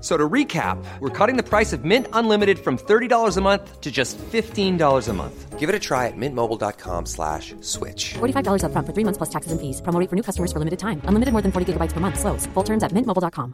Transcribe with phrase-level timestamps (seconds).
[0.00, 3.90] So to recap, we're cutting the price of Mint Unlimited from $30 a month to
[3.90, 5.58] just $15 a month.
[5.58, 8.14] Give it a try at mintmobile.com slash switch.
[8.14, 9.82] $45 upfront for three months plus taxes and fees.
[9.82, 11.02] Promo for new customers for limited time.
[11.04, 12.18] Unlimited more than 40 gigabytes per month.
[12.18, 12.46] Slows.
[12.54, 13.52] Full terms at mintmobile.com.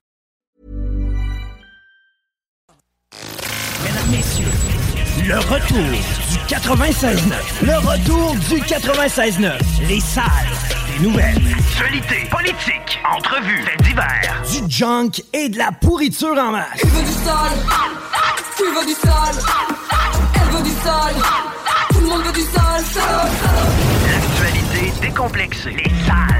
[3.82, 4.52] Mesdames, Messieurs,
[5.26, 5.90] le retour
[6.30, 7.66] du 96.9.
[7.66, 9.88] Le retour du 96.9.
[9.88, 10.65] Les salles
[10.98, 11.40] des nouvelles.
[11.58, 14.42] Actualité, politique, entrevues, faits divers.
[14.50, 16.80] Du junk et de la pourriture en masse.
[16.82, 17.58] Il veut du sale,
[18.56, 19.36] tu veux du sale,
[20.34, 21.14] elle veut du sale,
[21.90, 23.72] tout le monde veut du sale, sale, sale.
[24.10, 25.70] L'actualité décomplexée.
[25.70, 26.35] Les salles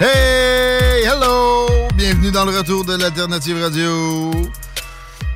[0.00, 1.66] Hey, hello!
[1.96, 4.30] Bienvenue dans le retour de l'Alternative Radio.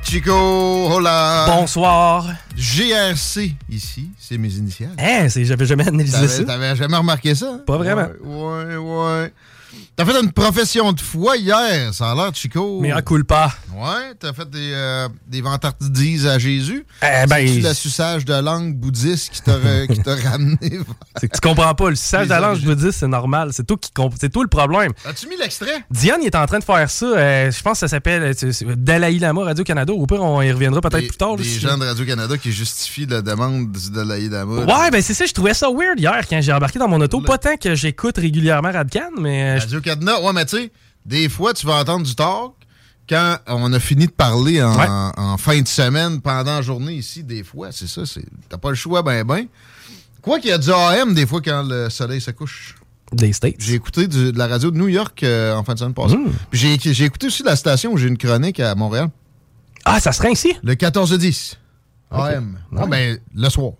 [0.03, 1.45] Chico, hola!
[1.47, 2.27] Bonsoir.
[2.55, 4.95] GRC, ici, c'est mes initiales.
[4.97, 6.43] Hein, c'est- j'avais jamais analysé ça.
[6.45, 7.57] t'avais jamais remarqué ça?
[7.65, 8.07] Pas vraiment.
[8.23, 9.33] Ouais, ouais, ouais.
[9.95, 12.79] T'as fait une profession de foi hier, ça a l'air, Chico.
[12.81, 13.51] Mais à coule pas.
[13.75, 16.85] Ouais, t'as fait des, euh, des vantardises à Jésus.
[17.01, 20.57] Eh ben, le suçage de langue bouddhiste qui t'a ramené?
[21.19, 21.89] C'est que tu comprends pas.
[21.89, 23.49] Le Les de la langue, dire, c'est normal.
[23.53, 23.89] C'est tout, qui
[24.19, 24.91] c'est tout le problème.
[25.05, 25.83] As-tu mis l'extrait?
[25.91, 27.05] Diane, il est en train de faire ça.
[27.05, 29.93] euh, je pense que ça s'appelle euh, c'est- c'est Dalai Lama Radio-Canada.
[29.93, 31.35] Au pire, on y reviendra peut-être plus tard.
[31.35, 34.61] Des gens de Radio-Canada qui justifient la demande du Dalai Lama.
[34.65, 35.25] Ouais, ben c'est ça.
[35.25, 37.21] Je trouvais ça weird hier quand j'ai embarqué dans mon auto.
[37.21, 40.71] Pas tant que j'écoute régulièrement Radcan, mais euh, je- Radio Cadena, ouais, mais tu sais,
[41.05, 42.53] des fois, tu vas entendre du talk
[43.09, 44.87] quand on a fini de parler en, Ouais.
[45.17, 48.69] en fin de semaine, pendant la journée ici, des fois, c'est ça, c'est t'as pas
[48.69, 49.45] le choix, ben ben.
[50.21, 52.75] Quoi qu'il y a du AM des fois quand le soleil se couche.
[53.11, 53.55] des States.
[53.59, 56.15] J'ai écouté du- de la radio de New York euh, en fin de semaine passée.
[56.17, 56.31] Mm.
[56.49, 59.09] Puis j'ai écouté aussi la station où j'ai une chronique à Montréal.
[59.85, 60.55] Ah, ça serait ici?
[60.63, 61.57] Le 14-10.
[62.09, 62.57] AM.
[62.77, 63.73] Ah, ben, le soir.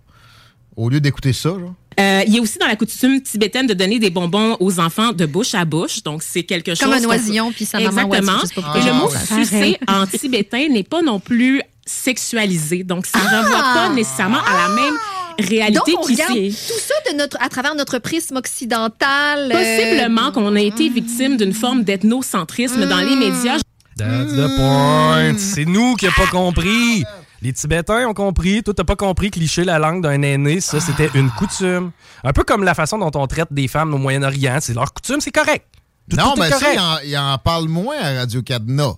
[0.75, 1.73] Au lieu d'écouter ça, genre.
[1.99, 5.11] Euh, il y a aussi dans la coutume tibétaine de donner des bonbons aux enfants
[5.11, 6.03] de bouche à bouche.
[6.03, 6.79] Donc, c'est quelque chose.
[6.79, 8.39] Comme un oisillon, puis sa maman Exactement.
[8.75, 12.83] Et le mot sucer en tibétain n'est pas non plus sexualisé.
[12.83, 14.93] Donc, ça ne renvoie pas nécessairement à la même
[15.39, 16.21] réalité Donc, on qu'ici.
[16.23, 19.51] regarde tout ça de notre, à travers notre prisme occidental.
[19.51, 23.57] euh, Possiblement qu'on a été victime d'une forme d'ethnocentrisme dans les médias.
[23.97, 25.35] That's the point.
[25.37, 27.03] C'est nous qui n'avons pas compris.
[27.43, 28.63] Les Tibétains ont compris.
[28.63, 31.91] Toi, t'as pas compris que licher la langue d'un aîné, ça, c'était une coutume.
[32.23, 34.59] Un peu comme la façon dont on traite des femmes au Moyen-Orient.
[34.61, 35.65] C'est leur coutume, c'est correct.
[36.09, 38.93] Tout- non, tout mais ça, il en, en parle moins à Radio Cadena.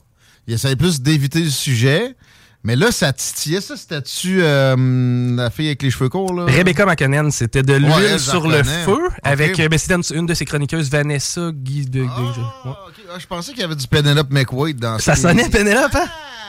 [0.47, 2.15] Il essaie plus d'éviter le sujet.
[2.63, 3.61] Mais là, ça titillait.
[3.61, 6.45] Ça, c'était-tu euh, la fille avec les cheveux courts, là?
[6.45, 8.83] Rebecca McConnell, c'était de l'huile Ouais, sur le connais.
[8.85, 9.59] feu avec.
[9.59, 12.03] euh, ben, c'était une, une de ses chroniqueuses, Vanessa Guy de.
[12.03, 12.73] de- Ah, ouais.
[13.13, 16.05] Ah, je pensais qu'il y avait du Penelope McWade dans Ça ces- sonnait Pénélope, hein?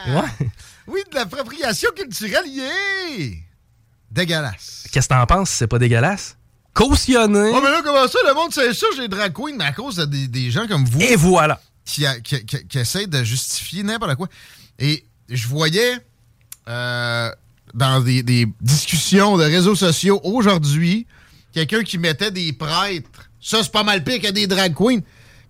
[0.06, 0.10] Ah!
[0.20, 0.48] Ouais.
[0.88, 3.36] Oui, de l'appropriation culturelle, yeah!
[4.10, 4.84] Dégueulasse.
[4.92, 5.50] Qu'est-ce que t'en penses?
[5.50, 6.36] C'est pas dégueulasse?
[6.72, 7.50] Cautionné.
[7.54, 9.96] Oh, mais là, comment ça, le monde sait ça, j'ai drag queen, mais à cause
[9.96, 11.60] de des, des gens comme vous Et voilà.
[11.84, 14.28] qui, a- qui, qui- qui essayent de justifier n'importe quoi.
[14.78, 15.98] Et je voyais
[16.68, 17.30] euh,
[17.74, 21.06] dans des, des discussions de réseaux sociaux aujourd'hui
[21.52, 23.30] quelqu'un qui mettait des prêtres.
[23.40, 25.00] Ça, c'est pas mal pire que des drag queens.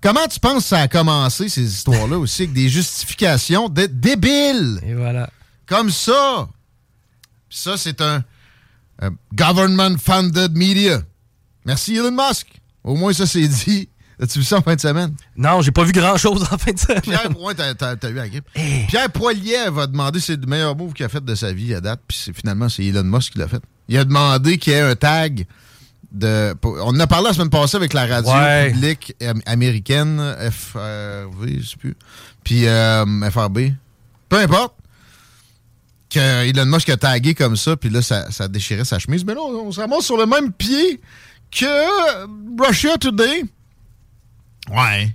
[0.02, 4.78] Comment tu penses que ça a commencé, ces histoires-là aussi, avec des justifications de débiles?
[4.86, 5.30] Et voilà.
[5.66, 6.48] Comme ça.
[7.48, 8.22] Puis ça, c'est un,
[9.00, 11.02] un government-funded media.
[11.64, 12.46] Merci Elon Musk.
[12.84, 13.88] Au moins, ça, c'est dit.
[14.20, 15.14] As-tu vu ça en fin de semaine?
[15.36, 17.02] Non, j'ai pas vu grand-chose en fin de semaine.
[17.02, 18.46] Pierre, ouais, t'as, t'as- t'as eu la grippe.
[18.88, 21.80] Pierre Poilier va demander c'est le meilleur move qu'il a fait de sa vie à
[21.82, 23.60] date, puis c'est- finalement, c'est Elon Musk qui l'a fait.
[23.88, 25.46] Il a demandé qu'il y ait un tag
[26.12, 26.54] de.
[26.62, 28.70] On en a parlé la semaine passée avec la radio Ouais.
[28.72, 30.20] publique am- américaine,
[30.50, 31.96] FRV, je sais plus,
[32.44, 33.58] puis euh, FRB.
[34.28, 34.74] Peu importe.
[36.08, 39.24] que Elon Musk a tagué comme ça, puis là, ça, ça déchirait sa chemise.
[39.24, 41.00] Mais là, on, on se ramasse sur le même pied
[41.50, 43.44] que Russia Today.
[44.70, 45.14] Ouais.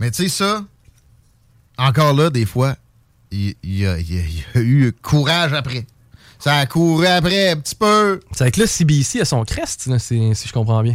[0.00, 0.64] Mais tu sais, ça,
[1.78, 2.76] encore là, des fois,
[3.30, 5.86] y, y il y a eu courage après.
[6.44, 8.20] Ça a couru après un petit peu.
[8.32, 10.94] C'est avec là, CBC à son crest, là, si, si je comprends bien.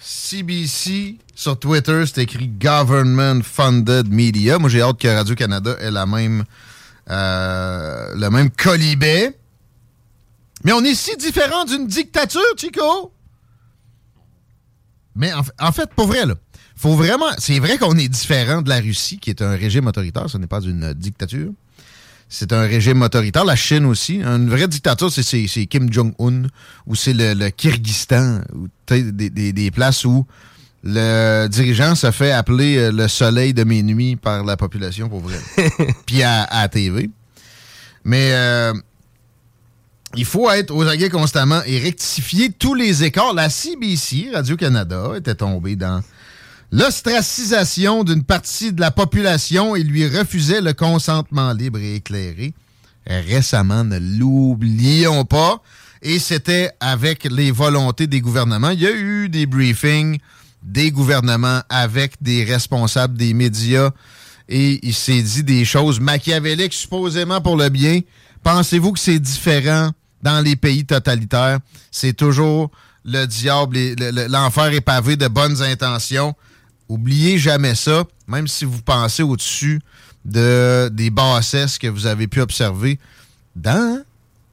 [0.00, 4.58] CBC sur Twitter, c'est écrit Government Funded Media.
[4.58, 6.44] Moi, j'ai hâte que Radio-Canada ait la même,
[7.10, 9.38] euh, le même colibet.
[10.64, 13.12] Mais on est si différent d'une dictature, Chico.
[15.14, 16.36] Mais en fait, pour vrai, là,
[16.74, 17.28] faut vraiment.
[17.36, 20.46] C'est vrai qu'on est différent de la Russie, qui est un régime autoritaire, ce n'est
[20.46, 21.50] pas une dictature.
[22.32, 23.44] C'est un régime autoritaire.
[23.44, 24.22] La Chine aussi.
[24.22, 26.44] Une vraie dictature, c'est- Kim Jong-un
[26.86, 28.42] ou c'est le, le Kyrgyzstan.
[28.54, 30.24] ou Des, des- des places où
[30.84, 35.20] le dirigeant se fait appeler euh, le soleil de mes nuits par la population, pour
[35.20, 35.38] vrai.
[36.06, 37.10] Puis à, TV.
[38.04, 38.72] Mais euh,
[40.14, 43.34] il faut être aux aguets constamment et rectifier tous les écarts.
[43.34, 46.00] La CBC, Radio-Canada, était tombée dans
[46.72, 52.54] l'ostracisation d'une partie de la population et lui refusait le consentement libre et éclairé.
[53.06, 55.62] Récemment, ne l'oublions pas.
[56.02, 58.70] Et c'était avec les volontés des gouvernements.
[58.70, 60.18] Il y a eu des briefings
[60.62, 63.90] des gouvernements avec des responsables des médias
[64.48, 68.00] et il s'est dit des choses machiavéliques supposément pour le bien.
[68.42, 69.90] Pensez-vous que c'est différent
[70.22, 71.60] dans les pays totalitaires?
[71.90, 72.70] C'est toujours
[73.04, 73.78] le diable,
[74.28, 76.34] l'enfer est pavé de bonnes intentions.
[76.90, 79.80] Oubliez jamais ça, même si vous pensez au-dessus
[80.24, 82.98] de, des bassesses que vous avez pu observer
[83.54, 84.02] dans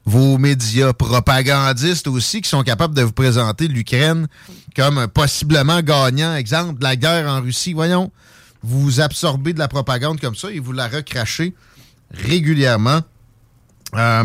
[0.04, 4.28] vos médias propagandistes aussi qui sont capables de vous présenter l'Ukraine
[4.76, 6.36] comme possiblement gagnant.
[6.36, 7.72] Exemple, de la guerre en Russie.
[7.72, 8.12] Voyons,
[8.62, 11.54] vous absorbez de la propagande comme ça et vous la recrachez
[12.12, 13.00] régulièrement.
[13.94, 14.24] Euh,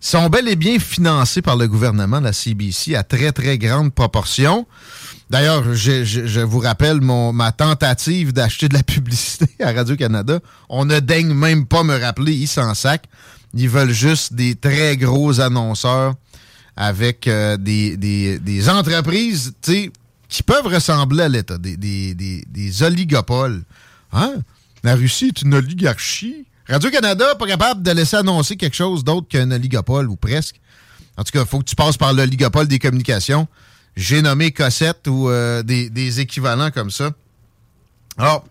[0.00, 4.66] sont bel et bien financés par le gouvernement, la CBC, à très, très grande proportion.
[5.30, 10.40] D'ailleurs, je, vous rappelle ma tentative d'acheter de la publicité à Radio-Canada.
[10.68, 13.04] On ne daigne même pas me rappeler, ils s'en sac.
[13.54, 16.14] Ils veulent juste des très gros annonceurs
[16.76, 23.62] avec euh, des, des- des entreprises qui peuvent ressembler à l'État, des- des oligopoles.
[24.12, 24.34] Hein?
[24.84, 26.44] La Russie est une oligarchie.
[26.68, 30.60] Radio-Canada pas capable de laisser annoncer quelque chose d'autre qu'un oligopole, ou presque.
[31.16, 33.48] En tout cas, il faut que tu passes par l'oligopole des communications.
[33.98, 37.10] J'ai nommé Cossette ou euh, des, des équivalents comme ça.
[38.16, 38.46] Alors,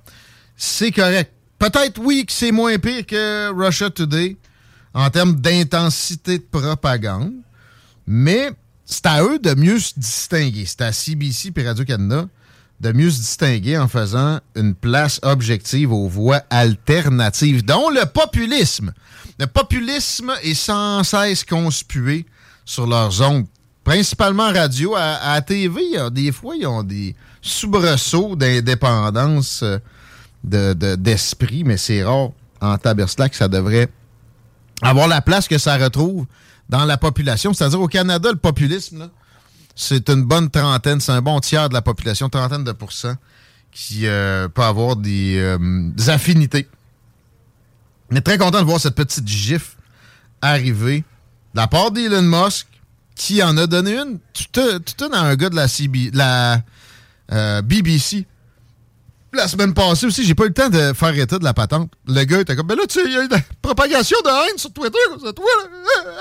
[0.58, 1.32] c'est correct.
[1.58, 4.36] Peut-être, oui, que c'est moins pire que Russia Today
[4.94, 7.32] en termes d'intensité de propagande,
[8.06, 8.52] mais
[8.86, 10.66] c'est à eux de mieux se distinguer.
[10.66, 12.28] C'est à CBC et Radio-Canada
[12.82, 18.92] de mieux se distinguer en faisant une place objective aux voix alternatives, dont le populisme.
[19.40, 22.26] Le populisme est sans cesse conspué
[22.66, 23.48] sur leurs ondes,
[23.88, 24.96] principalement radio.
[24.98, 25.82] À, TV,
[26.12, 29.78] des fois, ils ont des soubresauts d'indépendance euh,
[30.44, 33.88] de- de- d'esprit, mais c'est rare en taberslac ça devrait
[34.82, 36.26] avoir la place que ça retrouve
[36.68, 37.54] dans la population.
[37.54, 39.10] C'est-à-dire au Canada, le populisme,
[39.74, 43.16] c'est une bonne trentaine, c'est un bon tiers de la population, trentaine de pourcents,
[43.72, 45.58] qui euh, peut avoir des, euh,
[45.96, 46.68] des affinités.
[48.12, 49.78] On est très content de voir cette petite gifle
[50.42, 51.06] arriver
[51.54, 52.68] de la part d'Elon Musk,
[53.18, 54.20] qui en a donné une?
[54.54, 56.62] Donnes à un gars de la, CB, la
[57.32, 58.26] euh, BBC.
[59.34, 61.92] La semaine passée aussi, j'ai pas eu le temps de faire état de la patente.
[62.08, 64.18] Le gars était comme, ben là, tu sais, il y a eu de la propagation
[64.24, 66.14] de haine sur Twitter, comme ça, toi, là.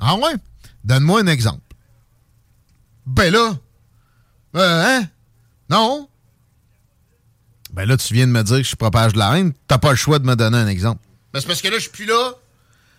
[0.00, 0.34] Ah ouais?
[0.82, 1.60] Donne-moi un exemple.
[3.06, 3.54] Ben là,
[4.56, 5.06] euh, hein?
[5.70, 6.08] Non?
[7.72, 9.52] Ben là, tu viens de me dire que je propage de la haine.
[9.68, 11.00] T'as pas le choix de me donner un exemple.
[11.32, 12.34] Ben c'est parce que là, je suis plus là.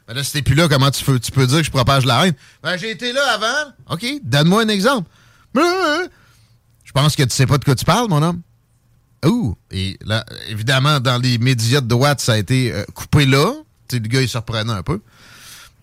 [0.07, 2.05] Ben là, si t'es plus là, comment tu peux, tu peux dire que je propage
[2.05, 2.33] la haine?
[2.61, 3.71] Ben j'ai été là avant.
[3.91, 5.09] OK, donne-moi un exemple.
[5.55, 8.41] Je pense que tu sais pas de quoi tu parles, mon homme.
[9.25, 9.55] Ouh!
[9.71, 13.53] Et là, évidemment, dans les médias de droite, ça a été euh, coupé là.
[13.91, 14.99] Le gars, il se reprenait un peu.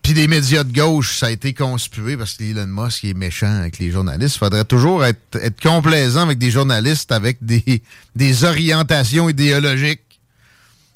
[0.01, 3.59] Puis les médias de gauche, ça a été conspué parce que Elon Musk est méchant
[3.59, 4.35] avec les journalistes.
[4.35, 7.83] Il faudrait toujours être, être complaisant avec des journalistes avec des,
[8.15, 10.01] des orientations idéologiques.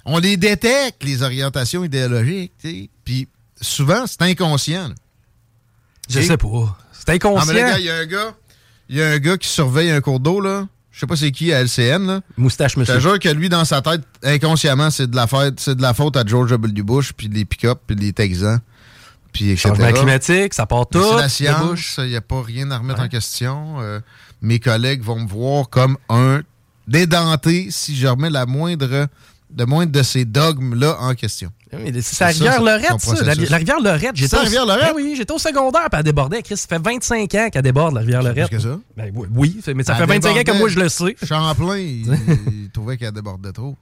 [0.06, 2.54] On les détecte, les orientations idéologiques.
[3.06, 3.30] Puis
[3.62, 4.90] souvent, c'est inconscient.
[4.90, 4.96] là.
[6.10, 6.78] Je sais pas.
[6.92, 7.54] C'est inconscient.
[7.54, 8.36] mais le gars, il y a un gars,
[8.90, 10.68] il y a un gars qui surveille un cours d'eau, là.
[10.92, 12.22] Je sais pas c'est qui à LCN, là.
[12.38, 12.96] Moustache, Je monsieur.
[12.96, 15.94] te jure que lui, dans sa tête, inconsciemment, c'est de la fête, c'est de la
[15.94, 16.84] faute à George W.
[16.84, 18.60] Bush, puis les pick-up, puis les Texans,
[19.34, 19.70] puis etc.
[19.70, 21.04] Changement climatique, ça part tout.
[21.04, 23.82] C'est la science, il n'y a pas rien à remettre en question.
[23.82, 24.00] Euh,
[24.42, 26.44] mes collègues vont me voir comme un
[26.88, 29.10] dédenté si je remets la moindre,
[29.50, 31.52] de moindre de ces dogmes-là en question.
[31.84, 33.24] Mais C'est la rivière Lorette, ça.
[33.24, 34.12] La, la rivière Lorette.
[34.16, 34.84] C'est la rivière Lorette?
[34.86, 36.42] Ben oui, j'étais au secondaire, puis elle débordait.
[36.42, 38.50] Chris, ça fait 25 ans qu'elle déborde, la rivière Lorette.
[38.50, 38.80] Plus que ça?
[38.98, 41.16] Ben oui, oui, mais ça Elle fait 25 ans que moi, je le sais.
[41.26, 42.06] Champlain, il,
[42.64, 43.76] il trouvait qu'elle débordait trop.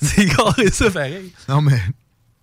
[0.00, 1.32] C'est carré ça, pareil.
[1.48, 1.80] Non, mais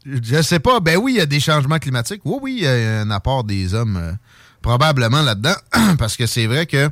[0.05, 0.79] je sais pas.
[0.79, 2.21] Ben oui, il y a des changements climatiques.
[2.25, 4.12] Oui, oui, il y a un apport des hommes euh,
[4.62, 5.55] probablement là-dedans.
[5.97, 6.89] Parce que c'est vrai que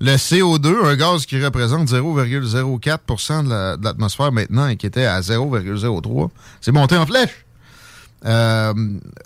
[0.00, 5.04] le CO2, un gaz qui représente 0,04 de la- de l'atmosphère maintenant et qui était
[5.06, 7.44] à 0,03, c'est monté en flèche.
[8.26, 8.72] euh,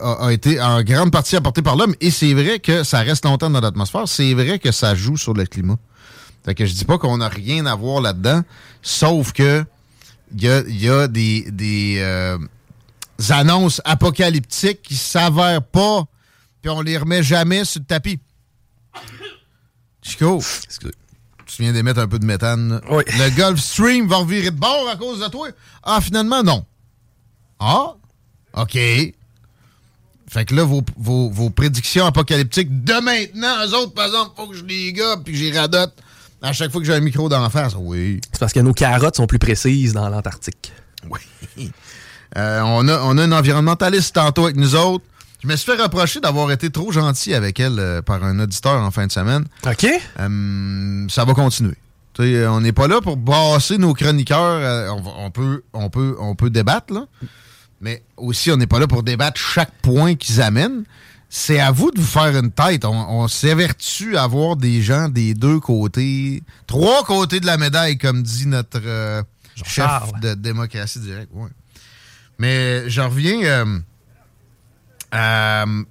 [0.01, 1.95] a, été en grande partie apporté par l'homme.
[2.01, 4.09] Et c'est vrai que ça reste longtemps dans l'atmosphère.
[4.09, 5.77] C'est vrai que ça joue sur le climat.
[6.45, 8.43] Fait que je dis pas qu'on n'a rien à voir là-dedans,
[8.83, 9.65] sauf que
[10.37, 12.39] il y a, des euh,
[13.31, 16.05] annonces apocalyptiques qui s'avèrent pas,
[16.61, 18.19] puis on les remet jamais sur le tapis.
[20.09, 20.43] Chico,
[21.45, 22.81] tu viens d'émettre un peu de méthane?
[22.91, 23.05] Oui.
[23.19, 25.49] Le Gulf Stream va revirer de bord à cause de toi?
[25.83, 26.65] Ah, finalement, non.
[27.61, 27.95] Ah,
[28.55, 28.73] OK.
[28.73, 34.47] Fait que là, vos, vos, vos prédictions apocalyptiques de maintenant, eux autres, par exemple, faut
[34.47, 35.95] que je les gobe puis que j'y radote
[36.41, 37.75] à chaque fois que j'ai un micro d'en face.
[37.77, 38.21] Oui.
[38.33, 40.73] C'est parce que nos carottes sont plus précises dans l'Antarctique.
[41.11, 41.71] Oui.
[42.37, 45.03] Euh, on, a, on a une environnementaliste tantôt avec nous autres.
[45.42, 48.80] Je me suis fait reprocher d'avoir été trop gentil avec elle euh, par un auditeur
[48.83, 49.45] en fin de semaine.
[49.66, 49.87] OK.
[50.18, 51.76] Euh, ça va continuer.
[52.21, 54.38] On n'est pas là pour brasser nos chroniqueurs.
[54.40, 57.07] euh, on, peut, on, peut, on peut débattre, là.
[57.80, 60.83] Mais aussi, on n'est pas là pour débattre chaque point qu'ils amènent.
[61.30, 62.85] C'est à vous de vous faire une tête.
[62.85, 62.90] On,
[63.23, 68.25] on s'évertue à avoir des gens des deux côtés, trois côtés de la médaille, comme
[68.25, 68.80] dit notre
[69.64, 71.30] chef de démocratie directe.
[71.33, 71.50] Ouais.
[72.40, 73.64] Mais je reviens
[75.15, 75.85] euh,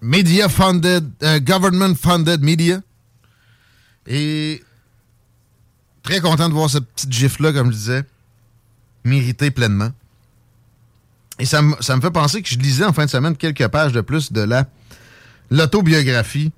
[0.00, 2.80] media funded, euh, government funded media.
[4.06, 4.62] Et
[6.02, 8.04] très content de voir cette petite gifle-là, comme je disais,
[9.04, 9.90] méritée pleinement.
[11.38, 13.66] Et ça me, ça me fait penser que je lisais en fin de semaine quelques
[13.68, 14.66] pages de plus de la
[15.50, 16.50] l'autobiographie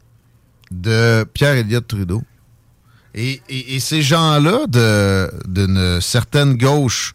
[0.71, 2.23] de Pierre Elliott Trudeau.
[3.15, 4.67] Et, et- et ces gens-là
[5.47, 7.15] d'une certaine gauche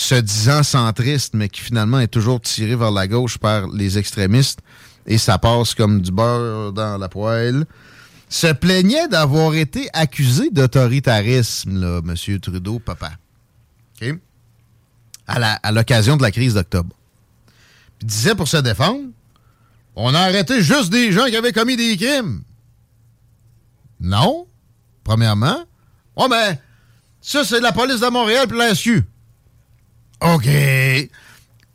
[0.00, 4.60] se disant centriste, mais qui finalement est toujours tiré vers la gauche par les extrémistes,
[5.06, 7.66] et ça passe comme du beurre dans la poêle,
[8.30, 12.40] se plaignait d'avoir été accusé d'autoritarisme, là, M.
[12.40, 13.12] Trudeau, papa.
[14.00, 14.14] OK?
[15.26, 16.96] À l'occasion de la crise d'octobre.
[17.98, 19.02] Puis disait pour se défendre,
[19.96, 22.42] on a arrêté juste des gens qui avaient commis des crimes.
[24.00, 24.46] Non,
[25.04, 25.62] premièrement.
[26.16, 26.58] Oh, mais
[27.20, 29.04] ça, c'est la police de Montréal puis la SQ.
[30.20, 30.48] OK.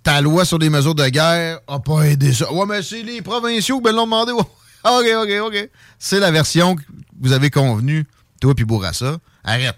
[0.03, 2.51] Ta loi sur les mesures de guerre a pas aidé ça.
[2.51, 4.31] Ouais, mais c'est les provinciaux qui me l'ont demandé.
[4.33, 4.45] OK,
[4.83, 5.69] OK, OK.
[5.97, 6.81] C'est la version que
[7.19, 8.05] vous avez convenue,
[8.39, 9.17] toi puis Bourassa.
[9.43, 9.77] Arrête.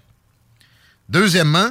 [1.08, 1.70] Deuxièmement,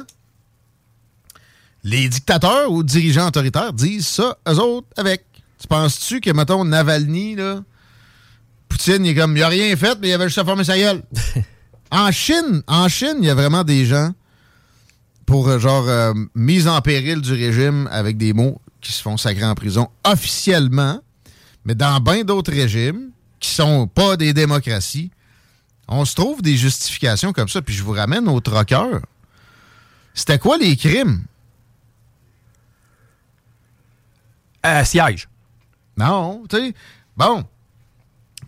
[1.84, 5.24] les dictateurs ou dirigeants autoritaires disent ça, eux autres, avec.
[5.60, 7.62] Tu penses-tu que, mettons, Navalny, là,
[8.68, 10.78] Poutine, il est comme, il a rien fait, mais il avait juste à fermer sa
[10.78, 11.02] gueule?
[11.90, 14.12] en Chine, en Chine, il y a vraiment des gens
[15.28, 19.18] pour, euh, genre, euh, mise en péril du régime avec des mots qui se font
[19.18, 21.02] sacrer en prison officiellement,
[21.66, 25.10] mais dans bien d'autres régimes qui sont pas des démocraties,
[25.86, 27.60] on se trouve des justifications comme ça.
[27.60, 29.02] Puis je vous ramène au troqueur.
[30.14, 31.22] C'était quoi les crimes?
[34.64, 35.28] Euh, siège.
[35.98, 36.74] Non, tu sais.
[37.18, 37.44] Bon.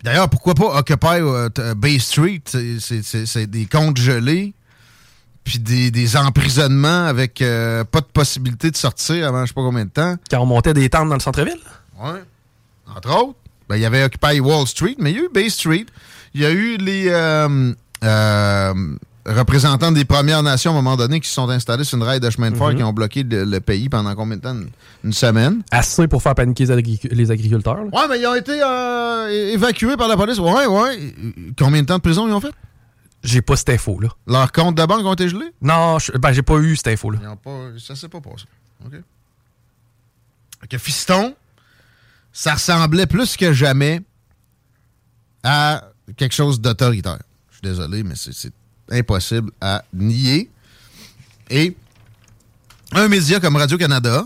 [0.03, 1.19] D'ailleurs, pourquoi pas Occupy
[1.77, 2.41] Bay Street?
[2.47, 4.55] C'est des comptes gelés,
[5.43, 9.61] puis des, des emprisonnements avec euh, pas de possibilité de sortir avant je sais pas
[9.61, 10.15] combien de temps.
[10.29, 11.59] Quand on montait des tentes dans le centre-ville?
[12.01, 12.21] Ouais.
[12.95, 13.35] Entre autres,
[13.69, 15.85] ben, il y avait Occupy Wall Street, mais il y a eu Bay Street.
[16.33, 18.73] Il y a eu les euh, euh,
[19.25, 22.19] représentants des Premières Nations à un moment donné qui se sont installés sur une rail
[22.19, 22.75] de chemin de fer Mhm.
[22.77, 24.53] qui ont bloqué le, le pays pendant combien de temps?
[24.53, 24.69] Une,
[25.03, 25.61] une semaine.
[25.71, 27.79] Assez pour faire paniquer les, agric- les agriculteurs.
[27.91, 28.53] Ouais, mais ils ont été
[29.53, 30.39] évacués par la police.
[30.39, 31.13] Ouais, ouais.
[31.57, 32.51] Combien de temps de prison ils ont fait?
[33.23, 34.09] J'ai pas cette info-là.
[34.25, 35.53] Leurs comptes de banque ont été gelés?
[35.61, 37.19] Non, je- ben, j'ai pas eu cette info-là.
[37.21, 38.45] Ils ont pas, ça s'est pas passé.
[38.85, 38.93] OK.
[40.69, 41.35] Que Fiston,
[42.33, 44.01] ça ressemblait plus que jamais
[45.43, 45.83] à
[46.17, 47.19] quelque chose d'autoritaire.
[47.49, 48.53] Je suis désolé, mais c'est
[48.89, 50.49] impossible à nier.
[51.49, 51.75] Et
[52.93, 54.25] un média comme Radio-Canada,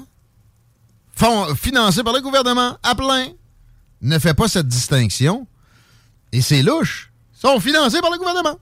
[1.55, 3.27] financé par le gouvernement à plein,
[4.01, 5.47] ne fait pas cette distinction.
[6.31, 7.11] Et c'est louche.
[7.35, 8.59] Ils sont financés par le gouvernement.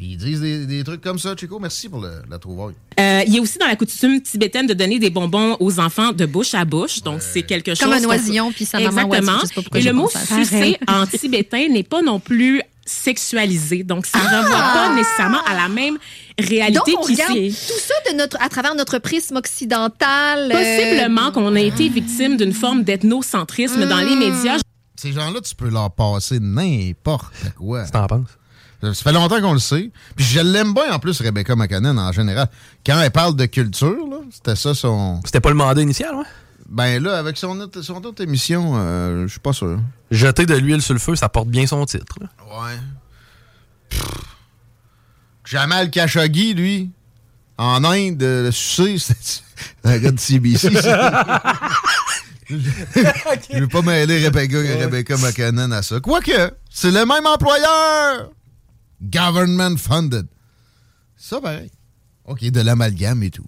[0.00, 1.58] Puis ils disent des, des trucs comme ça, Chico.
[1.58, 2.74] Merci pour le- la trouvaille.
[2.98, 6.12] Euh, il y a aussi dans la coutume tibétaine de donner des bonbons aux enfants
[6.12, 7.02] de bouche à bouche.
[7.02, 7.80] Donc, c'est quelque chose.
[7.80, 9.38] Comme un oisillon, puis sa maman, ouais, Exactement.
[9.42, 13.82] je sais pas pourquoi Et le mot sucer en tibétain n'est pas non plus sexualisé.
[13.82, 17.94] Donc, ça ne renvoie pas nécessairement à la même Donc, réalité on regarde tout ça
[18.10, 20.50] de notre, à travers notre prisme occidental.
[20.50, 24.56] euh, Possiblement qu'on a été victime d'une forme d'ethnocentrisme dans les médias.
[24.96, 27.84] Ces gens-là, tu peux leur passer n'importe quoi.
[27.84, 28.28] Tu t'en penses?
[28.82, 29.90] Ça fait longtemps qu'on le sait.
[30.16, 32.48] Puis je l'aime bien en plus, Rebecca McConnell, en général.
[32.84, 35.20] Quand elle parle de culture, là, c'était ça son.
[35.24, 36.24] C'était pas le mandat initial, ouais?
[36.68, 39.80] Ben là, avec son autre, son autre émission, euh, je suis pas sûr.
[40.10, 42.16] Jeter de l'huile sur le feu, ça porte bien son titre.
[42.20, 42.28] là.
[42.46, 42.78] Ouais.
[43.88, 44.00] Pff.
[45.44, 46.90] Jamal Khashoggi, lui,
[47.58, 49.42] en Inde, euh, le sucer, c'est
[49.84, 50.70] un gars de CBC.
[52.48, 56.00] Je veux pas mêler Rebecca, Rebecca McConnell à ça.
[56.00, 58.30] Quoique, c'est le même employeur.
[59.02, 60.26] Government funded.
[61.16, 61.70] Ça, pareil.
[62.24, 63.46] OK, de l'amalgame et tout.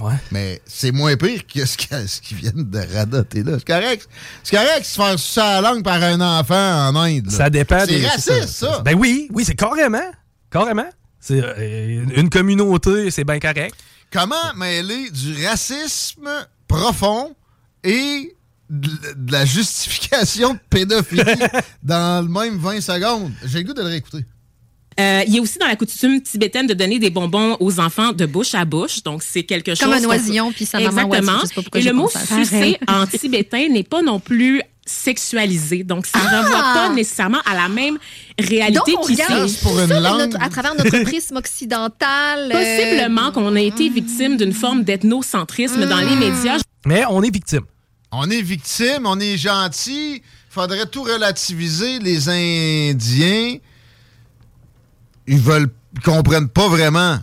[0.00, 0.14] Ouais.
[0.30, 1.76] Mais c'est moins pire que ce
[2.20, 3.58] qu'ils viennent de radoter là.
[3.58, 4.08] C'est correct.
[4.42, 7.26] C'est correct se faire sucer la langue par un enfant en Inde.
[7.26, 7.32] là.
[7.32, 7.84] Ça dépend.
[7.86, 8.80] C'est raciste, ça.
[8.80, 10.10] Ben oui, oui, c'est carrément.
[10.50, 10.88] Carrément.
[11.20, 13.74] C'est euh, une communauté, c'est bien correct.
[14.10, 16.28] Comment mêler du racisme
[16.66, 17.34] profond
[17.84, 18.34] et
[18.70, 21.22] de, de la justification de pédophilie
[21.82, 23.32] dans le même 20 secondes?
[23.44, 24.24] J'ai le goût de le réécouter.
[25.00, 28.12] Euh, il y a aussi dans la coutume tibétaine de donner des bonbons aux enfants
[28.12, 29.02] de bouche à bouche.
[29.02, 29.80] Donc, c'est quelque chose.
[29.88, 31.12] Comme un oisillon, puis sa maman Exactement.
[31.32, 31.38] oisillon.
[31.42, 32.20] Je sais pas pourquoi Et le mot ça.
[32.20, 35.84] sucer en tibétain n'est pas non plus sexualisé.
[35.84, 36.42] Donc, ça ne Ah!
[36.42, 37.98] renvoie pas nécessairement à la même
[38.38, 40.18] réalité regarde pour une ça langue.
[40.18, 42.50] notre- à travers notre prisme occidental.
[42.52, 46.58] euh, Possiblement qu'on a été victime d'une forme d'ethnocentrisme dans les médias.
[46.84, 47.62] Mais on est victime.
[48.10, 50.22] On est victime, on est gentil.
[50.50, 51.98] Faudrait tout relativiser.
[52.00, 53.56] Les Indiens,
[55.26, 57.18] ils veulent, ils comprennent pas vraiment.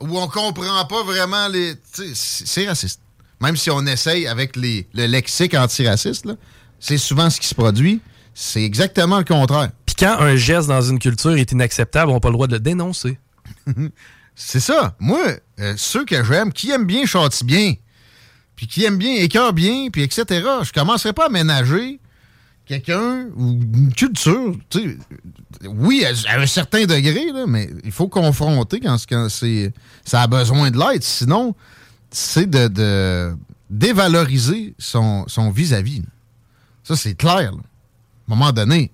[0.00, 1.74] Ou on comprend pas vraiment les.
[2.14, 3.00] C'est raciste.
[3.40, 6.34] Même si on essaye avec les, le lexique antiraciste, là,
[6.80, 8.00] c'est souvent ce qui se produit.
[8.34, 9.70] C'est exactement le contraire.
[9.86, 12.54] Puis quand un geste dans une culture est inacceptable, on n'a pas le droit de
[12.54, 13.18] le dénoncer.
[14.34, 14.96] C'est ça.
[14.98, 15.20] Moi,
[15.60, 17.74] euh, ceux que j'aime, qui aiment bien châtient bien,
[18.56, 20.24] puis qui aiment bien écœurent bien, puis etc.,
[20.62, 22.00] je commencerai pas à ménager
[22.66, 24.56] quelqu'un ou une culture.
[24.70, 24.98] tu sais,
[25.68, 29.72] oui, à, à un certain degré, là, mais il faut confronter quand, quand c'est,
[30.04, 31.02] ça a besoin de l'aide.
[31.02, 31.54] Sinon,
[32.10, 33.36] c'est de, de
[33.70, 36.02] dévaloriser son, son vis-à-vis.
[36.82, 37.52] Ça, c'est clair.
[37.52, 37.58] là.
[38.28, 38.90] À un moment donné,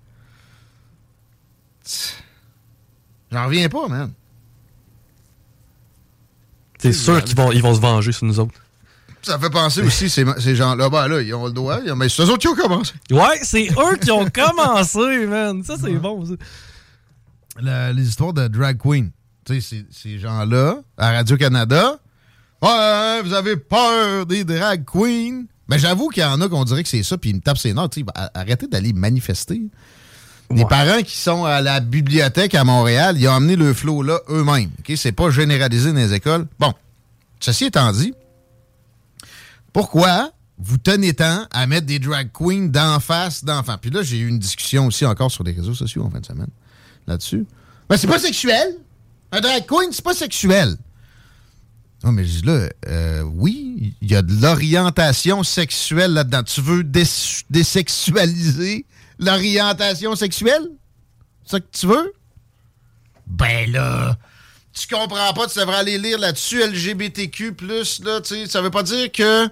[3.30, 4.12] j'en reviens pas, man.
[6.78, 8.54] C'est sûr qu'ils vont, ils vont se venger sur nous autres.
[9.22, 12.22] Ça fait penser aussi, ces, ces gens-là, ben là, ils ont le droit, mais c'est
[12.22, 12.94] eux autres qui ont commencé.
[13.10, 15.62] Ouais, c'est eux qui ont commencé, man.
[15.62, 16.32] Ça, c'est bon, ça.
[17.60, 19.10] La- les histoires de drag queen.
[19.44, 21.98] Tu sais, ces, ces gens-là, à Radio-Canada,
[22.62, 25.44] ouais, vous avez peur des drag queens.
[25.68, 27.58] Mais j'avoue qu'il y en a qu'on dirait que c'est ça, puis ils me tapent
[27.58, 27.96] ses notes.
[27.98, 29.60] Ben, arrêtez d'aller manifester.
[30.50, 30.68] Les Ouais.
[30.68, 34.70] parents qui sont à la bibliothèque à Montréal, ils ont amené le flot là eux-mêmes.
[34.80, 34.92] OK?
[34.96, 36.46] C'est pas généralisé dans les écoles.
[36.58, 36.72] Bon,
[37.38, 38.12] ceci étant dit,
[39.72, 43.76] pourquoi vous tenez tant à mettre des drag queens d'en face d'enfants?
[43.80, 46.26] Puis là, j'ai eu une discussion aussi encore sur les réseaux sociaux en fin de
[46.26, 46.50] semaine
[47.06, 47.46] là-dessus.
[47.88, 48.76] Ben, c'est pas sexuel.
[49.32, 50.76] Un drag queen, c'est pas sexuel.
[52.02, 56.42] Non, mais là, euh, oui, il y a de l'orientation sexuelle là-dedans.
[56.42, 56.82] Tu veux
[59.18, 60.70] l'orientation sexuelle?
[61.44, 62.12] C'est ça que tu veux?
[63.26, 64.16] Ben là,
[64.72, 68.82] tu comprends pas, tu devrais aller lire là-dessus, LGBTQ+, là, tu sais, ça veut pas
[68.82, 69.48] dire que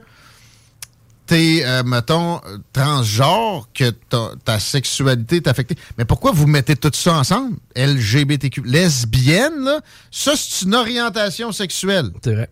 [1.26, 2.40] t'es, euh, mettons,
[2.72, 5.76] transgenre, que ta, ta sexualité est affectée.
[5.98, 7.56] Mais pourquoi vous mettez tout ça ensemble?
[7.76, 8.62] LGBTQ.
[8.64, 12.10] Lesbienne, là, ça, c'est une orientation sexuelle.
[12.24, 12.50] C'est vrai.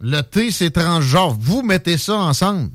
[0.00, 1.36] Le T, c'est transgenre.
[1.38, 2.70] Vous mettez ça ensemble.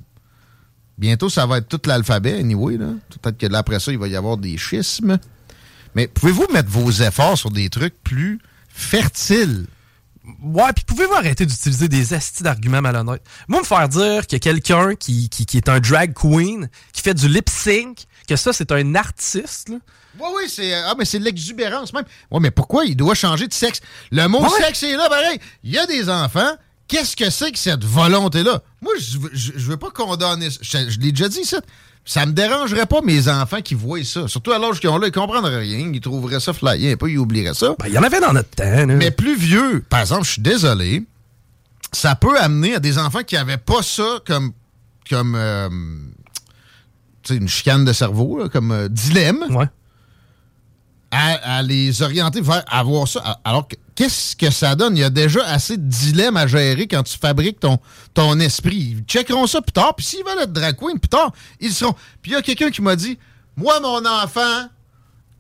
[0.97, 2.77] Bientôt, ça va être tout l'alphabet, anyway.
[2.77, 2.87] Là.
[3.21, 5.17] Peut-être que là, après ça, il va y avoir des schismes.
[5.95, 8.39] Mais pouvez-vous mettre vos efforts sur des trucs plus
[8.73, 9.65] fertiles?
[10.41, 13.23] Ouais, puis pouvez-vous arrêter d'utiliser des astis d'arguments malhonnêtes?
[13.49, 17.13] Moi, me faire dire que quelqu'un qui, qui, qui est un drag queen, qui fait
[17.13, 19.75] du lip sync, que ça, c'est un artiste, là.
[20.19, 22.05] Oui, oui, c'est ah, mais c'est de l'exubérance même.
[22.31, 23.81] Oui, mais pourquoi il doit changer de sexe?
[24.11, 24.63] Le mot Ouais.
[24.63, 25.39] sexe est là, pareil.
[25.63, 26.51] Il y a des enfants.
[26.87, 28.61] Qu'est-ce que c'est que cette volonté-là?
[28.81, 30.59] Moi, je je je veux pas condamner ça.
[30.61, 31.61] Je, je l'ai déjà dit, ça.
[32.05, 34.27] Ça me dérangerait pas mes enfants qui voient ça.
[34.27, 35.89] Surtout à l'âge qu'ils ont là, ils comprendraient rien.
[35.93, 37.75] Ils trouveraient ça flyé un peu, ils oublieraient ça.
[37.79, 38.85] Ben, il y en avait dans notre temps, là.
[38.87, 41.03] Mais plus vieux, par exemple, je suis désolé,
[41.93, 44.51] ça peut amener à des enfants qui n'avaient pas ça comme,
[45.09, 45.69] comme euh,
[47.29, 49.67] une chicane de cerveau, là, comme euh, dilemme, Ouais.
[51.11, 53.39] à, à les orienter vers avoir ça.
[53.45, 54.97] Alors, que- qu'est-ce que ça donne?
[54.97, 57.77] Il y a déjà assez de dilemmes à gérer quand tu fabriques ton,
[58.13, 58.95] ton esprit.
[58.97, 61.93] Ils checkeront ça plus tard, puis s'ils veulent être drag queen plus tard, ils seront.
[62.21, 63.17] Puis il y a quelqu'un qui m'a dit,
[63.55, 64.67] moi, mon enfant,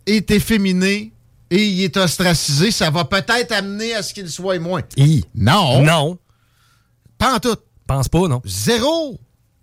[0.05, 1.13] est efféminé
[1.49, 4.81] et il est ostracisé, ça va peut-être amener à ce qu'il soit moins.
[5.35, 5.81] Non.
[5.83, 6.17] Non.
[7.17, 7.55] Pas en tout.
[7.87, 8.41] Pense pas, non.
[8.45, 9.19] Zéro.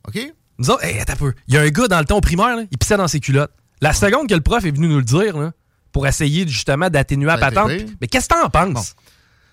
[0.07, 0.33] OK?
[0.59, 1.35] Nous autres, hey, attends un peu.
[1.49, 3.21] Il y a un gars dans le temps au primaire, là, il pissait dans ses
[3.21, 3.53] culottes.
[3.81, 5.53] La seconde que le prof est venu nous le dire, là,
[5.93, 7.71] pour essayer justement d'atténuer la patente.
[8.01, 8.95] Mais qu'est-ce que t'en penses?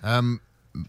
[0.06, 0.21] Euh,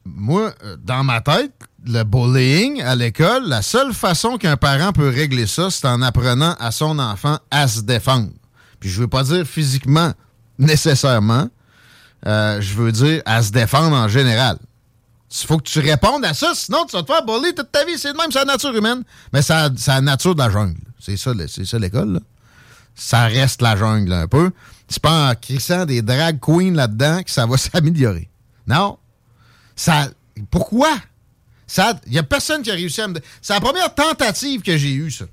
[0.05, 1.53] moi, dans ma tête,
[1.87, 6.55] le bullying à l'école, la seule façon qu'un parent peut régler ça, c'est en apprenant
[6.61, 8.31] à son enfant à se défendre.
[8.81, 10.13] Puis je veux pas dire physiquement
[10.59, 11.49] nécessairement.
[12.27, 14.59] Euh, je veux dire à se défendre en général.
[15.31, 17.85] Il faut que tu répondes à ça, sinon tu vas te faire bully toute ta
[17.85, 17.97] vie.
[17.99, 19.03] C'est de même, c'est la nature humaine.
[19.33, 20.81] Mais c'est la- nature de la jungle.
[20.99, 21.33] C'est ça,
[21.65, 22.21] ça l'école.
[22.95, 24.51] Ça reste la jungle un peu.
[24.89, 28.29] C'est pas en crissant des drag queens là-dedans que ça va s'améliorer.
[28.67, 28.99] Non.
[29.77, 30.09] Ça.
[30.51, 30.91] Pourquoi?
[31.77, 33.21] Il n'y a personne qui a réussi à me.
[33.43, 35.27] C'est la première tentative que j'ai eue, ça.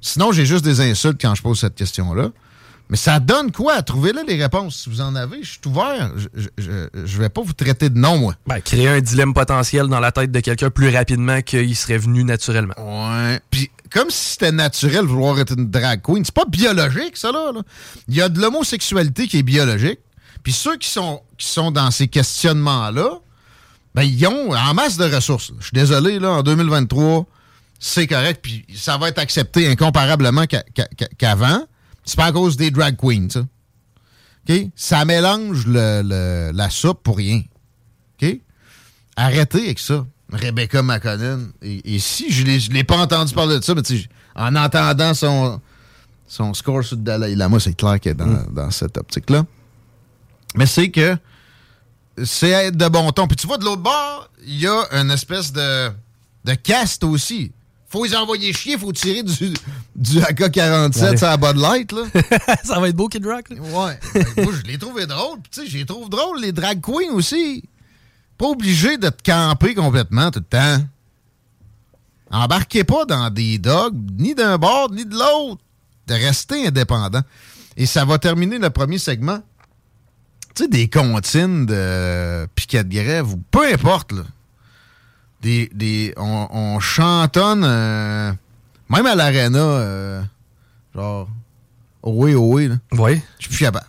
[0.00, 2.30] Sinon, j'ai juste des insultes quand je pose cette question-là.
[2.88, 3.82] Mais ça donne quoi?
[3.82, 4.82] Trouvez-le les réponses?
[4.84, 6.12] Si vous en avez, je suis ouvert.
[6.16, 8.34] Je, je, je- je vais pas vous traiter de non, moi.
[8.46, 12.22] Ben, créer un dilemme potentiel dans la tête de quelqu'un plus rapidement qu'il serait venu
[12.22, 12.74] naturellement.
[12.78, 13.40] Ouais.
[13.50, 17.50] Puis, comme si c'était naturel vouloir être une drag queen, c'est pas biologique, ça, là.
[17.52, 17.62] là.
[18.08, 19.98] Il y a de l'homosexualité qui est biologique.
[20.44, 23.18] Puis ceux qui sont, qui sont dans ces questionnements-là,
[23.96, 25.50] ben, ils ont en masse de ressources.
[25.50, 25.56] là.
[25.58, 27.26] Je suis désolé, là, en 2023,
[27.80, 31.64] c'est correct, puis ça va être accepté incomparablement qu'a- qu'a- qu'a- qu'avant.
[32.06, 33.40] C'est pas à cause des drag queens, ça.
[34.48, 34.56] OK?
[34.76, 37.42] Ça mélange le- le- la soupe pour rien.
[38.22, 38.40] OK?
[39.16, 40.06] Arrêtez avec ça.
[40.32, 41.48] Rebecca McConnell.
[41.62, 43.82] Et, et si je ne l'ai pas entendu parler de ça, mais
[44.34, 45.60] en entendant son,
[46.26, 49.44] son score sur le Dalai Lama, c'est clair qu'elle est dans, dans cette optique-là.
[50.56, 51.16] Mais c'est que
[52.24, 53.26] c'est être de bon ton.
[53.26, 55.90] Puis tu vois, de l'autre bord, il y a une espèce de,
[56.44, 57.52] de caste aussi.
[57.88, 59.54] Faut les envoyer chier, faut tirer du,
[59.94, 61.16] du AK-47 Ouais.
[61.16, 62.02] sur la Bud Light, là.
[62.64, 63.48] ça va être beau, Kid Rock.
[63.50, 63.56] là.
[63.60, 63.98] Ouais.
[64.12, 65.38] Ben, moi, je l'ai trouvé drôle.
[65.40, 67.62] Puis, Tu sais, je les trouve drôles, les drag queens aussi.
[68.36, 70.84] Pas obligé de te camper complètement tout le temps.
[72.30, 75.62] Embarquez pas dans des dogs, ni d'un bord, ni de l'autre.
[76.08, 77.22] De rester indépendant.
[77.76, 79.40] Et ça va terminer le premier segment.
[80.54, 84.22] Tu sais, des comptines de piquet de grève, ou peu importe, là.
[85.46, 88.32] Des, des, on, on chantonne, euh,
[88.88, 90.20] même à l'aréna, euh,
[90.92, 91.28] genre,
[92.02, 92.74] oh oui, oui, là.
[92.90, 93.20] Oui.
[93.38, 93.86] Je suis plus capable.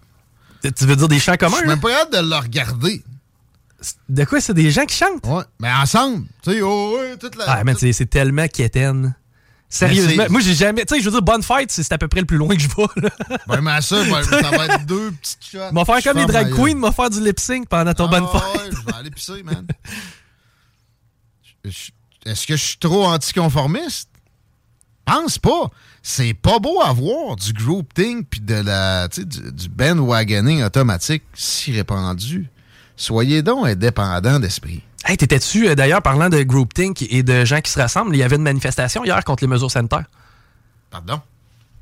[0.62, 1.58] Tu veux dire des chants Je communs?
[1.58, 1.72] suis là?
[1.74, 3.04] même pas capable de le regarder.
[4.08, 5.26] De quoi c'est des gens qui chantent?
[5.26, 5.44] Ouais.
[5.60, 6.28] Mais ensemble.
[6.44, 7.46] Tu sais, oh oui, toute la.
[7.48, 9.16] Ah, man, c'est c'est tellement quétaine.
[9.68, 10.86] Sérieusement, moi j'ai jamais.
[10.86, 12.62] Tu sais, je veux dire, bonne fête, c'est à peu près le plus loin que
[12.62, 13.02] je vais.
[13.02, 13.10] là.
[13.48, 15.72] Ben, mais ça, ben, ça va être deux petites shots.
[15.72, 18.20] M'a faire Je comme les drag queens, m'a faire du lip sync pendant ton Ah,
[18.20, 18.62] bonne fête.
[18.62, 19.66] ouais, je vais aller pisser, man.
[22.26, 24.10] Est-ce que je suis trop anticonformiste?
[25.06, 25.70] Pense pas.
[26.04, 32.50] C'est pas beau à voir du groupthink puis de la, du bandwagoning automatique si répandu.
[32.98, 34.82] Soyez donc indépendants d'esprit.
[35.06, 38.24] Hey, t'étais-tu, euh, d'ailleurs, parlant de groupthink et de gens qui se rassemblent, il y
[38.24, 40.06] avait une manifestation hier contre les mesures sanitaires?
[40.90, 41.22] Pardon?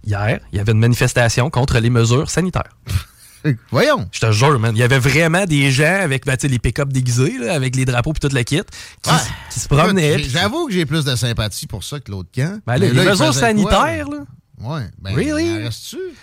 [0.06, 2.76] Hier, il y avait une manifestation contre les mesures sanitaires.
[3.72, 4.08] Voyons.
[4.12, 4.76] Je te jure, man.
[4.76, 8.12] Il y avait vraiment des gens avec ben, les pick-up déguisés, là, avec les drapeaux
[8.16, 8.62] et toute la kit,
[9.02, 9.16] qui, Ouais.
[9.52, 10.20] qui se promenaient.
[10.24, 12.60] J'avoue que j'ai plus de sympathie pour ça que l'autre camp.
[12.66, 14.20] Ben, là, les là, mesures quoi, sanitaires, là?
[14.62, 14.84] Ouais.
[15.02, 15.70] Ben, Really?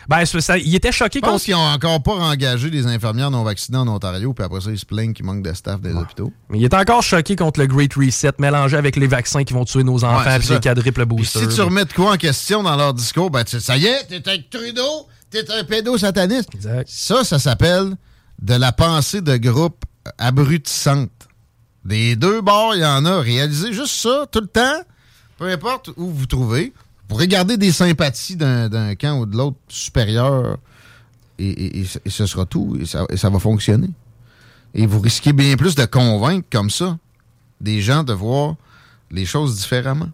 [0.08, 3.30] Ben, ça, ça- il était choqué Je pense qu'ils ont encore pas engagé des infirmières
[3.30, 5.92] non vaccinées en Ontario, puis après ça, ils se plaignent qu'il manque de staff des
[5.92, 6.32] hôpitaux.
[6.48, 9.66] Mais il est encore choqué contre le Great Reset mélangé avec les vaccins qui vont
[9.66, 11.42] tuer nos enfants Ouais, puis les quadruples boosters.
[11.50, 13.84] si tu remets de quoi en question dans leur discours, ben, tu sais, ça y
[13.84, 16.54] est, t'es avec Trudeau, t'es un pédosataniste.
[16.54, 16.88] Exact.
[16.88, 17.96] Ça, ça s'appelle
[18.40, 19.84] de la pensée de groupe
[20.18, 21.10] abrutissante.
[21.84, 23.20] Des deux bords, il y en a.
[23.20, 24.80] Réalisez juste ça tout le temps,
[25.38, 26.66] peu importe où vous vous trouvez.
[26.76, 30.58] Vous pourrez garder des sympathies d'un camp ou de l'autre supérieur
[31.38, 32.78] et, et- et ce- sera tout.
[32.80, 33.90] Et ça, et ça va fonctionner.
[34.74, 36.96] Et vous risquez bien plus de convaincre comme ça
[37.60, 38.54] des gens de voir
[39.10, 40.08] les choses différemment.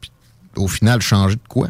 [0.00, 0.10] Puis,
[0.56, 1.68] au final, changer de quoi?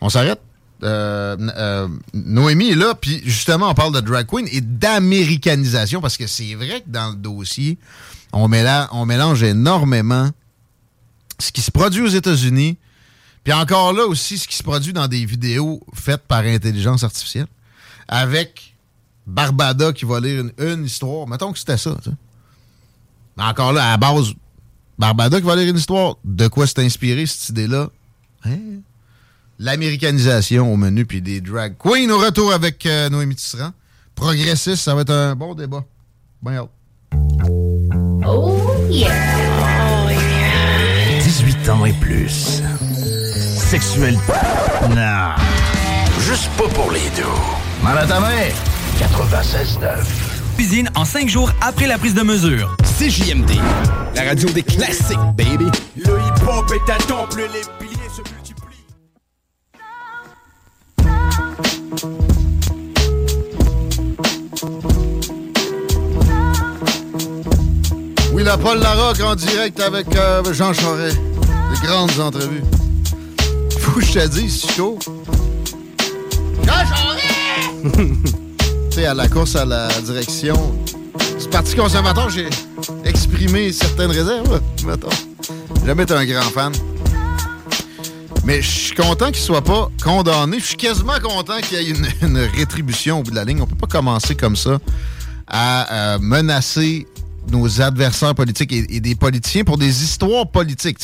[0.00, 0.40] On s'arrête?
[0.82, 6.16] Euh, euh, Noémie est là, puis justement, on parle de drag queen et d'américanisation, parce
[6.16, 7.78] que c'est vrai que dans le dossier,
[8.32, 10.30] on mélange, énormément
[11.38, 12.76] ce qui se produit aux États-Unis,
[13.44, 17.46] puis encore là aussi, ce qui se produit dans des vidéos faites par intelligence artificielle,
[18.08, 18.74] avec
[19.26, 21.26] Barbada qui va lire une, histoire.
[21.26, 21.96] Mettons que c'était ça.
[22.02, 22.16] tu sais.
[23.36, 24.34] Mais encore là, à la base,
[24.98, 26.16] Barbada qui va lire une histoire.
[26.24, 27.88] De quoi s'est inspiré cette idée-là?
[28.44, 28.80] Hein?
[29.62, 33.72] L'américanisation au menu, puis des drag queens au retour avec euh, Noémie Tisserand.
[34.14, 35.84] Progressiste, ça va être un bon débat.
[36.42, 36.70] Ben hâte.
[41.22, 42.62] 18 ans et plus.
[43.58, 44.14] Sexuel.
[44.88, 45.34] Non.
[46.20, 47.22] Juste pas pour les deux.
[47.84, 48.48] Mal à ta main.
[48.98, 50.06] 96.9.
[50.56, 52.74] Cuisine en 5 jours après la prise de mesure.
[52.98, 53.50] CJMD,
[54.14, 55.66] la radio des classiques, baby.
[55.96, 57.89] Le hip-hop est un temple, les
[68.32, 71.18] Oui, la Paul Larocque en direct avec euh, Jean Charest.
[71.18, 72.62] Des grandes entrevues.
[73.78, 74.98] Faut que je te dise, Chico.
[76.64, 77.96] Jean Charest!
[78.90, 80.54] tu sais, à la course à la direction
[81.40, 82.48] du Parti conservateur, j'ai
[83.04, 85.08] exprimé certaines réserves, mettons.
[85.84, 86.72] Jamais été un grand fan.
[88.50, 90.58] Mais je suis content qu'il soit pas condamné.
[90.58, 93.62] Je suis quasiment content qu'il y ait une, rétribution au bout de la ligne.
[93.62, 94.80] On peut pas commencer comme ça
[95.46, 97.06] à euh, menacer
[97.48, 100.98] nos adversaires politiques et, des politiciens pour des histoires politiques.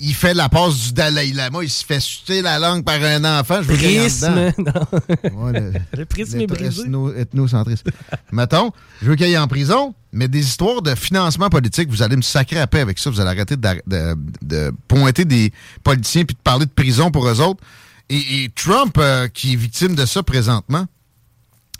[0.00, 3.24] Il fait la passe du Dalai Lama, il se fait sucer la langue par un
[3.40, 4.52] enfant, je veux qu'il y ait en Prisme.
[4.58, 5.42] non.
[5.44, 6.82] Ouais, le, Le prisme est brisé.
[6.84, 7.90] ethno- ethnocentrisme.
[8.30, 8.70] Mettons,
[9.02, 12.22] je veux qu'il aille en prison, mais des histoires de financement politique, vous allez me
[12.22, 13.10] sacrer à paix avec ça.
[13.10, 17.26] Vous allez arrêter de, de- de pointer des politiciens puis de parler de prison pour
[17.28, 17.60] eux autres.
[18.08, 20.86] Et, et Trump, euh, qui est victime de ça présentement,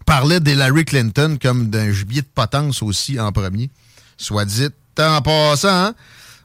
[0.06, 3.70] parlait d'Hillary Clinton comme d'un gibier de potence aussi en premier.
[4.16, 4.66] Soit dit
[4.98, 5.94] en passant, hein?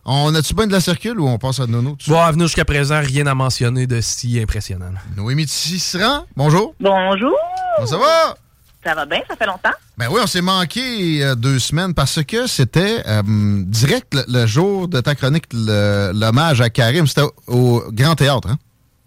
[0.06, 1.98] On a-tu bien de la circule ou on passe à Nono?
[2.08, 4.92] Bon, à venir jusqu'à présent, rien à mentionner de si impressionnant.
[5.16, 6.76] Noémie Tisserand, bonjour.
[6.82, 7.38] Bonjour.
[7.78, 8.36] Comment ça va?
[8.84, 9.72] Ça va bien, ça fait longtemps?
[9.98, 14.46] Ben oui, on s'est manqué euh, deux semaines parce que c'était euh, direct le, le
[14.46, 17.08] jour de ta chronique, l'hommage à Karim.
[17.08, 18.58] C'était au, au Grand Théâtre, hein?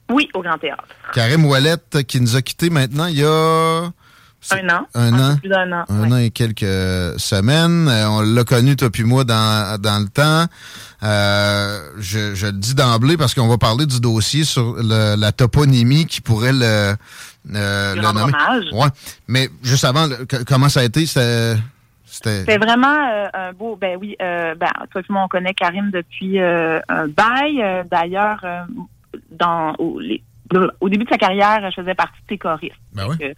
[0.09, 0.85] Oui, au Grand Théâtre.
[1.13, 3.91] Karim Ouellette qui nous a quittés maintenant il y a
[4.53, 4.87] Un an.
[4.94, 5.37] un an.
[5.38, 5.85] Plus d'un an.
[5.88, 6.12] un ouais.
[6.12, 7.88] an et quelques semaines.
[7.88, 10.46] Euh, on l'a connu, toi puis moi, dans, dans le temps.
[11.03, 15.33] Euh, je, je le dis d'emblée parce qu'on va parler du dossier sur le- la
[15.33, 16.94] toponymie qui pourrait le,
[17.55, 18.22] euh, le nommer.
[18.22, 18.64] hommage.
[18.72, 18.88] Ouais.
[19.29, 21.07] Mais juste avant, le- comment ça a été?
[21.07, 21.57] C'était...
[22.57, 23.77] Vraiment euh, un beau.
[23.79, 27.62] Ben oui, euh, ben toi et moi on connaît Karim depuis euh, un bail.
[27.90, 28.42] D'ailleurs,
[29.33, 30.22] dans au, les-
[30.81, 32.75] au début de sa carrière, je faisais partie de choristes.
[32.95, 33.17] Ben oui.
[33.23, 33.35] Euh,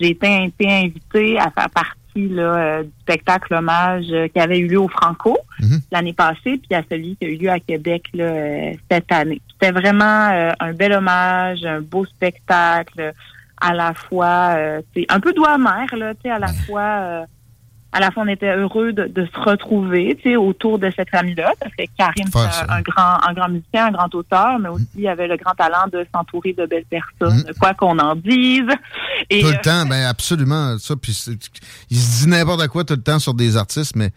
[0.00, 4.58] J'ai été, été invitée à faire partie là, euh, du spectacle hommage euh, qui avait
[4.58, 5.80] eu lieu au Franco Mhm.
[5.90, 9.40] l'année passée, puis à celui qui a eu lieu à Québec là, cette année.
[9.52, 13.12] C'était vraiment euh, un bel hommage, un beau spectacle,
[13.60, 16.80] à la fois, euh, un peu doigt amer, là, tu sais, à la fois.
[16.82, 17.24] euh,
[17.92, 21.10] à la fois, on était heureux de, de se retrouver, tu sais, autour de cette
[21.10, 24.86] famille-là, parce que Karim, c'est un, grand, un grand musicien, un grand auteur, mais aussi
[24.96, 28.64] il avait le grand talent de s'entourer de belles personnes, quoi qu'on en dise.
[29.28, 30.78] Et, tout euh, le temps, ben absolument.
[30.78, 31.12] Ça, puis
[31.90, 34.10] il se dit n'importe quoi tout le temps sur des artistes, mais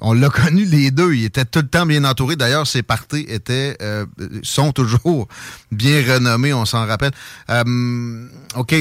[0.00, 1.14] on l'a connu les deux.
[1.14, 2.36] Il était tout le temps bien entouré.
[2.36, 4.04] D'ailleurs, ses parties étaient, euh,
[4.42, 5.28] sont toujours
[5.72, 7.12] bien renommés, on s'en rappelle.
[7.50, 8.74] Euh, OK.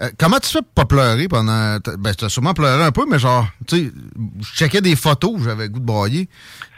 [0.00, 1.78] Euh, comment tu fais pour pas pleurer pendant.
[1.80, 3.92] t'as- Ben, tu as sûrement pleuré un peu, mais genre, tu sais,
[4.40, 6.28] je checkais des photos, j'avais goût de broyer.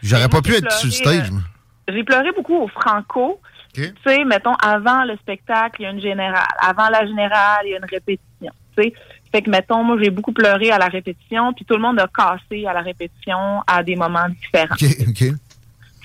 [0.03, 1.31] J'aurais pas pu être sur le stage.
[1.31, 1.93] euh.
[1.95, 3.41] J'ai pleuré beaucoup au Franco.
[3.75, 6.47] Tu sais, mettons, avant le spectacle, il y a une générale.
[6.61, 8.53] Avant la générale, il y a une répétition.
[8.77, 8.93] Tu sais,
[9.33, 12.07] fait que, mettons, moi, j'ai beaucoup pleuré à la répétition, puis tout le monde a
[12.15, 14.75] cassé à la répétition à des moments différents.
[14.75, 15.37] OK, OK.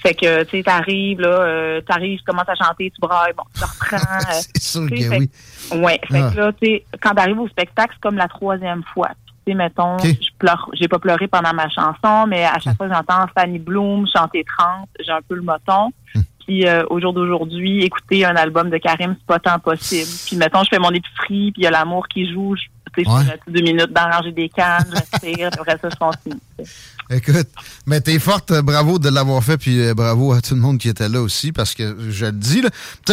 [0.08, 3.44] Fait que, tu sais, t'arrives, là, euh, t'arrives, tu commences à chanter, tu brailles, bon,
[3.56, 3.98] tu reprends.
[4.30, 5.30] euh, C'est sûr tu que fait oui.
[5.82, 6.32] Ouais, fait Ah.
[6.32, 9.10] que là, tu sais, quand t'arrives au spectacle, c'est comme la troisième fois.
[9.46, 12.88] Tu sais, mettons, je pleure, j'ai pas pleuré pendant ma chanson, mais à chaque fois
[12.88, 15.92] que j'entends Fanny Bloom chanter 30, j'ai un peu le moton.
[16.46, 20.10] Puis euh, au jour d'aujourd'hui, écouter un album de Karim, c'est pas tant possible.
[20.26, 22.62] Puis mettons, je fais mon épicerie, puis il y a l'amour qui joue, je,
[22.96, 23.24] tu sais, je Ouais.
[23.26, 26.40] fais deux minutes d'arranger des cannes, je puis après ça, je continue.
[27.10, 27.48] Écoute,
[27.86, 30.90] mais t'es forte, bravo de l'avoir fait, puis euh, bravo à tout le monde qui
[30.90, 32.70] était là aussi, parce que je le dis, là.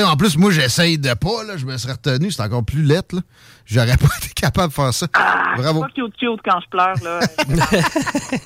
[0.08, 3.14] En plus, moi, j'essaye de pas, là, je me serais retenu, c'est encore plus lettre,
[3.16, 3.22] là.
[3.66, 5.06] J'aurais pas été capable de faire ça.
[5.56, 5.80] bravo.
[5.82, 7.20] Pas cute cute quand je pleure, là.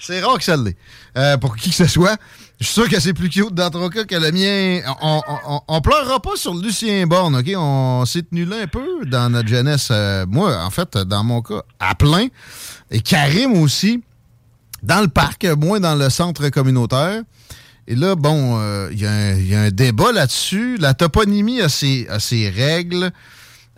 [0.00, 0.76] C'est rare que ça l'est.
[1.16, 2.18] Euh, pour qui que ce soit.
[2.60, 4.82] Je suis sûr que c'est plus cute dans ton cas que le mien.
[5.00, 7.50] On, on, on- on pleurera pas sur Lucien Borne, OK?
[7.56, 9.88] On s'est tenu là un peu dans notre jeunesse.
[9.90, 12.26] Euh, moi, en fait, dans mon cas, à plein.
[12.90, 14.04] Et Karim aussi,
[14.84, 17.22] dans le parc, moins dans le centre communautaire.
[17.86, 20.78] Et là, bon, euh, il y, a un- il y a un débat là-dessus.
[20.78, 22.06] La toponymie a ses,
[22.56, 23.10] règles.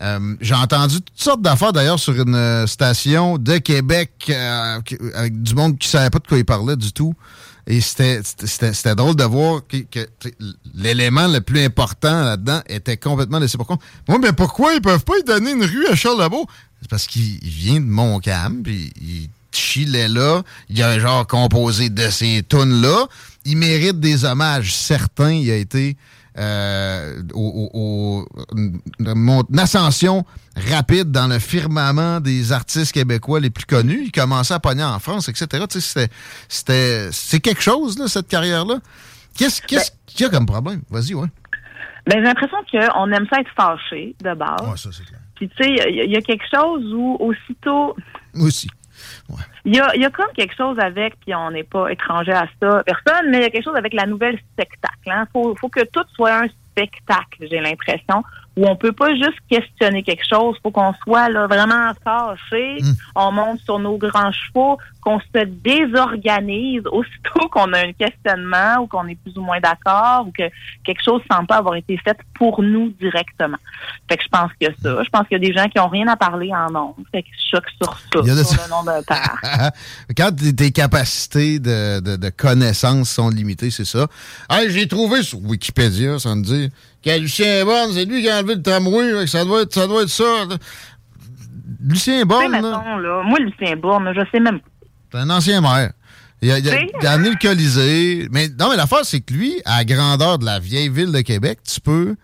[0.01, 4.79] Euh, J'ai entendu toutes sortes d'affaires d'ailleurs sur une euh, station de Québec euh,
[5.15, 7.15] avec du monde qui savait pas de quoi il parlait du tout.
[7.67, 8.21] Et c'était-
[8.95, 10.07] drôle de voir que,
[10.75, 13.81] l'élément le plus important là-dedans était complètement laissé pour compte.
[14.09, 16.47] Moi, mais pourquoi ils peuvent pas donner une rue à Charles Lebeau?
[16.81, 20.43] C'est parce qu'il il vient de Montcalm, puis il chillait là.
[20.69, 23.07] Il a un genre composé de ces tunes-là.
[23.45, 25.33] Il mérite des hommages certains.
[25.33, 25.97] Il a été
[26.39, 28.29] euh, au, au-
[28.61, 30.25] au- mon ascension
[30.71, 34.03] rapide dans le firmament des artistes québécois les plus connus.
[34.05, 35.65] Il commençait à pogner en France, etc.
[35.71, 36.13] Tu sais, c'était-
[36.49, 38.77] c'était, c'est quelque chose, là, cette carrière-là.
[39.37, 40.83] Qu'est-ce qu'est-ce qu'il y a comme problème?
[40.91, 41.29] Vas-y, ouais.
[42.07, 44.61] Ben, j'ai l'impression qu'on aime ça être fâché, de base.
[44.69, 45.21] Ouais, ça, c'est clair.
[45.35, 47.95] Puis, tu sais, il y, y a quelque chose où, aussitôt,
[48.35, 48.49] Moi
[49.65, 52.33] il y a, il y a comme quelque chose avec, puis on n'est pas étranger
[52.33, 54.95] à ça, personne, mais il y a quelque chose avec la nouvelle spectacle.
[55.07, 58.23] Il faut, faut que tout soit un spectacle, j'ai l'impression,
[58.57, 62.79] où on peut pas juste questionner quelque chose, faut qu'on soit là vraiment fâché,
[63.15, 68.87] on monte sur nos grands chevaux, qu'on se désorganise aussitôt qu'on a un questionnement ou
[68.87, 70.45] qu'on est plus ou moins d'accord ou que
[70.85, 73.59] quelque chose semble pas avoir été fait pour nous directement.
[74.09, 75.03] Fait que je pense que ça.
[75.05, 76.95] Je pense qu'il y a des gens qui ont rien à parler en nom.
[77.13, 78.65] Fait que je choque sur ça, sur ça.
[78.65, 79.71] le nom d'un père.
[80.17, 84.07] Quand tes- tes capacités de, de, de connaissances sont limitées, c'est ça.
[84.51, 86.71] Hey, j'ai trouvé sur Wikipédia, ça me dit,
[87.07, 89.87] que Lucien Borne, c'est lui qui a enlevé le tramway, ça doit être ça.
[89.87, 90.57] Doit être ça là.
[91.89, 94.67] Lucien Borne, là, moi, Lucien Bourne, je sais même pas.
[95.13, 95.93] c'est un ancien maire.
[96.43, 98.29] Il a, il a- il amené le Colisée.
[98.31, 101.21] Mais non, mais l'affaire, c'est que lui, à la grandeur de la vieille ville de
[101.21, 102.17] Québec, tu peux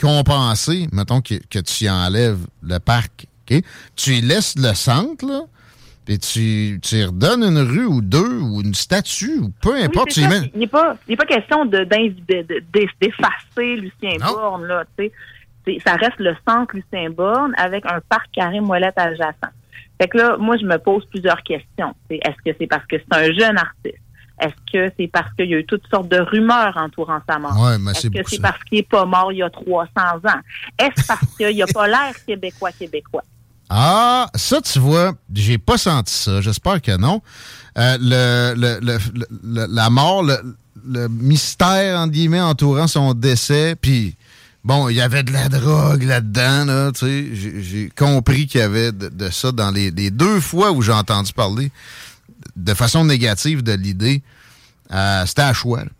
[0.00, 3.26] compenser, mettons que, que tu y enlèves le parc?
[3.96, 5.40] Tu y laisses le centre, là,
[6.04, 10.10] puis tu, tu redonnes une rue ou deux ou une statue ou peu importe.
[10.10, 10.20] tu
[10.54, 12.62] Il n'est pas, pas question de, d'inv- de-
[13.00, 15.12] d'effacer Lucien Bourne, là, tu sais.
[15.66, 19.52] C'est- Ça reste le centre Lucien Bourne avec un parc carré moellette adjacent.
[20.00, 21.94] Fait que là, moi, je me pose plusieurs questions.
[22.08, 23.98] Est-ce que c'est parce que c'est un jeune artiste?
[24.40, 27.52] Est-ce que c'est parce qu'il y a eu toutes sortes de rumeurs entourant sa mort?
[27.60, 29.90] Ouais, Est-ce que c'est parce qu'il n'est pas mort il y a 300
[30.24, 30.40] ans?
[30.78, 33.22] Est-ce parce qu'il n'a pas l'air québécois-québécois?
[33.70, 36.40] Ah, ça, tu vois, j'ai pas senti ça.
[36.40, 37.22] J'espère que non.
[37.78, 38.98] Euh, le, le-
[39.44, 40.36] le- la mort, le,
[40.86, 44.16] le mystère, entre guillemets, entourant son décès, puis
[44.64, 47.28] bon, il y avait de la drogue là-dedans, là, tu sais.
[47.62, 50.92] J'ai- compris qu'il y avait de, de ça dans les, les deux fois où j'ai
[50.92, 51.70] entendu parler
[52.56, 54.22] de façon négative de l'idée.
[54.92, 55.84] Euh, C'était à choix.
[55.84, 55.90] là.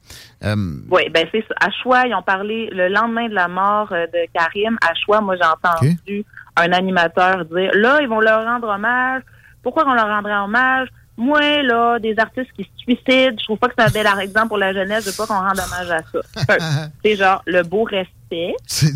[0.42, 0.56] Euh,
[0.90, 1.54] Oui, ben c'est ça.
[1.60, 4.76] À Choix, ils ont parlé le lendemain de la mort euh, de Karim.
[4.82, 6.24] À Choix, moi, j'ai entendu
[6.60, 9.22] un animateur dire là, ils vont leur rendre hommage.
[9.62, 10.88] Pourquoi on leur rendrait hommage?
[11.16, 14.48] Moi, là, des artistes qui se suicident, je trouve pas que c'est un bel exemple
[14.48, 15.04] pour la jeunesse.
[15.04, 16.88] Je veux pas qu'on rende hommage à ça.
[17.04, 18.54] C'est genre le beau respect.
[18.66, 18.90] c'est-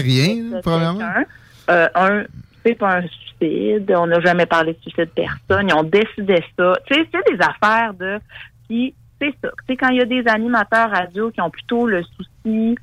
[0.00, 1.24] rien, de quelqu'un.
[1.70, 2.24] Euh, un,
[2.66, 3.94] c'est pas un suicide.
[3.96, 5.68] On n'a jamais parlé de suicide de personne.
[5.68, 6.76] Ils ont décidé ça.
[6.86, 8.18] Tu sais, c'est des affaires de
[8.66, 9.48] qui, c'est ça.
[9.50, 12.74] Tu sais, quand il y a des animateurs radio qui ont plutôt le souci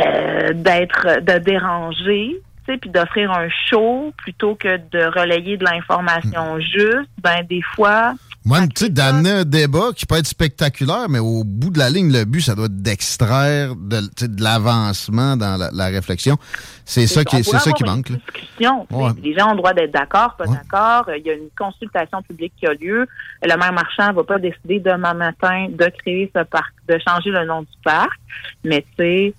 [0.00, 7.10] euh, d'être, de déranger, puis d'offrir un show plutôt que de relayer de l'information juste,
[7.22, 11.44] ben des fois, Moi, tu sais, d'amener un débat qui peut être spectaculaire, mais au
[11.44, 14.00] bout de la ligne, le but, ça doit être d'extraire de,
[14.42, 16.36] l'avancement dans la, la réflexion.
[16.84, 18.10] C'est ça qui, c'est ça qui manque.
[18.10, 18.86] une discussion.
[18.90, 19.12] Ouais.
[19.22, 21.08] Les gens ont le droit d'être d'accord, pas d'accord.
[21.08, 23.06] Euh, Il y a une consultation publique qui a lieu.
[23.42, 27.44] Le maire marchand va pas décider demain matin de créer ce parc, de changer le
[27.44, 28.18] nom du parc.
[28.64, 29.34] Mais tu sais,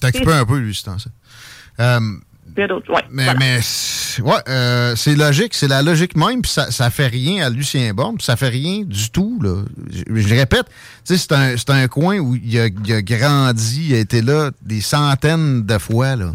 [0.00, 1.10] T'as occupé un peu, lui, ce temps-ça.
[2.58, 2.92] Il y a d'autres.
[2.92, 3.38] Ouais, mais voilà.
[3.38, 7.46] mais c'est- ouais, euh, c'est logique, c'est la logique même, puis ça, ça fait rien
[7.46, 9.38] à Lucien Borne, puis ça fait rien du tout.
[9.40, 9.62] Là.
[9.92, 10.66] Je, je répète,
[11.04, 14.80] c'est un, un coin où il a, il a grandi, il a été là des
[14.80, 16.16] centaines de fois.
[16.16, 16.32] Là.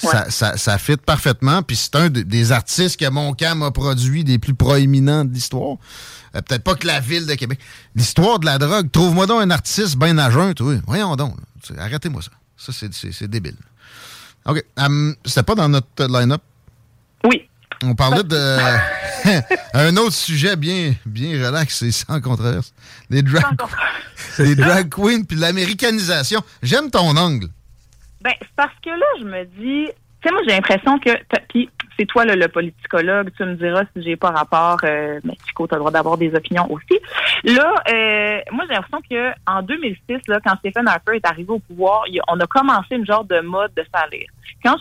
[0.00, 4.24] Ça, ça, ça fit parfaitement, puis c'est un de- des artistes que Montcalm a produit
[4.24, 5.76] des plus proéminents de l'histoire.
[6.34, 7.58] Euh, Peut-être pas que la ville de Québec.
[7.94, 10.76] L'histoire de la drogue, trouve-moi donc un artiste bien à jeun, toi.
[10.86, 11.36] Voyons donc.
[11.78, 12.30] Arrêtez-moi ça.
[12.56, 12.72] Ça,
[13.12, 13.56] c'est débile.
[14.46, 14.62] OK.
[15.24, 16.42] C'était pas dans notre line-up?
[17.24, 17.48] Oui.
[17.84, 18.56] On parlait de
[19.74, 22.72] un autre sujet bien, bien relax et sans controverse.
[23.10, 23.56] Les drag,
[24.38, 26.42] les drag queens puis l'américanisation.
[26.62, 27.48] J'aime ton angle.
[28.20, 31.10] Ben, c'est parce que là, je me dis, tu sais, moi, j'ai l'impression que,
[31.48, 35.34] puis c'est toi, le, le politicologue, tu me diras si j'ai pas rapport, euh, mais
[35.46, 36.98] Chico, t'as le droit d'avoir des opinions aussi.
[37.44, 41.58] Là, euh, moi, j'ai l'impression que en 2006, là, quand Stephen Harper est arrivé au
[41.58, 44.26] pouvoir, on a commencé une genre de mode de salir.
[44.64, 44.76] Quand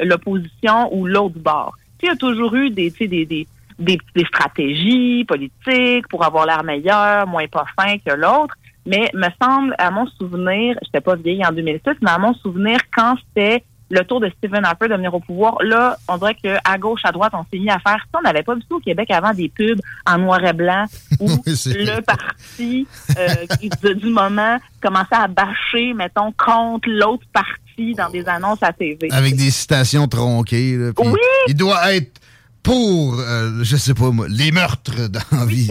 [0.00, 3.46] l'opposition ou l'autre bord, tu il y a toujours eu des, tu des, des,
[3.78, 8.54] des, des stratégies politiques pour avoir l'air meilleur, moins pas fin que l'autre.
[8.86, 12.78] Mais me semble, à mon souvenir, j'étais pas vieille en 2006, mais à mon souvenir,
[12.94, 16.56] quand c'était le tour de Stephen Harper de venir au pouvoir, là, on dirait que
[16.64, 18.18] à gauche, à droite, on s'est mis à faire ça.
[18.18, 20.84] On n'avait pas vu ça au Québec avant des pubs en noir et blanc
[21.20, 22.86] où le parti
[23.18, 28.72] euh, du, du moment commençait à bâcher, mettons, contre l'autre parti dans des annonces à
[28.72, 29.08] TV.
[29.10, 30.76] Avec des citations tronquées.
[30.76, 31.18] là, Oui!
[31.48, 32.20] Il doit être
[32.62, 35.68] pour, euh, je sais pas moi, les meurtres d'envie.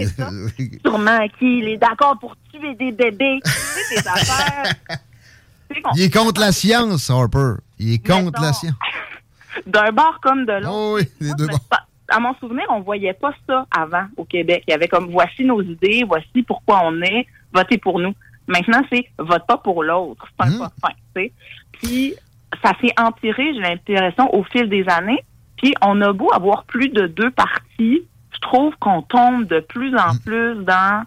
[0.86, 3.40] Sûrement qui il est d'accord pour tuer des bébés.
[3.90, 4.74] des affaires.
[5.96, 7.56] Il est contre la science, Harper.
[7.80, 8.76] Il est contre la science.
[9.68, 10.70] D'un bord comme de l'autre.
[10.72, 11.60] Oh oui, les deux bords.
[12.10, 14.64] à mon souvenir, on voyait pas ça avant au Québec.
[14.68, 18.14] Il y avait comme voici nos idées, voici pourquoi on est, votez pour nous.
[18.48, 20.28] Maintenant, c'est vote pas pour l'autre.
[20.40, 21.32] C'est un pas fin, tu sais.
[21.74, 22.16] Puis
[22.64, 25.24] ça s'est empiré, j'ai l'impression, au fil des années.
[25.58, 28.02] Puis on a beau avoir plus de deux partis,
[28.34, 31.04] je trouve qu'on tombe de plus en plus dans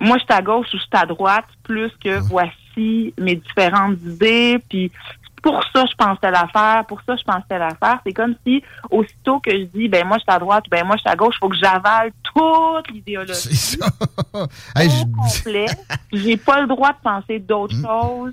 [0.00, 3.98] moi je suis à gauche ou je suis à droite, plus que voici mes différentes
[4.04, 4.90] idées, puis
[5.42, 7.98] pour ça, je pense telle affaire, pour ça, je pense telle affaire.
[8.06, 10.96] C'est comme si, aussitôt que je dis, ben moi, je suis à droite, ben moi,
[10.96, 13.76] je suis à gauche, il faut que j'avale toute l'idéologie
[14.74, 15.04] Hey, au je-
[15.44, 15.66] complet.
[16.12, 18.32] J'ai pas le droit de penser d'autres choses.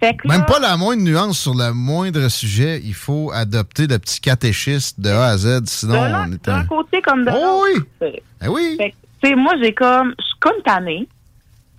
[0.00, 2.80] Fait que Même là, pas la moindre nuance sur le moindre sujet.
[2.82, 6.64] Il faut adopter le petit catéchisme de A à Z, sinon on est d'un un...
[6.64, 7.84] côté comme de l'autre.
[8.00, 8.08] oui.
[8.42, 8.76] Eh oui.
[8.78, 11.06] Fait que, tu sais, moi, j'ai comme, je suis comme tannée.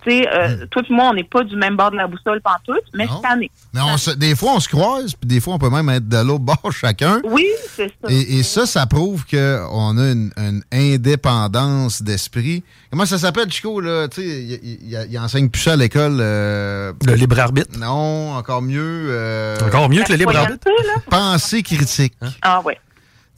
[0.04, 2.40] Tu sais, euh, toi et moi, on n'est pas du même bord de la boussole
[2.40, 3.50] pantoute, mais je suis tannée.
[3.72, 6.08] Mais on se- des fois, on se croise, puis des fois, on peut même être
[6.08, 7.20] de l'autre bord chacun.
[7.24, 7.46] Oui,
[7.76, 8.08] c'est ça.
[8.10, 12.64] Et, et ça, ça prouve qu'on a une, une indépendance d'esprit.
[12.90, 14.08] Comment ça s'appelle, Chico, là?
[14.08, 14.60] Tu sais,
[15.08, 16.18] il, enseigne plus ça à l'école.
[16.20, 17.78] euh, Le libre arbitre.
[17.78, 19.06] Non, encore mieux.
[19.10, 20.66] euh, Encore mieux que le libre arbitre.
[21.08, 22.14] Pensée critique.
[22.42, 22.78] Ah ouais.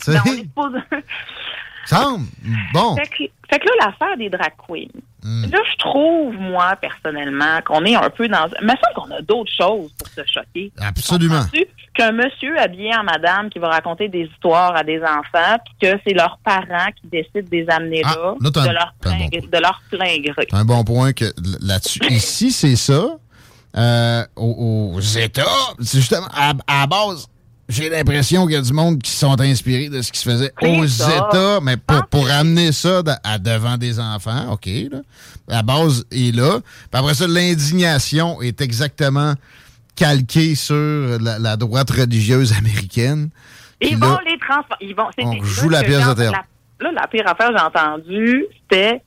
[0.03, 0.79] Tu sais, Ben, on est supposé-
[1.87, 2.27] semble.
[2.73, 2.97] Bon.
[2.97, 4.89] Fait que, fait que là, l'affaire des drag queens.
[5.23, 5.45] Hmm.
[5.51, 8.47] Là, je trouve, moi, personnellement, qu'on est un peu dans...
[8.63, 10.71] Mais ça qu'on a d'autres choses pour se choquer.
[10.79, 11.45] Absolument.
[11.95, 15.99] Qu'un monsieur habillé en madame qui va raconter des histoires à des enfants, puis que
[16.05, 19.81] c'est leurs parents qui décident de les amener Ah, là, de, leur plein, de leur
[19.91, 20.47] plein gré.
[20.53, 21.27] Un bon point que
[21.61, 22.01] là-dessus.
[22.11, 23.17] Ici, c'est ça.
[23.77, 25.43] Euh, aux, aux États,
[25.81, 27.29] c'est justement à, à base.
[27.69, 30.53] J'ai l'impression qu'il y a du monde qui sont inspirés de ce qui se faisait
[30.61, 31.29] aux ça.
[31.31, 34.67] États, mais pour, pour amener ça à devant des enfants, OK.
[34.67, 34.99] Là.
[35.49, 36.61] La base est là.
[36.61, 39.35] Puis après ça, l'indignation est exactement
[39.97, 40.75] calquée sur
[41.21, 43.31] la, la droite religieuse américaine.
[43.81, 44.77] Ils là, vont les transformer.
[44.81, 45.09] Ils vont.
[45.19, 46.45] on joue la pièce de la-
[46.81, 49.01] Là, la pire affaire que j'ai entendue, c'était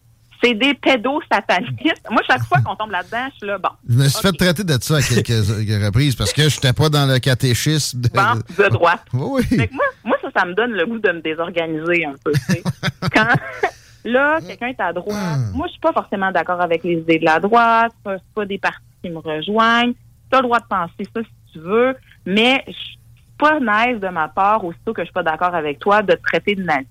[0.44, 2.06] c'est des pédosatanistes.
[2.12, 3.70] Moi, chaque fois qu'on tombe là-dedans, je suis là, bon.
[3.90, 5.26] je me suis fait traiter de ça à quelques,
[5.68, 9.02] quelques reprises parce que je n'étais pas dans le catéchisme de, Bon, de droite.
[9.14, 9.44] Oui.
[9.44, 12.32] Fait que moi, moi, ça, ça me donne le goût de me désorganiser un peu.
[13.14, 13.28] Quand
[14.06, 17.26] là, quelqu'un est à droite, moi, je suis pas forcément d'accord avec les idées de
[17.26, 17.92] la droite.
[17.98, 19.94] C'est pas- c'est pas des partis qui me rejoignent.
[20.32, 23.00] Tu as le droit de penser ça si tu veux, mais je suis
[23.38, 26.22] pas nice de ma part, aussitôt que je suis pas d'accord avec toi, de te
[26.22, 26.86] traiter de nazi.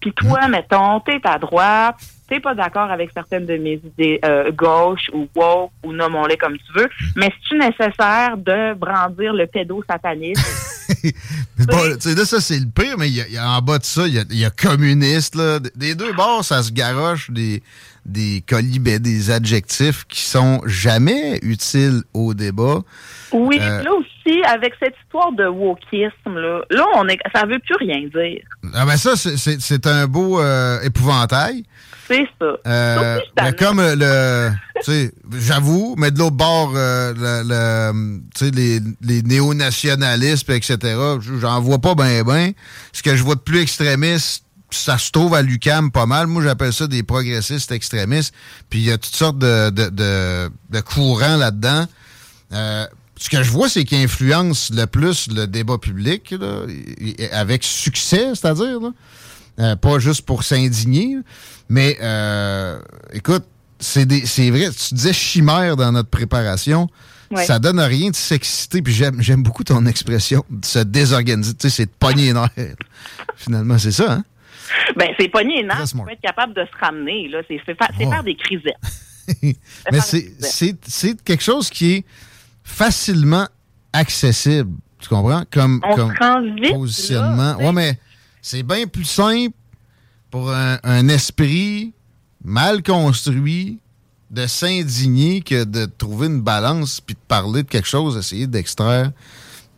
[0.00, 1.96] Puis toi, mettons, t'es à droite,
[2.28, 6.56] t'es pas d'accord avec certaines de mes idées euh, gauche ou woke ou nommons-les comme
[6.56, 10.42] tu veux, mais c'est-tu nécessaire de brandir le pédosatanisme?
[11.58, 13.60] Bon, tu sais, là, ça, c'est le pire, mais y a- il y a en
[13.62, 15.58] bas de ça, il y a, il y a communiste, là.
[15.74, 17.62] Des deux bords, ça se garoche des,
[18.04, 22.80] des colibets, des adjectifs qui sont jamais utiles au débat.
[23.32, 24.10] Oui, Euh, là aussi,
[24.46, 28.42] avec cette histoire de wokisme, là, là on est, ça veut plus rien dire.
[28.74, 31.64] Ah ben ça, c'est- un beau euh, épouvantail.
[32.06, 32.56] C'est ça.
[32.66, 34.50] Euh, mais comme euh, le,
[34.84, 40.48] tu sais, j'avoue, mais de l'autre bord, euh, le, le, tu sais, les, les néo-nationalistes,
[40.50, 40.78] etc.,
[41.40, 42.52] j'en vois pas ben ben.
[42.92, 46.26] Ce que je vois de plus extrémiste, ça se trouve à l'UCAM pas mal.
[46.26, 48.34] Moi, j'appelle ça des progressistes extrémistes.
[48.68, 51.86] Puis il y a toutes sortes de, de, de, de courants là-dedans.
[52.52, 52.86] Euh,
[53.16, 56.62] ce que je vois, c'est qu'ils influencent le plus le débat public, là,
[57.32, 58.78] avec succès, c'est-à-dire.
[59.60, 61.16] Euh, pas juste pour s'indigner,
[61.68, 62.80] mais euh,
[63.12, 63.44] écoute,
[63.78, 66.88] c'est des- c'est vrai, tu disais chimère dans notre préparation.
[67.30, 67.44] Ouais.
[67.46, 71.70] Ça donne rien de s'exciter, puis j'aime beaucoup ton expression, de se désorganiser, tu sais,
[71.76, 72.74] c'est de pogner les.
[73.36, 74.24] Finalement, c'est ça, hein?
[74.96, 77.38] Ben, c'est pogné les nerfs, être capable de se ramener, là.
[77.48, 78.10] C'est c'est fa- c'est Oh.
[78.10, 78.74] faire des crisettes.
[79.92, 82.04] Mais c'est quelque chose qui est
[82.64, 83.46] facilement
[83.92, 84.72] accessible.
[84.98, 85.44] Tu comprends?
[85.52, 87.56] Comme, On se comme rend vite, positionnement.
[87.58, 87.98] ouais, mais
[88.40, 89.54] c'est bien plus simple
[90.30, 91.92] pour un, un esprit
[92.42, 93.78] mal construit
[94.30, 99.12] de s'indigner que de trouver une balance puis de parler de quelque chose, essayer d'extraire,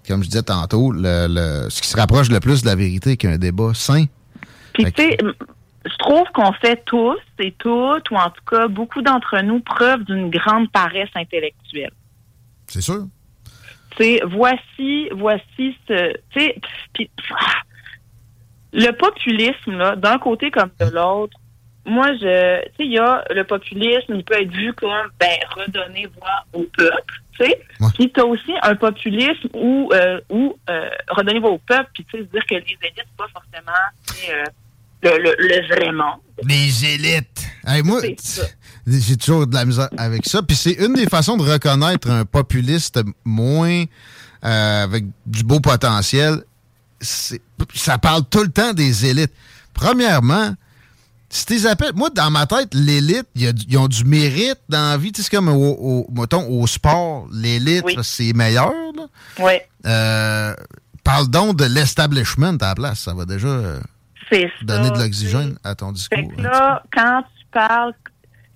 [0.09, 3.16] comme je disais tantôt, le, le- ce qui se rapproche le plus de la vérité
[3.16, 4.07] qu'un débat sain.
[4.72, 5.16] Puis, tu sais,
[5.84, 10.05] je trouve qu'on fait tous et toutes, ou en tout cas, beaucoup d'entre nous, preuve
[10.05, 11.93] d'une grande paresse intellectuelle.
[12.69, 13.07] C'est sûr.
[13.97, 16.57] Tu sais, voici, voici ce, tu sais,
[16.93, 17.11] puis,
[18.73, 21.39] le populisme, là, d'un côté comme de l'autre,
[21.87, 24.91] moi, je, tu sais, il y a le populisme, il peut être vu comme,
[25.21, 27.61] ben, redonner voix au peuple, tu sais.
[27.95, 32.19] Puis t'as aussi un populisme où, euh, où euh, redonner voix au peuple, puis tu
[32.19, 33.73] sais, se dire que les élites, c'est pas forcément
[34.31, 34.45] euh,
[35.03, 36.20] le, le, le vrai monde.
[36.42, 37.47] Les élites.
[37.66, 38.01] Hey, moi,
[38.86, 40.42] j'ai toujours de la misère avec ça.
[40.42, 43.84] Puis c'est une des façons de reconnaître un populiste moins
[44.44, 46.42] euh, avec du beau potentiel.
[47.01, 49.32] Ça parle tout le temps des élites.
[49.74, 50.55] Premièrement,
[51.28, 55.12] si tu appelles, moi, dans ma tête, l'élite, ils ont du mérite dans la vie.
[55.12, 58.72] Tu sais, c'est comme au, au- mettons, au sport, l'élite, c'est meilleur.
[58.97, 59.07] là.
[59.40, 59.53] Oui.
[59.86, 60.55] Euh,
[61.05, 63.01] parle donc de l'establishment à la place.
[63.01, 63.80] Ça va déjà euh,
[64.31, 66.18] C'est donner ça, de l'oxygène à ton discours.
[66.18, 67.93] Fait que là, quand tu parles,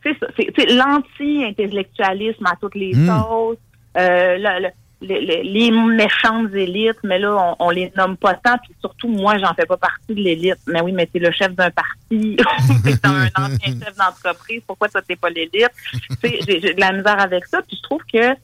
[0.03, 3.07] c'est ça, c'est c'est l'anti-intellectualisme à toutes les Hmm.
[3.07, 3.59] sauces,
[3.97, 4.69] euh, le- le-
[5.03, 9.09] le- le- les méchantes élites, mais là, on, on les nomme pas tant, puis surtout,
[9.09, 10.59] moi, j'en fais pas partie de l'élite.
[10.67, 12.37] Mais oui, mais t'es le chef d'un parti,
[12.85, 15.71] t'es un ancien chef d'entreprise, pourquoi toi, t'es pas l'élite?
[15.93, 15.99] Tu
[16.29, 18.35] sais, J'ai j'ai de la misère avec ça, puis je trouve que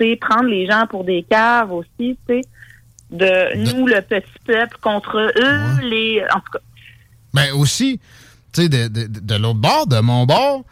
[0.00, 2.40] c'est prendre les gens pour des caves aussi, tu sais,
[3.10, 6.22] de nous, le petit peuple, contre eux, les...
[6.34, 6.58] En tout cas,
[7.36, 8.00] Mais aussi,
[8.52, 10.64] tu sais, de, de- de l'autre bord, de mon bord,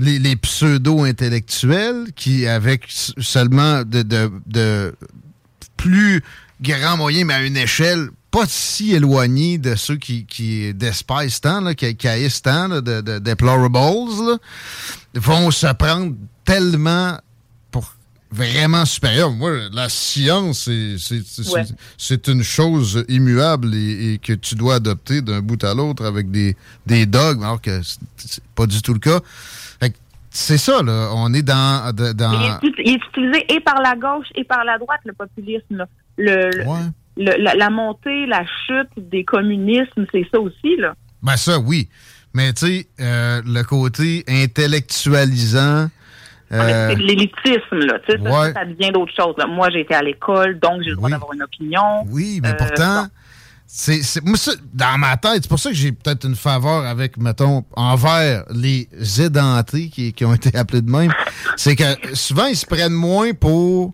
[0.00, 4.94] les, les pseudo-intellectuels qui, avec seulement de, de- de
[5.76, 6.22] plus
[6.60, 11.60] grands moyens, mais à une échelle pas si éloignée de ceux qui, qui despisent tant,
[11.60, 13.72] là, qui, qui haïssent tant, là, de, de deplorables,
[14.26, 14.36] là,
[15.14, 16.14] vont se prendre
[16.44, 17.16] tellement
[18.36, 19.30] vraiment supérieur.
[19.32, 21.64] Moi, la science, c'est- Ouais.
[22.28, 26.56] une chose immuable et, et que tu dois adopter d'un bout à l'autre avec des,
[26.86, 29.20] des dogmes, alors que c'est- pas du tout le cas.
[30.30, 31.08] C'est ça, là.
[31.14, 31.94] On est dans...
[31.94, 32.60] dans...
[32.62, 35.14] Il est, ut- il est utilisé et par la gauche et par la droite, le
[35.14, 35.76] populisme.
[35.78, 35.86] là.
[36.18, 36.64] Le, le-
[37.24, 40.94] le- la, la montée, la chute des communismes, c'est ça aussi, là.
[41.22, 41.88] Ben ça, oui.
[42.34, 45.88] Mais tu sais, euh, le côté intellectualisant...
[46.50, 47.98] Ah, euh, C'est de l'élitisme, là.
[48.08, 48.52] Tu sais, ça, ouais.
[48.52, 49.34] ça, devient d'autres choses.
[49.38, 49.46] là.
[49.46, 52.04] Moi, j'ai été à l'école, donc j'ai le droit d'avoir une opinion.
[52.08, 53.06] Oui, mais Euh, pourtant,
[53.66, 54.22] c'est, c'est-
[54.72, 58.88] dans ma tête, c'est pour ça que j'ai peut-être une faveur avec, mettons, envers les
[59.20, 61.12] édentés qui, qui ont été appelés de même.
[61.56, 63.92] C'est que souvent, ils se prennent moins pour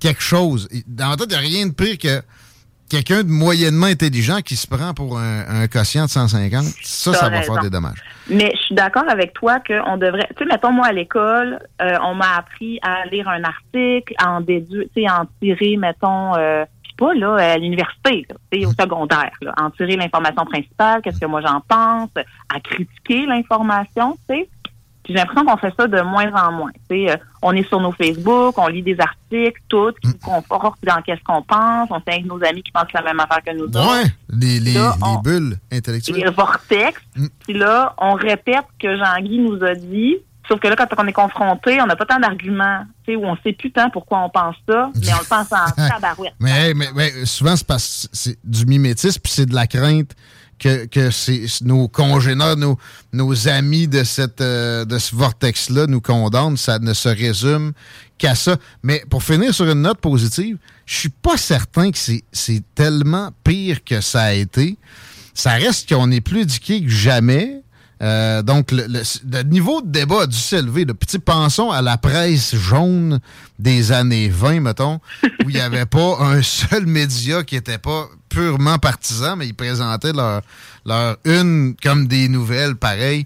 [0.00, 0.68] quelque chose.
[0.88, 2.20] Dans ma tête, il n'y a rien de pire que
[2.92, 6.62] quelqu'un de moyennement intelligent qui se prend pour un, un quotient de 150.
[6.82, 7.54] Ça, ça va raison.
[7.54, 8.02] faire des dommages.
[8.28, 10.28] Mais je suis d'accord avec toi qu'on devrait.
[10.36, 14.32] Tu sais, mettons, moi, à l'école, euh, on m'a appris à lire un article, à
[14.32, 16.64] en déduire, tu sais, à en tirer, mettons, euh,
[16.98, 21.62] pas, là, à l'université, au secondaire, là, en tirer l'information principale, qu'est-ce que moi j'en
[21.66, 22.10] pense,
[22.54, 24.48] à critiquer l'information, tu sais.
[25.04, 26.70] Puis j'ai l'impression qu'on fait ça de moins en moins.
[26.92, 31.02] Euh, on est sur nos Facebook, on lit des articles, tout, qui nous confortent dans
[31.02, 33.64] qu'est-ce qu'on pense, on sait avec nos amis qui pensent la même affaire que nous
[33.64, 33.80] autres.
[34.02, 36.22] Ouais, les, les, Là, les on- bulles intellectuelles.
[36.24, 37.00] les vortex.
[37.40, 40.16] Puis là, on répète ce que Jean-Guy nous a dit.
[40.48, 42.84] Sauf que là, quand on est confronté, on n'a pas tant d'arguments.
[43.04, 45.52] Tu sais, où on sait plus tant pourquoi on pense ça, mais on le pense
[45.52, 46.34] en tabarouette.
[46.40, 50.12] Mais, mais, mais souvent, c'est du mimétisme, puis c'est de la crainte
[50.62, 52.78] que, que nos congénères, nos,
[53.12, 56.56] nos amis de, cette, euh, de ce vortex-là nous condamnent.
[56.56, 57.72] Ça ne se résume
[58.16, 58.56] qu'à ça.
[58.84, 63.82] Mais pour finir sur une note positive, je suis pas certain que c'est tellement pire
[63.84, 64.78] que ça a été.
[65.34, 67.61] Ça reste qu'on est plus éduqué que jamais.
[68.02, 70.84] Euh, donc, le, le- le niveau de débat a dû s'élever.
[71.08, 73.20] sais, pensons à la presse jaune
[73.58, 74.98] des années 20, mettons,
[75.44, 79.54] où il n'y avait pas un seul média qui n'était pas purement partisan, mais ils
[79.54, 80.42] présentaient leur,
[80.84, 83.24] leur une comme des nouvelles pareilles.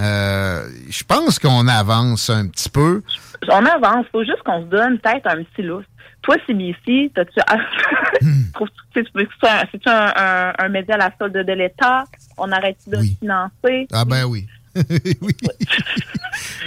[0.00, 3.02] Euh, Je pense qu'on avance un petit peu.
[3.48, 4.06] On avance.
[4.10, 5.84] faut juste qu'on se donne peut-être un petit lousse.
[6.22, 7.38] Toi, CBC, t'as-tu...
[8.54, 9.08] Trouves-tu que
[9.42, 12.04] c'est un, c'est un, un, un média à la solde de l'État?
[12.36, 13.86] On arrête de le financer?
[13.92, 14.46] Ah ben oui.
[14.76, 15.32] oui.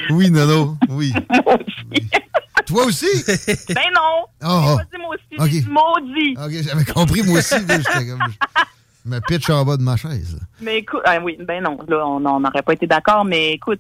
[0.10, 1.14] oui, Nono, oui.
[2.66, 3.06] Toi aussi?
[3.70, 4.26] ben non!
[4.44, 5.46] Oh, pas dit moi aussi, ok.
[5.52, 6.36] j'ai dit maudit.
[6.38, 7.66] OK, j'avais compris, moi aussi.
[7.66, 8.34] là, j'étais comme-
[9.06, 10.38] Je me pitch en bas de ma chaise.
[10.62, 13.80] Mais écoute, ah oui, ben non, là, on n'aurait pas été d'accord, mais écoute,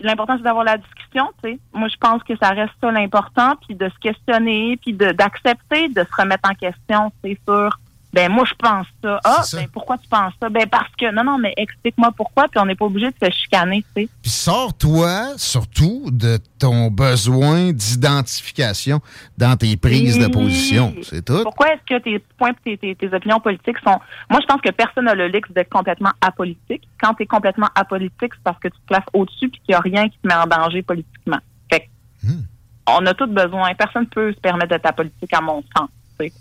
[0.00, 1.58] l'important, c'est d'avoir la discussion, tu sais.
[1.72, 5.88] Moi, je pense que ça reste ça l'important, puis de se questionner, puis de- d'accepter
[5.88, 7.78] de, se remettre en question, c'est sûr.
[8.12, 9.20] Ben moi, je pense ça.
[9.22, 10.48] Ah, ben pourquoi tu penses ça?
[10.48, 13.30] Ben parce que, non, non, mais explique-moi pourquoi, puis on n'est pas obligé de se
[13.30, 14.08] chicaner, tu sais.
[14.22, 19.00] Puis sors-toi surtout de ton besoin d'identification
[19.36, 20.94] dans tes prises de position.
[21.02, 21.42] C'est tout.
[21.42, 23.98] Pourquoi est-ce que tes points tes, tes, tes opinions politiques sont.
[24.30, 26.88] Moi, je pense que personne n'a le luxe d'être complètement apolitique.
[27.00, 29.74] Quand tu es complètement apolitique, c'est parce que tu te places au-dessus puis qu'il n'y
[29.74, 31.38] a rien qui te met en danger politiquement.
[31.70, 31.86] Fait que
[32.26, 32.42] Hmm.
[32.88, 33.72] on a tous besoin.
[33.74, 35.88] Personne ne peut se permettre d'être apolitique, à mon sens.
[36.18, 36.32] tu sais.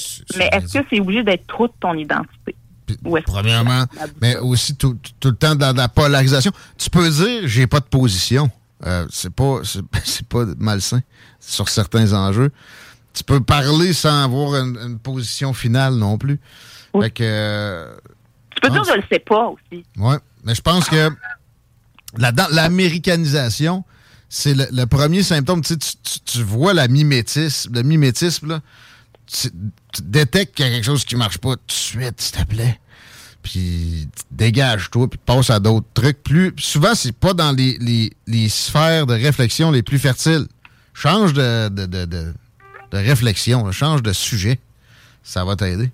[0.00, 2.54] Fait mais est-ce que c'est obligé d'être trop de ton identité?
[3.24, 3.84] Premièrement,
[4.20, 6.52] mais aussi tout, tout- le temps dans la polarisation.
[6.76, 8.50] Tu peux dire j'ai pas de position.
[8.84, 9.60] Euh, c'est pas
[10.04, 11.00] c'est pas malsain
[11.40, 12.50] sur certains enjeux.
[13.14, 16.38] Tu peux parler sans avoir une, une position finale non plus.
[17.00, 17.94] Fait que euh,
[18.54, 19.84] Tu peux dire je le sais pas aussi.
[19.96, 21.08] ouais, mais je pense que
[22.18, 23.84] là-dedans, l'américanisation,
[24.28, 25.62] c'est le, le premier symptôme.
[25.62, 28.60] Tu, sais, tu- tu- tu vois la mimétisme, le mimétisme, là,
[29.32, 29.48] tu,
[29.94, 32.44] tu détectes qu'il y a quelque chose qui marche pas tout de suite, s'il te
[32.44, 32.78] plaît.
[33.42, 36.22] Puis dégage-toi, puis passe à d'autres trucs.
[36.22, 40.46] Plus, souvent, c'est pas dans les, les- les sphères de réflexion les plus fertiles.
[40.94, 42.34] Change de, de, de, de-
[42.92, 43.72] de réflexion, là.
[43.72, 44.60] change de sujet.
[45.24, 45.90] Ça va t'aider.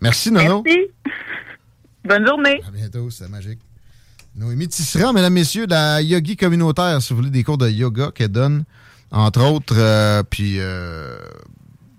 [0.00, 0.62] Merci, Nono.
[0.66, 0.80] Merci.
[2.04, 2.60] Bonne journée.
[2.66, 3.60] À bientôt, c'est magique.
[4.34, 8.10] Noémie Tisserand, mesdames, messieurs, de la yogi communautaire, si vous voulez des cours de yoga
[8.14, 8.64] qu'elle donne,
[9.10, 9.74] entre autres.
[9.78, 11.16] euh, puis, euh,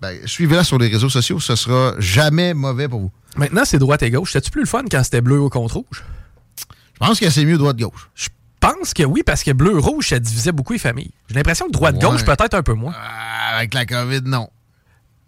[0.00, 3.10] ben, suivez-la sur les réseaux sociaux, ce sera jamais mauvais pour vous.
[3.36, 4.32] Maintenant, c'est droite et gauche.
[4.32, 6.04] C'était-tu plus le fun quand c'était bleu au contre rouge?
[6.94, 8.10] Je pense que c'est mieux droite-gauche.
[8.14, 8.28] Je
[8.60, 11.12] pense que oui, parce que bleu-rouge, ça divisait beaucoup les familles.
[11.28, 12.36] J'ai l'impression que droite-gauche, Ouais.
[12.36, 12.94] peut-être un peu moins.
[13.54, 14.48] Avec la COVID, non.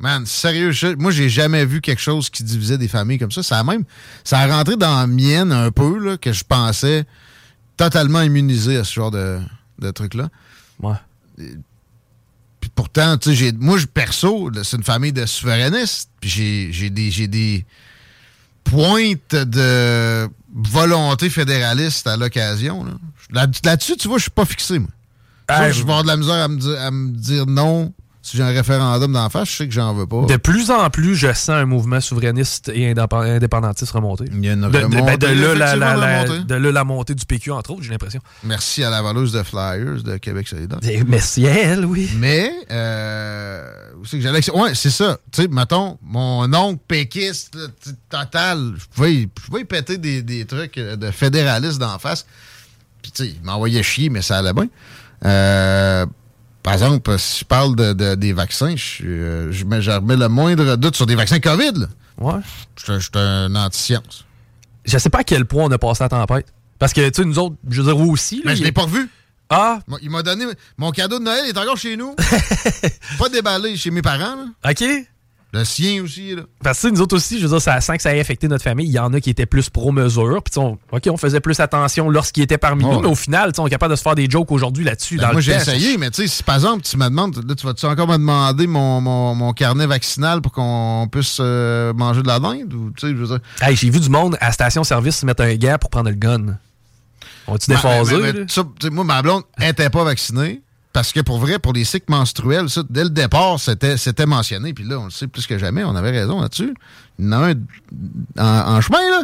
[0.00, 3.42] Man, sérieux, je- moi, j'ai jamais vu quelque chose qui divisait des familles comme ça.
[3.42, 3.84] Ça a même,
[4.24, 7.04] ça a rentré dans la mienne un peu, là, que je pensais
[7.76, 9.38] totalement immunisé à ce genre de,
[9.78, 10.28] de truc-là.
[10.82, 10.94] Ouais.
[12.60, 16.10] Puis pourtant, tu sais, j'ai- moi, je perso, c'est une famille de souverainistes.
[16.20, 17.64] Puis j'ai, j'ai des, j'ai des
[18.64, 22.84] pointes de volonté fédéraliste à l'occasion.
[22.84, 22.92] là.
[23.32, 24.90] Là- Là-dessus, tu vois, je suis pas fixé, moi.
[25.72, 27.92] Je vais avoir de la misère à me dire, à me dire non.
[28.30, 30.24] Si j'ai un référendum d'en face, je sais que j'en veux pas.
[30.26, 34.24] De plus en plus, je sens un mouvement souverainiste et indép- indépendantiste remonter.
[34.32, 36.44] Il y a une de- ben, remontée, de là, la, la- effectivement, de la- remontée.
[36.44, 38.20] de là, la montée du PQ, entre autres, j'ai l'impression.
[38.44, 40.78] Merci à la voleuse de Flyers de Québec solidaire.
[40.84, 42.08] Et Merci à elle, oui.
[42.18, 43.68] Mais, euh,
[44.04, 44.48] c'est que j'allais.
[44.50, 45.18] Ouais, c'est ça.
[45.32, 47.58] Tu sais, mettons, mon oncle péquiste,
[48.08, 52.26] total, je pouvais, y- péter des, des trucs euh, de fédéralistes d'en face.
[53.02, 54.68] Puis, tu sais, il m'envoyait chier, mais ça allait bien.
[55.24, 56.06] Euh,
[56.62, 60.16] par exemple, si je parle de, de- des vaccins, je, euh, je, mets, je remets
[60.16, 61.72] le moindre doute sur des vaccins COVID.
[61.76, 61.86] Là.
[62.18, 62.40] Ouais.
[62.76, 64.24] Je suis un- je suis un anti-science.
[64.84, 66.46] Je sais pas à quel point on a passé la tempête.
[66.78, 68.36] Parce que, tu sais, nous autres, je veux dire, vous aussi.
[68.36, 69.08] là, Mais je il- l'ai pas revu.
[69.50, 70.44] Ah, Il m'a donné.
[70.78, 72.14] Mon cadeau de Noël est encore chez nous.
[73.18, 74.36] pas déballé chez mes parents.
[74.36, 74.70] là.
[74.70, 74.84] OK.
[75.52, 76.36] Le sien aussi.
[76.36, 76.42] Là.
[76.62, 78.62] Parce que nous autres aussi, je veux dire, ça, sans que ça ait affecté notre
[78.62, 80.42] famille, il y en a qui étaient plus pro-mesure.
[80.42, 83.66] Puis, on, OK, on faisait plus attention lorsqu'ils étaient parmi nous, mais au final, on
[83.66, 85.16] est capable de se faire des jokes aujourd'hui là-dessus.
[85.16, 87.66] Ben, moi, j'ai essayé, mais tu sais, si par exemple, tu me demandes, là, tu
[87.66, 92.28] vas-tu encore me demander mon, mon, mon carnet vaccinal pour qu'on puisse euh, manger de
[92.28, 92.72] la dinde?
[92.72, 93.40] Ou, je veux dire?
[93.60, 96.58] Hey, j'ai vu du monde à station-service se mettre un gars pour prendre le gun.
[97.46, 98.46] On déphasé?
[98.46, 100.62] tu sais, moi, ma blonde n'était pas vaccinée.
[100.92, 104.72] Parce que pour vrai, pour les cycles menstruels, ça, dès le départ, c'était, c'était mentionné.
[104.74, 106.74] Puis là, on le sait plus que jamais, on avait raison là-dessus.
[107.18, 107.54] Il y en a un
[108.38, 109.22] en, en chemin, là.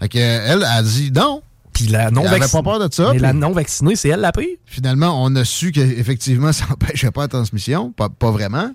[0.00, 1.42] Fait que, elle a dit non.
[1.72, 2.62] Puis la non vaccinée.
[2.62, 3.12] pas peur de ça.
[3.12, 4.58] Mais la non vaccinée, c'est elle la pris?
[4.66, 7.92] Finalement, on a su qu'effectivement, ça n'empêchait pas la transmission.
[7.92, 8.70] Pas, pas vraiment.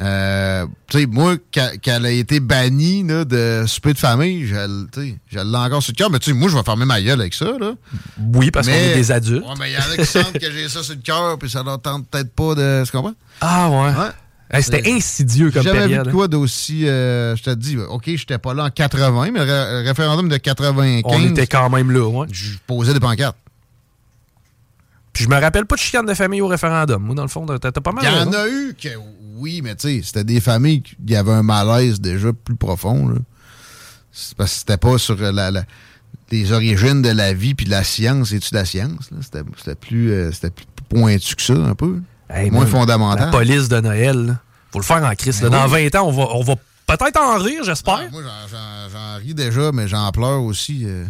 [0.00, 5.56] Euh, tu sais, moi, qu'elle a été bannie là, de souper de famille, je, l'ai
[5.56, 6.10] encore sur le cœur.
[6.10, 7.44] Mais tu sais, moi, je vais fermer ma gueule avec ça.
[7.60, 7.74] Là.
[8.34, 9.44] Oui, parce qu'on est des adultes.
[9.44, 11.50] Ouais, mais il y en a qui sentent que j'ai ça sur le cœur, puis
[11.50, 12.84] ça leur tente peut-être pas de.
[12.84, 13.14] Tu comprends?
[13.40, 14.60] Ah ouais.
[14.60, 15.90] C'était insidieux comme période.
[16.06, 16.86] vu de quoi d'aussi.
[16.86, 20.36] euh, je te dis, OK, j'étais pas là en 80, mais le ré- référendum de
[20.36, 21.02] 95.
[21.04, 22.26] On était quand même là, ouais.
[22.30, 23.36] Je posais des pancartes.
[25.12, 27.02] Puis je me rappelle pas de chicane de famille au référendum.
[27.02, 28.88] Moi, dans le fond, t'as pas mal Il y en a eu que
[29.42, 33.08] oui, mais tu sais, c'était des familles qui y avait un malaise déjà plus profond.
[33.08, 33.16] là.
[34.36, 35.64] Parce que c'était pas sur la, la-
[36.30, 39.10] les origines de la vie puis de la science, de la science.
[39.20, 42.00] C'était plus, euh, c'était plus pointu que ça, un peu.
[42.30, 43.26] Hey, Moins man, fondamental.
[43.26, 44.40] La police de Noël, là.
[44.70, 45.42] faut le faire en crise.
[45.42, 45.50] là.
[45.50, 45.88] Ben Dans oui.
[45.90, 46.54] 20 ans, on va, on va
[46.86, 48.00] peut-être en rire, j'espère.
[48.06, 48.22] Ah, moi,
[48.92, 51.04] j'en ris déjà, mais j'en pleure aussi euh,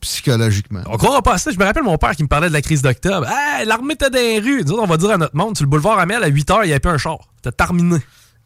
[0.00, 0.80] psychologiquement.
[0.86, 1.50] On croira pas à ça.
[1.50, 3.26] Je me rappelle mon père qui me parlait de la crise d'octobre.
[3.28, 4.62] Hey, l'armée était dans les rues.
[4.64, 6.58] Nous autres, on va dire à notre monde, sur le boulevard Amel, à 8 h,
[6.62, 7.18] il n'y avait plus un char.
[7.36, 7.98] C'était terminé.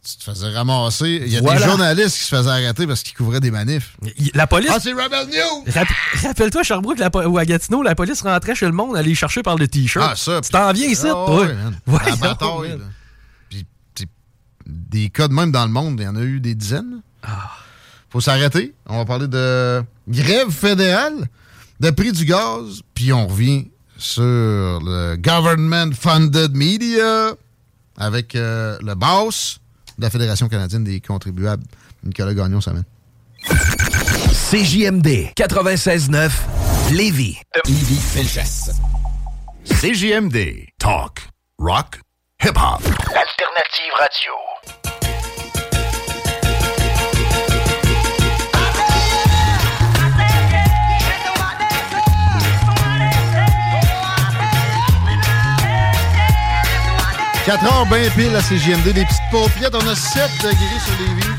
[0.05, 1.23] Tu te faisais ramasser.
[1.25, 1.61] Il y a Voilà.
[1.61, 3.97] des journalistes qui se faisaient arrêter parce qu'ils couvraient des manifs.
[4.35, 4.71] La police.
[4.75, 5.65] Ah, c'est Rebel News!
[5.73, 5.89] Rapp-
[6.25, 9.43] Rappelle-toi, Sherbrooke la po- ou à Gatineau, la police rentrait chez le monde, allait chercher
[9.45, 10.05] par le T-shirt.
[10.11, 10.41] Ah, ça.
[10.41, 11.43] Tu t'en viens ici, Ah, toi?
[11.43, 11.77] ouais, man.
[11.87, 12.85] là.
[13.49, 13.65] Puis,
[14.67, 17.01] des cas de même dans le monde, il y en a eu des dizaines.
[17.23, 17.51] Ah.
[18.11, 18.75] Faut s'arrêter.
[18.87, 21.29] On va parler de grève fédérale,
[21.83, 27.33] de prix du gaz, puis on revient sur le government funded media
[27.99, 29.59] avec euh, le boss
[29.99, 31.65] de la Fédération canadienne des contribuables,
[32.05, 32.85] Nicolas Gagnon, ça mène.
[34.51, 36.31] CJMD 96.9
[36.93, 37.39] Lévis.
[37.67, 38.71] Lévis Felchasse.
[39.65, 40.67] CJMD.
[40.79, 41.29] Talk.
[41.59, 42.01] Rock.
[42.41, 42.83] Hip-hop.
[42.83, 44.52] Alternative radio.
[57.45, 59.75] Quatre heures bien pile à CGMD, des petites paupiètes.
[59.75, 61.37] On a 7 degrés sur les vies.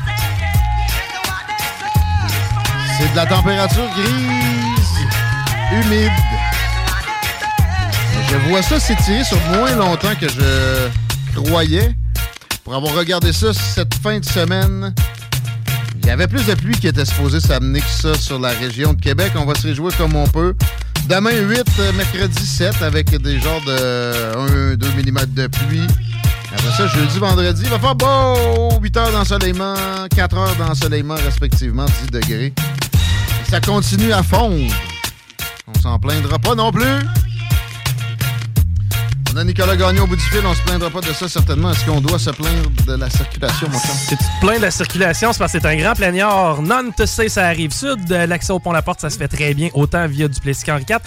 [2.98, 4.98] C'est de la température grise,
[5.72, 6.12] humide.
[8.30, 11.94] je vois ça s'étirer sur moins longtemps que je croyais.
[12.64, 14.94] Pour avoir regardé ça cette fin de semaine,
[16.02, 18.92] il y avait plus de pluie qui était supposé s'amener que ça sur la région
[18.92, 19.32] de Québec.
[19.36, 20.54] On va se réjouir comme on peut.
[21.08, 25.86] Demain 8, euh, mercredi 7, avec des genres de 1-2 mm de pluie.
[26.52, 28.80] Après ça, jeudi, vendredi, il va faire beau!
[28.80, 29.74] 8 heures d'ensoleillement,
[30.16, 32.54] 4 heures d'ensoleillement, respectivement, 10 degrés.
[33.50, 34.72] ça continue à fondre.
[35.66, 36.82] On s'en plaindra pas non plus.
[39.34, 41.72] On a Nicolas Gagnon au bout du fil, on se plaindra pas de ça certainement.
[41.72, 43.96] Est-ce qu'on doit se plaindre de la circulation, mon chum?
[44.08, 46.62] Tu te plains de la circulation, c'est parce que c'est un grand plaignard.
[46.62, 48.12] Non, te sais, ça arrive sud.
[48.12, 50.98] Euh, L'accès au pont-la-porte, ça se fait très bien, autant via Duplessis qu'Henri IV.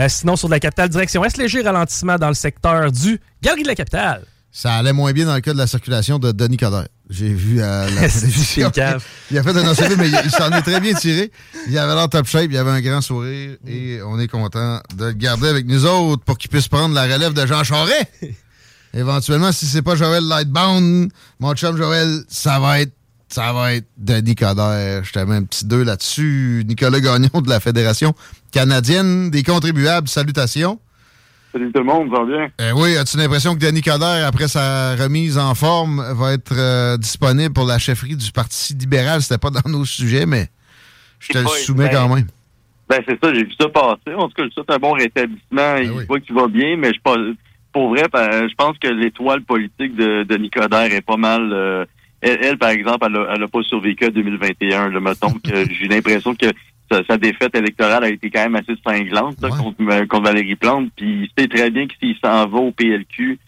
[0.00, 3.62] Euh, sinon, sur de la capitale, direction Est, léger ralentissement dans le secteur du Galerie
[3.62, 4.24] de la Capitale?
[4.50, 6.88] Ça allait moins bien dans le cas de la circulation de Denis Coderre.
[7.08, 8.72] J'ai vu à la télévision.
[9.30, 11.30] il a fait un enseignement, mais il, s'en est très bien tiré.
[11.68, 15.06] Il avait l'air top shape, il avait un grand sourire et on est content de
[15.06, 18.08] le garder avec nous autres pour qu'il puisse prendre la relève de Jean Charest.
[18.94, 22.92] Éventuellement, si c'est pas Joël Lightbound, mon chum Joël, ça va être
[23.28, 25.04] ça va être Denis Coderre.
[25.04, 26.64] Je te mets un petit deux là-dessus.
[26.66, 28.14] Nicolas Gagnon de la Fédération
[28.52, 30.08] canadienne des contribuables.
[30.08, 30.78] Salutations.
[31.56, 32.50] Salut tout le monde, va bien?
[32.58, 36.98] Eh oui, as-tu l'impression que Denis Coderre, après sa remise en forme, va être euh,
[36.98, 39.22] disponible pour la chefferie du Parti libéral?
[39.22, 40.48] C'était pas dans nos sujets, mais
[41.18, 42.26] je te le soumets quand même.
[42.90, 44.14] Ben c'est ça, j'ai vu ça passer.
[44.14, 45.76] En tout cas, ça, c'est un bon rétablissement.
[45.78, 47.00] il voit qu'il va bien, mais je
[47.72, 51.50] pour vrai, je pense que l'étoile politique de Denis Coderre est pas mal...
[51.54, 51.86] Euh,
[52.20, 54.88] elle, par exemple, elle n'a pas survécu à 2021.
[54.88, 56.46] Le mettons que j'ai l'impression que
[56.90, 60.90] sa, défaite électorale a été quand même assez cinglante contre, euh, contre, Valérie Plante.
[60.96, 63.38] Puis il sait très bien que s'il s'en va au PLQ,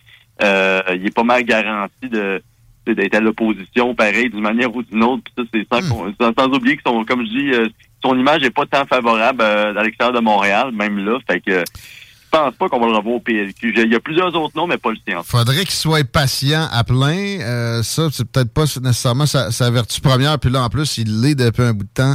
[0.43, 2.43] euh, il est pas mal garanti de
[2.87, 5.23] d'être à l'opposition, pareil, d'une manière ou d'une autre.
[5.23, 6.33] Puis ça, c'est sans, hmm.
[6.39, 7.69] sans, oublier que son, comme je dis, euh,
[8.03, 11.19] son image est pas tant favorable à l'extérieur de Montréal, même là.
[11.31, 13.75] Fait que je pense pas qu'on va le revoir au PLQ.
[13.77, 15.23] Il y a plusieurs autres noms, mais pas le sien.
[15.23, 17.83] Faudrait qu'il soit patient à plein.
[17.83, 20.39] ça, c'est peut-être pas nécessairement sa, sa, vertu première.
[20.39, 22.15] Puis là, en plus, il l'est depuis un bout de temps.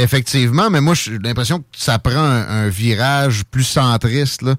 [0.00, 4.54] Effectivement, mais moi, j'ai l'impression que ça prend un, virage plus centriste, là.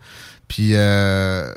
[0.50, 1.50] Puis, euh,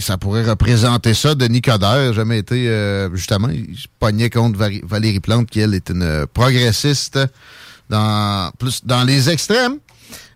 [0.00, 1.36] ça pourrait représenter ça.
[1.36, 6.26] Denis Coderre jamais été, euh, justement, il pognait contre Valérie Plante, qui, elle, est une
[6.34, 7.20] progressiste
[7.88, 9.76] dans, plus dans les extrêmes.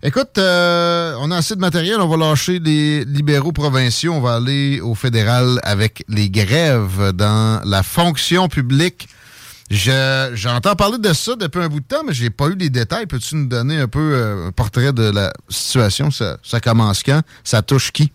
[0.05, 2.01] Écoute, euh, on a assez de matériel.
[2.01, 4.13] On va lâcher les libéraux provinciaux.
[4.13, 9.09] On va aller au fédéral avec les grèves dans la fonction publique.
[9.71, 13.07] J'entends parler de ça depuis un bout de temps, mais j'ai pas eu les détails.
[13.07, 16.11] Peux-tu nous donner un peu euh, un portrait de la situation?
[16.11, 17.21] Ça, commence quand?
[17.43, 18.13] Ça touche qui?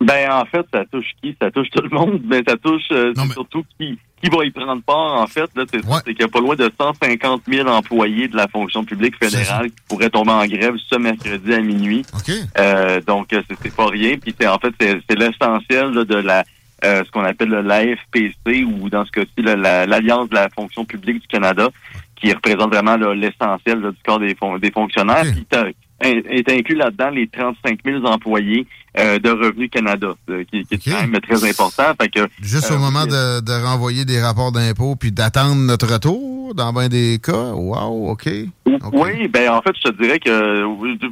[0.00, 1.36] Ben, en fait, ça touche qui?
[1.40, 4.82] Ça touche tout le monde, mais ça touche euh, surtout qui, qui va y prendre
[4.82, 5.48] part, en fait.
[5.54, 9.70] C'est qu'il y a pas loin de 150 000 employés de la fonction publique fédérale
[9.70, 12.04] qui pourraient tomber en grève ce mercredi à minuit.
[12.58, 14.16] Euh, donc, c'est pas rien.
[14.18, 16.44] Puis, en fait, c'est l'essentiel de la
[16.84, 21.26] euh, ce qu'on appelle l'AFPC ou dans ce cas-ci l'Alliance de la fonction publique du
[21.28, 21.68] Canada,
[22.16, 25.46] qui représente vraiment l'essentiel du corps des, des fonctionnaires, qui
[26.00, 28.66] est inclus là-dedans les 35 000 employés
[28.98, 31.84] euh, de Revenu Canada, euh, qui, est quand même très important.
[32.40, 37.18] Juste au moment de, renvoyer des rapports d'impôts puis d'attendre notre retour, dans bien des
[37.22, 38.28] cas, wow, OK.
[38.92, 40.64] Oui, ben en fait, je te dirais que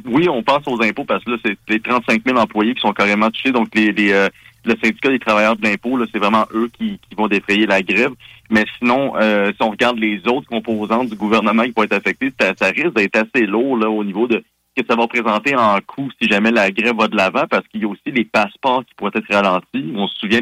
[0.05, 2.93] oui, on pense aux impôts parce que là, c'est les 35 000 employés qui sont
[2.93, 4.29] carrément touchés, donc les, les
[4.65, 8.11] le syndicat des travailleurs de l'impôt, c'est vraiment eux qui, vont défrayer la grève.
[8.49, 12.33] Mais sinon, euh, si on regarde les autres composantes du gouvernement qui vont être affectées,
[12.39, 14.43] ça, risque d'être assez lourd là, au niveau de
[14.75, 17.67] ce que ça va présenter en coût si jamais la grève va de l'avant, parce
[17.67, 19.93] qu'il y a aussi les passeports qui pourraient être ralentis.
[19.95, 20.41] On se souvient,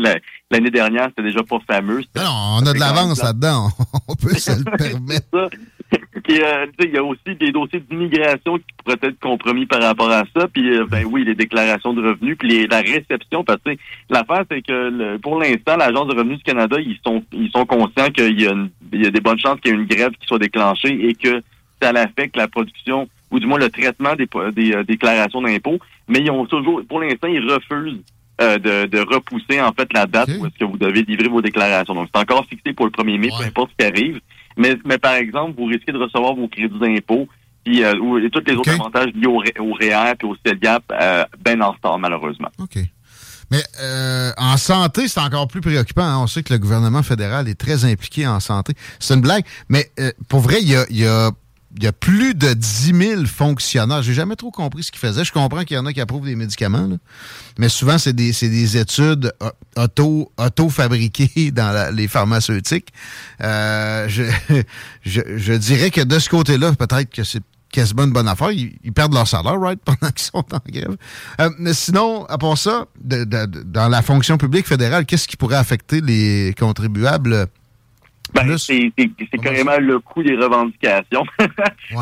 [0.49, 2.01] l'année dernière, c'était déjà pas fameux.
[2.15, 3.69] Non, on a de l'avance là-dedans.
[4.07, 5.49] on peut se le permettre.
[6.29, 10.23] Euh, il y a aussi des dossiers d'immigration qui pourraient être compromis par rapport à
[10.35, 10.47] ça.
[10.47, 13.43] Puis, euh, ben oui, les déclarations de revenus, puis la réception.
[13.43, 13.71] Parce que
[14.09, 18.09] l'affaire, c'est que pour l'instant, l'Agence de revenus du Canada, ils sont ils sont conscients
[18.09, 18.53] qu'il y, a
[18.93, 21.13] il y a des bonnes chances qu'il y ait une grève qui soit déclenchée et
[21.15, 21.41] que
[21.81, 25.79] ça affecte la production ou du moins le traitement des, des euh, déclarations d'impôts.
[26.07, 28.01] Mais ils ont toujours, pour l'instant, ils refusent
[28.39, 31.93] de, de, repousser en fait la date où est-ce que vous devez livrer vos déclarations.
[31.93, 34.19] Donc, c'est encore fixé pour le 1er mai, peu importe ce qui arrive.
[34.61, 37.27] Mais, mais par exemple, vous risquez de recevoir vos crédits d'impôt
[37.63, 41.23] puis, euh, et tous les autres avantages liés au, au REER et au CELGAP euh,
[41.43, 42.49] ben en retard, malheureusement.
[42.59, 42.79] OK.
[43.51, 46.03] Mais euh, en santé, c'est encore plus préoccupant.
[46.03, 46.19] Hein.
[46.19, 48.73] On sait que le gouvernement fédéral est très impliqué en santé.
[48.99, 51.31] C'est une blague, mais euh, pour vrai, il y a, y a
[51.77, 54.01] il y a plus de 10 000 fonctionnaires.
[54.01, 55.23] J'ai jamais trop compris ce qu'ils faisaient.
[55.23, 56.89] Je comprends qu'il y en a qui approuvent des médicaments,
[57.57, 59.31] mais souvent, c'est des, des, études
[59.77, 62.89] auto, auto-fabriquées dans les pharmaceutiques.
[63.41, 64.23] Euh, je,
[65.03, 68.51] je, dirais que de ce côté-là, peut-être que c'est quasiment une bonne affaire.
[68.51, 70.97] Ils, ils perdent leur salaire, right, pendant qu'ils sont en grève.
[71.39, 76.01] Euh, mais sinon, à part ça, dans la fonction publique fédérale, qu'est-ce qui pourrait affecter
[76.01, 77.47] les contribuables?
[78.33, 81.23] Ben, c'est c'est- c'est carrément le coût des revendications.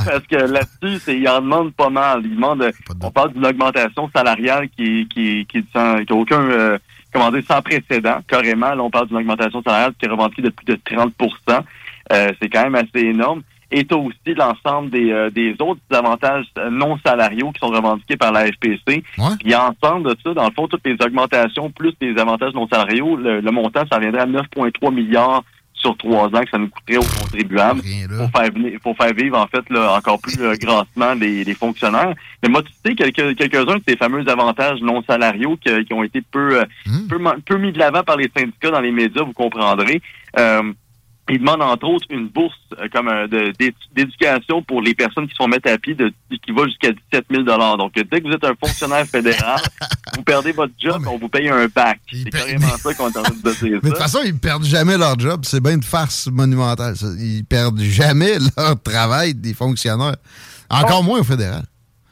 [0.05, 2.21] Parce que là-dessus, c'est- ils en demandent pas mal.
[2.23, 2.71] Ils demandent, euh,
[3.01, 6.77] on parle d'une augmentation salariale qui, qui, qui, sans- qui a aucun, euh,
[7.13, 8.19] comment dire, sans précédent.
[8.27, 11.63] Carrément, là, on parle d'une augmentation salariale qui est revendiquée de plus de 30%
[12.11, 13.41] Euh, C'est quand même assez énorme.
[13.71, 18.31] Et tu aussi l'ensemble des, euh, des autres avantages non salariaux qui sont revendiqués par
[18.31, 19.03] la FPC.
[19.39, 23.15] Puis ensemble de ça, dans le fond, toutes les augmentations plus les avantages non salariaux,
[23.15, 25.43] le, le montant, ça reviendrait à 9,3 milliards
[25.79, 27.81] sur trois ans que ça nous coûterait aux contribuables
[28.29, 31.53] pour faire, venir- pour faire vivre, en fait, là, encore plus euh, grassement les, les
[31.53, 32.13] fonctionnaires.
[32.43, 36.03] Mais moi, tu sais, quelques- quelques-uns de ces fameux avantages non salariaux qui, qui ont
[36.03, 36.65] été peu, euh,
[37.07, 40.01] peu, ma- peu mis de l'avant par les syndicats dans les médias, vous comprendrez.
[40.37, 40.61] Euh,
[41.29, 43.27] ils demandent entre autres une bourse euh, comme euh,
[43.95, 47.43] d'éducation pour les personnes qui sont mettre à pied de, qui va jusqu'à 17 000
[47.43, 49.61] Donc, euh, dès que vous êtes un fonctionnaire fédéral,
[50.15, 51.99] vous perdez votre job, on vous paye un bac.
[52.11, 54.65] C'est carrément ça qu'on est en train de dire Mais de toute façon, ils perdent
[54.65, 55.41] jamais leur job.
[55.43, 56.95] C'est bien une farce monumentale.
[56.95, 57.07] ça.
[57.19, 60.17] Ils perdent jamais leur travail des fonctionnaires.
[60.69, 61.63] Encore moins au fédéral.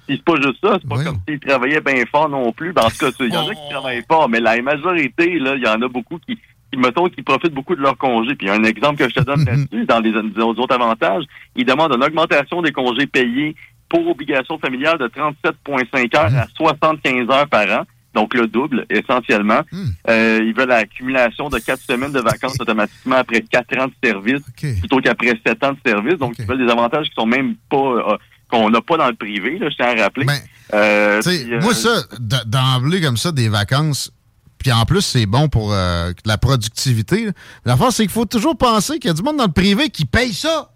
[0.07, 2.71] Puis c'est pas juste ça, c'est pas comme s'ils travaillaient bien fort non plus.
[2.71, 5.55] Ben, en tout cas, il y en a qui travaillent fort, mais la majorité, là,
[5.55, 6.39] il y en a beaucoup qui,
[6.75, 8.35] mettons, qui profitent beaucoup de leur congé.
[8.35, 11.23] Puis un exemple que je te donne là-dessus, dans les, les autres avantages,
[11.55, 13.55] ils demandent une augmentation des congés payés
[13.89, 17.83] pour obligation familiale de 37,5 heures à 75 heures par an.
[18.13, 19.61] Donc le double, essentiellement.
[20.09, 24.41] Euh, ils veulent l'accumulation de quatre semaines de vacances automatiquement après quatre ans de service,
[24.79, 26.15] plutôt qu'après sept ans de service.
[26.15, 28.17] Donc ils veulent des avantages qui sont même pas euh,
[28.49, 30.25] qu'on n'a pas dans le privé, là, je tiens à rappeler.
[30.73, 32.03] Euh, sais, puis, euh, moi, ça,
[32.45, 34.11] d'emblée comme ça, des vacances,
[34.57, 37.29] puis en plus, c'est bon pour euh, la productivité.
[37.65, 39.89] La force, c'est qu'il faut toujours penser qu'il y a du monde dans le privé
[39.89, 40.71] qui paye ça.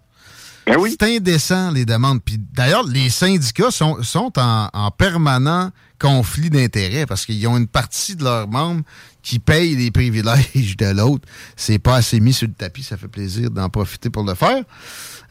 [0.67, 2.21] C'est indécent, les demandes.
[2.23, 7.67] Puis d'ailleurs, les syndicats sont, sont en, en permanent conflit d'intérêts parce qu'ils ont une
[7.67, 8.81] partie de leurs membres
[9.21, 11.27] qui payent les privilèges de l'autre.
[11.55, 14.63] C'est pas assez mis sur le tapis, ça fait plaisir d'en profiter pour le faire.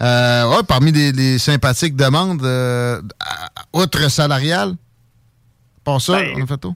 [0.01, 3.03] Euh, ouais, parmi les, les sympathiques demandes, euh,
[3.73, 4.77] outre salariale,
[5.85, 6.75] pour ça, on a fait tout.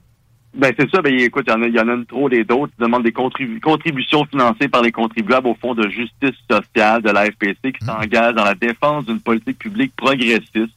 [0.57, 2.29] Ben c'est ça, ben écoute, il y en a, il y en a une trop
[2.29, 6.35] des d'autres qui demandent des contribu- contributions financées par les contribuables au Fonds de justice
[6.49, 10.71] sociale de la FPC qui s'engage dans la défense d'une politique publique progressiste.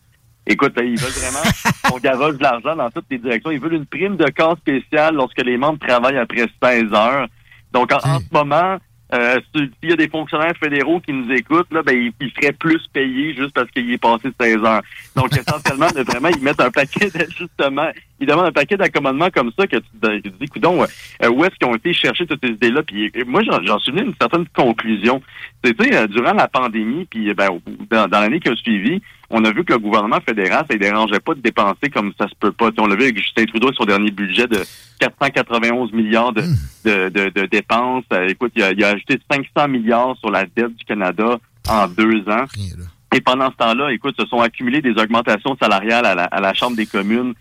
[0.46, 1.50] Écoute, ben, ils veulent vraiment
[1.90, 3.50] qu'on gavoche de l'argent dans toutes les directions.
[3.50, 7.28] Ils veulent une prime de cas spéciale lorsque les membres travaillent après 16 heures.
[7.72, 8.78] Donc, en, en ce moment,
[9.12, 12.52] euh, s'il y a des fonctionnaires fédéraux qui nous écoutent, là, ben, ils, ils seraient
[12.54, 14.82] plus payés juste parce qu'il est passé 16 heures.
[15.14, 17.90] Donc, essentiellement, de vraiment, ils mettent un paquet d'ajustements.
[18.20, 20.82] Ils demandent un paquet d'accommodements comme ça que tu dis, coudonc,
[21.22, 22.82] euh, où est-ce qu'ils ont été chercher toutes ces idées-là?
[22.82, 25.22] Puis moi, j'en suis venu à une certaine conclusion.
[25.64, 27.48] C'était euh, durant la pandémie, puis euh, ben,
[27.90, 29.00] dans, dans l'année qui a suivi,
[29.30, 32.26] on a vu que le gouvernement fédéral, ça ne dérangeait pas de dépenser comme ça
[32.28, 32.70] se peut pas.
[32.78, 34.58] On l'a vu avec Justin Trudeau, son dernier budget de
[34.98, 36.42] 491 milliards de,
[36.84, 38.04] de, de- de dépenses.
[38.12, 41.38] Euh, écoute, il a, il a ajouté 500 milliards sur la dette du Canada
[41.68, 42.44] en deux ans.
[43.14, 46.52] Et pendant ce temps-là, écoute, se sont accumulées des augmentations salariales à la, à la
[46.54, 47.32] Chambre des communes.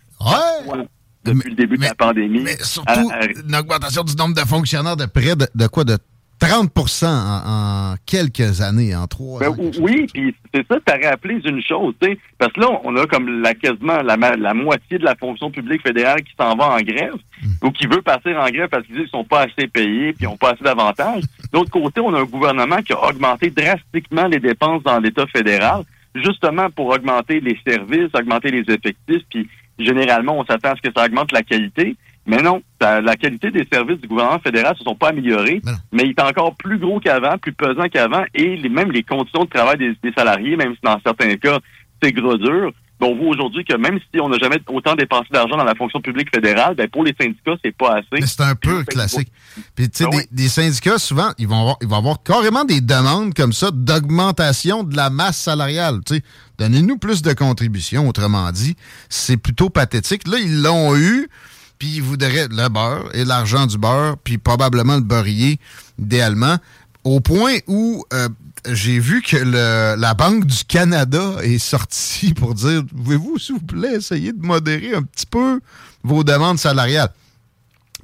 [1.25, 2.39] Depuis le début de la pandémie.
[2.43, 3.11] Mais Surtout
[3.47, 5.83] une augmentation du nombre de fonctionnaires de près de, de quoi?
[5.83, 5.97] De
[6.39, 6.71] 30
[7.03, 9.55] en, en quelques années, en trois Ben, ans.
[9.57, 12.95] ou- oui, puis c'est ça, ça rappelé une chose, tu sais, parce que là, on
[12.95, 16.77] a comme la quasiment la, moitié de la fonction publique fédérale qui s'en va en
[16.81, 17.15] grève
[17.63, 20.25] ou qui veut passer en grève parce qu'ils disent qu'ils sont pas assez payés puis
[20.25, 21.23] ils n'ont pas assez d'avantages.
[21.51, 25.81] D'autre côté, on a un gouvernement qui a augmenté drastiquement les dépenses dans l'État fédéral,
[26.13, 29.49] justement pour augmenter les services, augmenter les effectifs, puis
[29.79, 31.95] généralement, on s'attend à ce que ça augmente la qualité.
[32.25, 35.61] Mais non, la qualité des services du gouvernement fédéral se sont pas améliorés,
[35.93, 39.45] mais il est encore plus gros qu'avant, plus pesant qu'avant, et les, même les conditions
[39.45, 41.59] de travail des, des salariés, même si dans certains cas,
[42.03, 45.55] c'est gros dur, on voit aujourd'hui que même si on n'a jamais autant dépensé d'argent
[45.55, 48.25] dans la fonction publique fédérale, ben, pour les syndicats, c'est pas assez.
[48.25, 49.31] C'est un peu classique.
[49.75, 52.65] Puis, tu sais, Ah des, des syndicats, souvent, ils vont, avoir, ils vont avoir carrément
[52.65, 55.99] des demandes comme ça d'augmentation de la masse salariale.
[56.05, 56.21] Tu sais,
[56.57, 58.75] donnez-nous plus de contributions, autrement dit.
[59.09, 60.27] C'est plutôt pathétique.
[60.27, 61.29] Là, ils l'ont eu,
[61.77, 65.59] puis ils voudraient le beurre et l'argent du beurre, puis probablement le beurrier,
[65.99, 66.57] idéalement,
[67.03, 68.27] au point où euh,
[68.69, 73.61] j'ai vu que le- la Banque du Canada est sortie pour dire, pouvez-vous, s'il vous
[73.61, 75.59] plaît, essayer de modérer un petit peu
[76.03, 77.09] vos demandes salariales?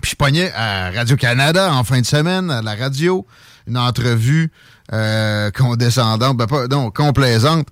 [0.01, 3.25] Puis je pognais à Radio-Canada en fin de semaine, à la radio,
[3.67, 4.51] une entrevue
[4.91, 7.67] euh, condescendante, ben pas, non, complaisante,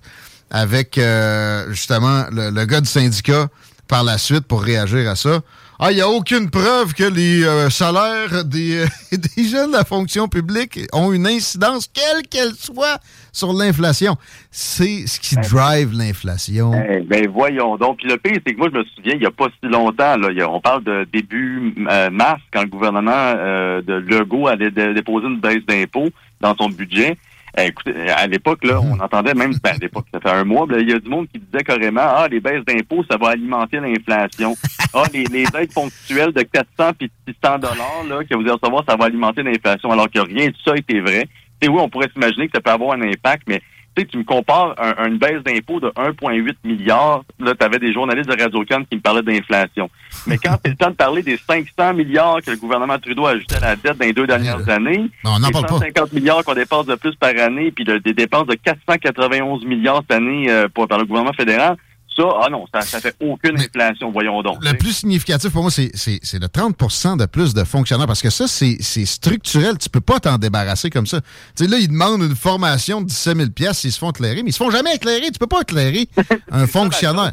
[0.50, 3.48] avec euh, justement le, le gars du syndicat
[3.88, 5.40] par la suite pour réagir à ça.
[5.84, 9.84] Ah, il n'y a aucune preuve que les euh, salaires des, des jeunes de la
[9.84, 13.00] fonction publique ont une incidence, quelle qu'elle soit,
[13.32, 14.14] sur l'inflation.
[14.52, 16.70] C'est ce qui drive l'inflation.
[16.88, 17.96] Eh ben voyons donc.
[17.98, 20.16] Puis le pire, c'est que moi, je me souviens, il n'y a pas si longtemps,
[20.16, 24.70] là, a- on parle de début euh, mars, quand le gouvernement euh, de Legault allait
[24.70, 26.10] dé- déposer une baisse d'impôts
[26.40, 27.18] dans son budget.
[27.58, 30.66] Eh, écoutez, à l'époque, là, on entendait même, ben, à l'époque, ça fait un mois,
[30.66, 33.30] ben, il y a du monde qui disait carrément, ah, les baisses d'impôts, ça va
[33.30, 34.56] alimenter l'inflation.
[34.94, 38.84] ah, les, les aides ponctuelles de 400 puis 600 dollars, là, que vous allez recevoir,
[38.88, 41.28] ça va alimenter l'inflation, alors que rien de ça était vrai.
[41.60, 43.60] Et oui, on pourrait s'imaginer que ça peut avoir un impact, mais
[43.94, 47.78] tu sais, tu me compares un- une baisse d'impôt de 1,8 milliard, là, tu avais
[47.78, 49.90] des journalistes de Radio-Can qui me parlaient d'inflation.
[50.26, 53.30] Mais quand c'est le temps de parler des 500 milliards que le gouvernement Trudeau a
[53.32, 55.72] ajouté à la dette dans les deux dernières années, Non, on n'en les parle pas.
[55.78, 60.02] 150 milliards qu'on dépense de plus par année, puis le- des dépenses de 491 milliards
[60.08, 61.76] cette année euh, pour- par le gouvernement fédéral,
[62.16, 64.64] ça, ah non, ça, ça fait aucune inflation, voyons donc.
[64.64, 68.46] Le plus significatif pour moi, c'est le 30% de plus de fonctionnaires parce que ça,
[68.48, 69.78] c'est structurel.
[69.78, 71.20] Tu peux pas t'en débarrasser comme ça.
[71.56, 74.42] Tu sais, là, ils demandent une formation de 17 000 pièces ils se font éclairer,
[74.42, 75.30] mais ils se font jamais éclairer.
[75.30, 76.08] Tu peux pas éclairer
[76.50, 77.32] un fonctionnaire.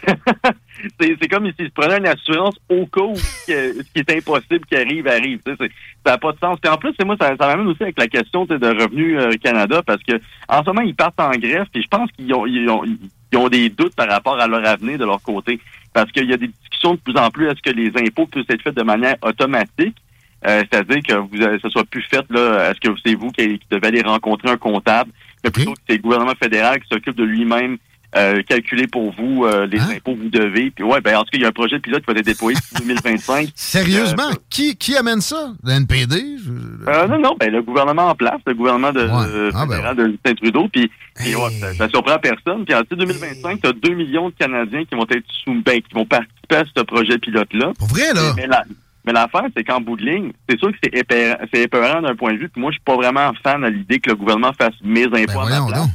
[1.00, 4.64] c'est comme s'ils se prenaient une assurance au cas où que- ce qui est impossible
[4.66, 5.40] qui arrive, arrive.
[5.46, 5.54] Ça
[6.06, 6.58] n'a pas de sens.
[6.62, 9.32] Puis en plus, c'est moi, ça, ça m'amène aussi avec la question de Revenu euh,
[9.42, 12.46] Canada, parce que en ce moment, ils partent en greffe, et je pense qu'ils ont,
[12.46, 12.98] ils ont, ils
[13.36, 15.60] ont des doutes par rapport à leur avenir de leur côté.
[15.92, 18.44] Parce qu'il y a des discussions de plus en plus, est-ce que les impôts peuvent
[18.48, 19.96] être faits de manière automatique?
[20.46, 23.58] Euh, C'est-à-dire que vous, euh, ce soit plus fait, là, est-ce que c'est vous qui,
[23.58, 25.10] qui devez aller rencontrer un comptable,
[25.42, 27.78] mais plutôt que c'est le gouvernement fédéral qui s'occupe de lui-même
[28.16, 30.70] euh, calculer pour vous euh, les impôts que vous devez.
[30.70, 32.24] Puis ouais, ben en tout cas, il y a un projet pilote qui va être
[32.24, 33.48] déployé pour 2025.
[33.54, 35.52] Sérieusement, qui, qui amène ça?
[35.62, 36.16] Le NPD?
[36.42, 39.72] Je- Euh, non, non, ben le gouvernement en place, le gouvernement de, euh, Ah, ben
[39.76, 42.64] fédéral de Justin Trudeau, puis puis, ouais, ça, ça surprend personne.
[42.64, 45.92] Puis en 2025, tu as 2 millions de Canadiens qui vont être sous ben, qui
[45.94, 47.72] vont participer à ce projet pilote-là.
[47.78, 48.32] Pour vrai, là?
[48.36, 48.64] Mais la-
[49.04, 52.38] mais l'affaire, c'est qu'en bout de ligne, c'est sûr que c'est épeurant, d'un point de
[52.38, 52.48] vue.
[52.48, 55.22] Puis moi, je suis pas vraiment fan à l'idée que le gouvernement fasse mes Ben,
[55.28, 55.88] impôts à ma place.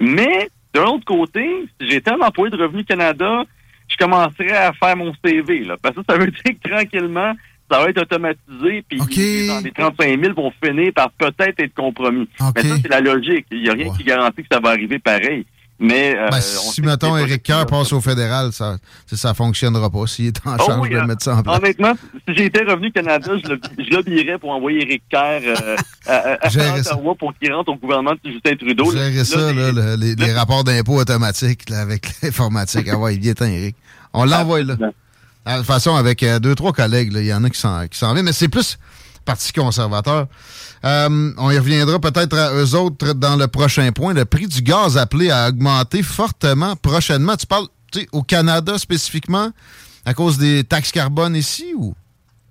[0.00, 3.42] Mais d'un autre côté, si j'étais un employé de Revenu Canada,
[3.88, 5.64] je commencerais à faire mon CV.
[5.64, 7.32] Là, parce que ça veut dire que tranquillement,
[7.70, 8.98] ça va être automatisé, puis
[9.46, 12.28] dans les 35 000 vont finir par peut-être être compromis.
[12.54, 13.46] Mais ça, c'est la logique.
[13.50, 15.46] Il n'y a rien qui garantit que ça va arriver pareil.
[15.82, 18.76] Mais euh, Ben, si, mettons, Éric Kerr passe au fédéral, ça
[19.10, 21.06] ne fonctionnera pas s'il est en Oh charge oui, de hein.
[21.06, 21.56] mettre ça en place.
[21.56, 21.94] Honnêtement,
[22.28, 25.76] si j'étais revenu Canada, je, le- je pour envoyer Éric Kerr euh,
[26.06, 26.78] à, à- à.
[26.80, 28.92] Ottawa pour qu'il rentre au gouvernement de Justin Trudeau.
[28.92, 29.10] là.
[29.10, 32.86] Gérer ça, là, le- les, les rapports d'impôts automatiques là, avec l'informatique.
[32.92, 33.74] Ah ouais, il temps, Eric.
[34.12, 34.74] On l'envoie là.
[34.76, 37.98] De toute façon, avec euh, deux, trois collègues, il y en a qui s'en qui
[37.98, 38.78] s'en viennent, mais c'est plus
[39.24, 40.26] Parti conservateur.
[40.84, 44.14] Euh, on y reviendra peut-être à eux autres dans le prochain point.
[44.14, 47.36] Le prix du gaz appelé à augmenter fortement prochainement.
[47.36, 47.66] Tu parles
[48.12, 49.50] au Canada spécifiquement
[50.04, 51.94] à cause des taxes carbone ici ou?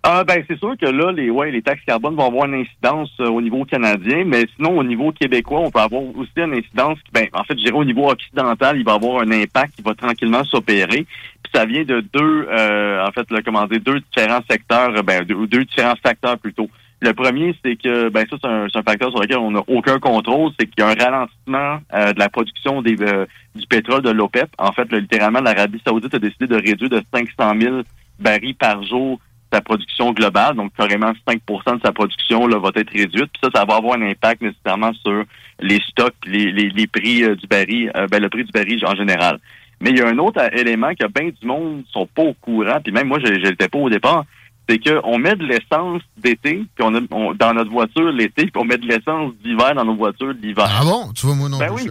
[0.01, 3.11] Ah ben c'est sûr que là, les ouais, les taxes carbone vont avoir une incidence
[3.19, 6.97] euh, au niveau canadien, mais sinon au niveau québécois, on peut avoir aussi une incidence
[6.99, 9.81] qui, ben, en fait, je dirais au niveau occidental, il va avoir un impact qui
[9.81, 11.05] va tranquillement s'opérer.
[11.53, 15.23] Ça vient de deux, euh, en fait, là, comment dire, deux différents secteurs, euh, ben,
[15.23, 16.69] deux, deux différents facteurs plutôt.
[17.01, 19.99] Le premier, c'est que, ben ça, c'est un, un facteur sur lequel on n'a aucun
[19.99, 23.25] contrôle, c'est qu'il y a un ralentissement euh, de la production des, euh,
[23.55, 24.49] du pétrole de l'OPEP.
[24.57, 27.81] En fait, là, littéralement, l'Arabie saoudite a décidé de réduire de 500 000
[28.19, 29.19] barils par jour
[29.51, 33.31] sa production globale, donc carrément 5% de sa production là, va être réduite.
[33.31, 35.23] Puis ça, ça va avoir un impact nécessairement sur
[35.59, 38.85] les stocks, les, les, les prix euh, du baril, euh, ben, le prix du baril
[38.85, 39.39] en général.
[39.81, 42.79] Mais il y a un autre élément que bien du monde sont pas au courant,
[42.83, 44.25] puis même moi, je n'étais pas au départ,
[44.67, 48.51] c'est qu'on met de l'essence d'été, puis on, a- on- dans notre voiture l'été, puis
[48.57, 50.67] on met de l'essence d'hiver dans nos voitures l'hiver.
[50.69, 51.11] Ah bon?
[51.13, 51.81] Tu vois, moi non Ben oui.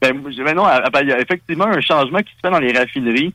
[0.00, 2.50] Ben, je- ben non, ah, ben, il y a effectivement un changement qui se fait
[2.50, 3.34] dans les raffineries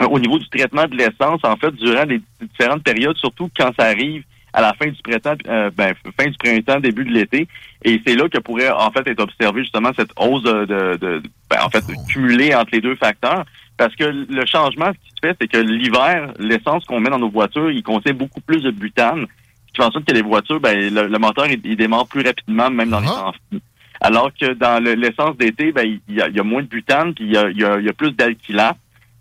[0.00, 3.70] euh, au niveau du traitement de l'essence, en fait, durant les différentes périodes, surtout quand
[3.78, 4.22] ça arrive
[4.52, 7.48] à la fin du printemps, euh, ben, fin du printemps, début de l'été.
[7.84, 11.22] Et c'est là que pourrait, en fait, être observé justement cette hausse de, de, de-
[11.50, 13.44] ben, en fait, cumulée entre les deux facteurs.
[13.78, 17.18] Parce que le changement, ce qui se fait, c'est que l'hiver, l'essence qu'on met dans
[17.18, 19.26] nos voitures, il contient beaucoup plus de butane,
[19.68, 22.06] ce qui fait en sorte que les voitures, ben, le, le moteur, il, il démarre
[22.06, 23.60] plus rapidement, même dans les temps froids.
[24.02, 27.24] Alors que dans le- l'essence d'été, ben, il y y a moins de butane, puis
[27.24, 28.76] il y a, il y a- il y a plus d'alkylate.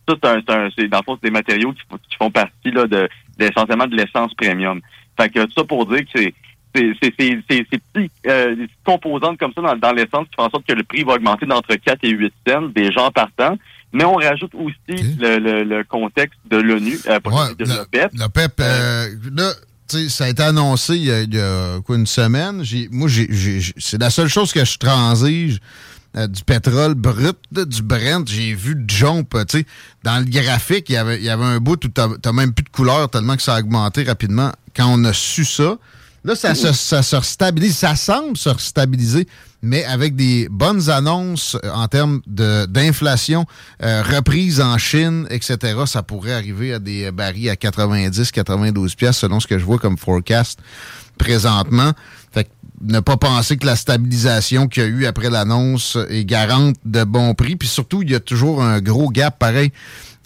[0.09, 0.15] Ça,
[0.75, 3.07] c'est dans le fond, c'est des matériaux qui, font- qui font partie là, de,
[3.37, 4.81] de- essentiellement de l'essence premium.
[5.17, 6.33] Fait que ça pour dire que c'est
[6.73, 8.55] c'est c'est- c'est- c'est- ces petits euh,
[8.85, 11.45] composantes comme ça dans, dans l'essence qui font en sorte que le prix va augmenter
[11.45, 13.57] d'entre 4 et 8 cents des gens partant.
[13.93, 18.11] Mais on rajoute aussi le, le, le contexte de l'ONU, euh, Ouais, de l'OPEP.
[18.13, 19.51] Le PEP, euh, là,
[19.89, 22.63] tu sais, ça a été annoncé il y a, il y a, quoi, une semaine.
[22.63, 23.27] J'ai- moi, j'ai-
[23.77, 25.59] c'est la seule chose que je transige
[26.17, 28.25] euh, du pétrole brut, du Brent.
[28.27, 29.65] J'ai vu jump, tu sais,
[30.03, 32.63] dans le graphique, il y avait, y avait un bout où tu n'as même plus
[32.63, 34.51] de couleur tellement que ça a augmenté rapidement.
[34.75, 35.77] Quand on a su ça,
[36.23, 37.77] là, ça, se, ça se stabilise.
[37.77, 39.27] Ça semble se stabiliser,
[39.61, 43.45] mais avec des bonnes annonces euh, en termes d'inflation,
[43.81, 49.17] euh, reprise en Chine, etc., ça pourrait arriver à des barils à 90, 92 pièces
[49.19, 50.59] selon ce que je vois comme forecast
[51.17, 51.93] présentement.
[52.83, 57.03] Ne pas penser que la stabilisation qu'il y a eu après l'annonce est garante de
[57.03, 57.55] bons prix.
[57.55, 59.71] Puis surtout, il y a toujours un gros gap pareil.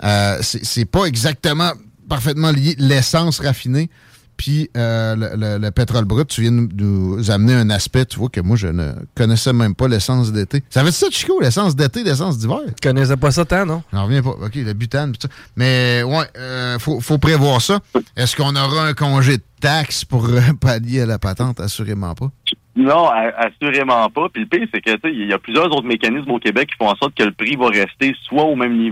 [0.04, 1.72] Euh, c'est pas exactement
[2.08, 3.90] parfaitement lié l'essence raffinée
[4.38, 6.28] puis euh, le, le- le pétrole brut.
[6.28, 9.76] Tu viens de nous, amener un aspect, tu vois, que moi, je ne connaissais même
[9.76, 10.64] pas l'essence d'été.
[10.70, 12.60] Ça veut dire ça, Chico, l'essence d'été, l'essence d'hiver?
[12.68, 13.84] Je connaissais pas ça tant, non?
[13.94, 14.32] J'en reviens pas.
[14.32, 15.28] OK, le butane, pis ça.
[15.56, 17.80] Mais ouais, euh, faut, faut prévoir ça.
[18.16, 21.60] Est-ce qu'on aura un congé de taxes pour euh, pallier à la patente?
[21.60, 22.30] Assurément pas.
[22.78, 24.28] Non, assurément pas.
[24.34, 26.68] Puis le pire, c'est que tu sais, il y a plusieurs autres mécanismes au Québec
[26.70, 28.92] qui font en sorte que le prix va rester soit au même niveau.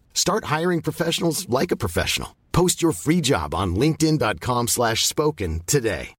[0.13, 2.37] Start hiring professionals like a professional.
[2.53, 6.13] Post your free job on linkedin.com/spoken slash spoken today.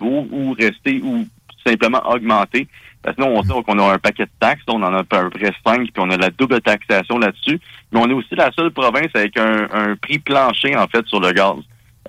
[0.00, 1.26] ou, ou rester ou
[1.66, 2.68] simplement augmenter.
[3.02, 5.04] Parce que nous, on sait qu'on a un paquet de taxes, on en a à
[5.04, 7.60] peu près cinq, puis on a la double taxation là-dessus.
[7.92, 11.20] Mais on est aussi la seule province avec un, un prix plancher, en fait, sur
[11.20, 11.56] le gaz.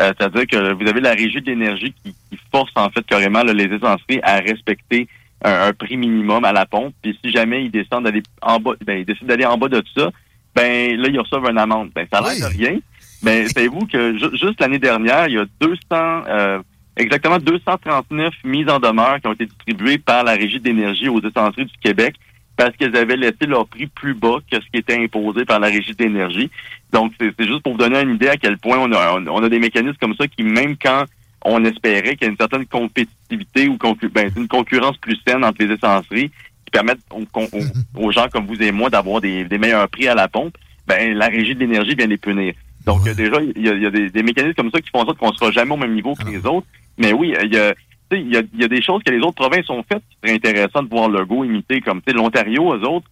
[0.02, 3.44] Euh, C'est-à-dire que vous avez la régie de l'énergie qui, qui force, en fait, carrément
[3.44, 5.08] là, les essenceries à respecter
[5.44, 6.94] un, un prix minimum à la pompe.
[7.02, 9.84] Puis si jamais ils descendent d'aller en bas, ben, ils décident d'aller en bas de
[9.96, 10.10] ça,
[10.56, 11.92] ben là, ils reçoivent une amende.
[11.94, 12.80] Ben, ça a l'air de rien.
[13.24, 16.60] Mais savez-vous que ju- juste l'année dernière, il y a 200, euh,
[16.96, 21.66] exactement 239 mises en demeure qui ont été distribuées par la Régie d'énergie aux essenceries
[21.66, 22.16] du Québec
[22.56, 25.68] parce qu'elles avaient laissé leur prix plus bas que ce qui était imposé par la
[25.68, 26.50] Régie d'énergie.
[26.92, 29.28] Donc, c'est c'est juste pour vous donner une idée à quel point on a, on,
[29.28, 31.04] on a des mécanismes comme ça qui, même quand
[31.50, 35.44] on espérait qu'il y ait une certaine compétitivité ou concu- ben, une concurrence plus saine
[35.46, 37.48] entre les essenceries qui permettent aux, aux-
[38.08, 40.56] aux gens comme vous et moi d'avoir des, des meilleurs prix à la pompe,
[40.88, 42.54] ben, la Régie de l'énergie vient les punir.
[42.86, 45.02] Donc, déjà, il y a, il y a des, des mécanismes comme ça qui font
[45.02, 46.68] en sorte qu'on sera jamais au même niveau que les autres.
[46.98, 47.80] Mais oui, il y a, tu
[48.18, 50.04] sais, il y a, il y a des choses que les autres provinces ont faites
[50.10, 53.08] qui seraient intéressantes de voir le go imiter, comme l'Ontario, eux autres,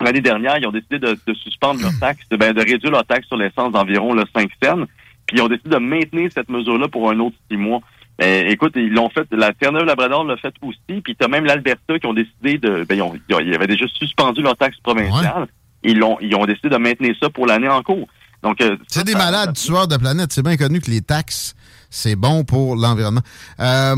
[0.00, 3.06] l'année dernière, ils ont décidé de, de suspendre leurs taxes, de, ben, de réduire leurs
[3.06, 4.84] taxes sur l'essence d'environ le 5 cents.
[5.28, 7.80] Puis ils ont décidé de maintenir cette mesure-là pour un autre six mois.
[8.18, 12.06] Ben, écoute, ils l'ont fait, la Terre-Neuve-Labrador l'a fait aussi, puis t'as même l'Alberta qui
[12.06, 15.46] ont décidé de, ben, ils, ont, ils avaient déjà suspendu leurs taxes provinciales.
[15.84, 18.08] Ils l'ont, ils ont décidé de maintenir ça pour l'année en cours.
[18.42, 20.32] Donc, euh, C'est des malades tueurs de planète.
[20.32, 21.54] C'est bien connu que les taxes,
[21.90, 23.22] c'est bon pour l'environnement.
[23.60, 23.94] Euh,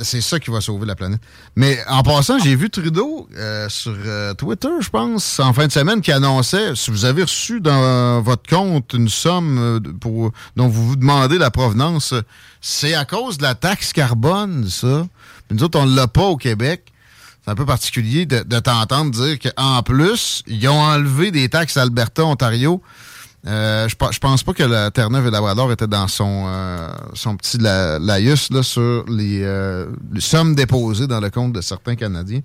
[0.00, 1.20] C'est ça qui va sauver la planète.
[1.56, 5.72] Mais en passant, j'ai vu Trudeau euh, sur euh, Twitter, je pense, en fin de
[5.72, 10.68] semaine, qui annonçait, si vous avez reçu dans votre compte une somme euh, pour, dont
[10.68, 12.14] vous vous demandez la provenance,
[12.60, 15.06] c'est à cause de la taxe carbone, ça.
[15.48, 16.92] Puis nous autres, on ne l'a pas au Québec.
[17.42, 21.78] C'est un peu particulier de, de t'entendre dire qu'en plus, ils ont enlevé des taxes
[21.78, 22.82] à Alberta, Ontario.
[23.46, 27.36] Euh, je, je pense pas que la Terre-Neuve et Labrador était dans son, euh, son
[27.36, 29.04] petit la- laïus sur
[29.42, 32.40] euh, les sommes déposées dans le compte de certains Canadiens.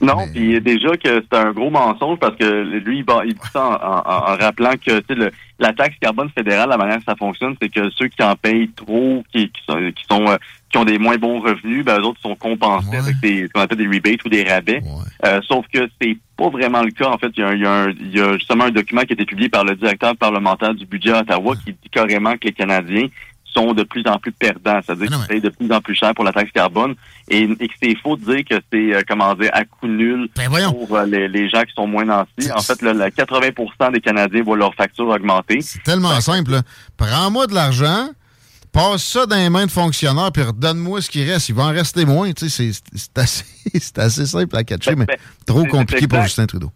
[0.00, 3.72] Non, puis déjà que c'est un gros mensonge parce que lui, il, dit ça en,
[4.10, 7.16] en- en rappelant que tu sais, le- la taxe carbone fédérale, la manière que ça
[7.16, 10.36] fonctionne, c'est que ceux qui en payent trop, qui, qui sont, qui sont euh,
[10.70, 13.62] qui ont des moins bons revenus, ben eux autres sont compensés avec des ce qu'on
[13.62, 14.82] appelle des rebates ou des rabais.
[15.24, 17.08] Euh, sauf que c'est pas vraiment le cas.
[17.08, 19.00] En fait, il y, a, il y a un- il y a justement un document
[19.00, 22.34] qui a été publié par le directeur parlementaire du budget à Ottawa qui dit carrément
[22.34, 23.06] que les Canadiens
[23.58, 26.24] sont de plus en plus perdants, c'est-à-dire qu'ils payent de plus en plus cher pour
[26.24, 26.94] la taxe carbone
[27.28, 30.28] et, et que c'est faux de dire que c'est, euh, comment dire, à coût nul
[30.70, 32.50] pour euh, les, les gens qui sont moins nantis.
[32.54, 35.60] En fait, là, le 80% des Canadiens voient leur facture augmenter.
[35.60, 36.52] C'est tellement simple.
[36.52, 36.62] là.
[36.96, 38.08] Prends-moi de l'argent,
[38.72, 41.48] passe ça dans les mains de fonctionnaires, puis redonne-moi ce qui reste.
[41.48, 42.30] Il va en rester moins.
[42.32, 43.44] Tu sais, C'est c'est assez,
[43.80, 45.06] c'est assez simple à catcher, mais
[45.46, 46.22] trop c'est- compliqué pour.
[46.22, 46.70] Justin Trudeau.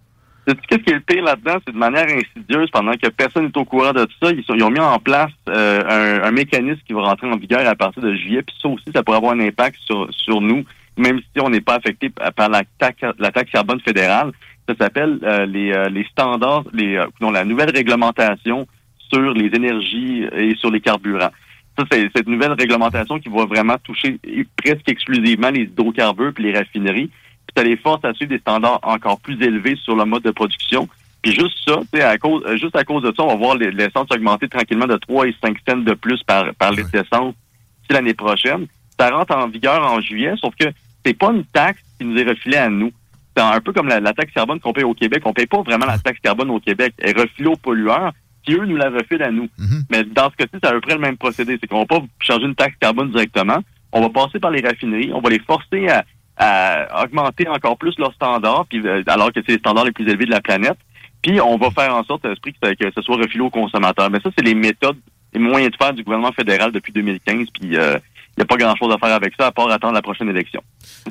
[0.47, 1.59] Qu'est-ce qui est le pire là-dedans?
[1.65, 4.71] C'est de manière insidieuse, pendant que personne n'est au courant de tout ça, ils, ont
[4.71, 5.83] mis en place euh,
[6.23, 8.43] un, un mécanisme qui va rentrer en vigueur à partir de juillet.
[8.43, 10.65] Puis ça aussi, ça pourrait avoir un impact sur, sur nous,
[10.97, 14.33] même si on n'est pas affecté par la taxe, la taxe carbone fédérale.
[14.69, 18.67] Ça s'appelle euh, les, euh, les standards, les, euh, non, la nouvelle réglementation
[19.13, 21.33] sur les énergies et sur les carburants.
[21.79, 24.19] Ça, c'est cette nouvelle réglementation qui va vraiment toucher
[24.57, 27.11] presque exclusivement les hydrocarbures puis les raffineries.
[27.47, 30.31] Puis ça les force à suivre des standards encore plus élevés sur le mode de
[30.31, 30.89] production.
[31.23, 33.37] Puis juste ça, tu sais, à cause, euh, juste à cause de ça, on va
[33.37, 36.91] voir les- l'essence augmenter tranquillement de 3 et 5 cents de plus par, par litre
[36.91, 37.35] d'essence
[37.91, 38.67] l'année prochaine.
[38.99, 40.67] Ça rentre en vigueur en juillet, sauf que
[41.05, 42.91] c'est pas une taxe qui nous est refilée à nous.
[43.37, 45.23] C'est un peu comme la, la taxe carbone qu'on paye au Québec.
[45.25, 46.95] On paye pas vraiment la taxe carbone au Québec.
[46.99, 48.13] Elle est refilée aux pollueurs,
[48.45, 49.49] qui eux nous la refilent à nous.
[49.91, 51.57] Mais dans ce cas-ci, c'est à peu près le même procédé.
[51.61, 53.59] C'est qu'on va pas charger une taxe carbone directement.
[53.93, 55.13] On va passer par les raffineries.
[55.15, 56.05] On va les forcer à,
[56.37, 60.09] à augmenter encore plus leurs standards, puis, euh, alors que c'est les standards les plus
[60.09, 60.79] élevés de la planète.
[61.23, 63.51] Puis on va faire en sorte à l'esprit que, ça- que ce soit refilé aux
[63.51, 64.11] consommateurs.
[64.11, 64.97] Mais ça, c'est les méthodes,
[65.35, 67.47] les moyens de faire du gouvernement fédéral depuis 2015.
[67.55, 70.29] Puis il n'y a pas grand-chose à faire avec ça, à part attendre la prochaine
[70.29, 70.61] élection.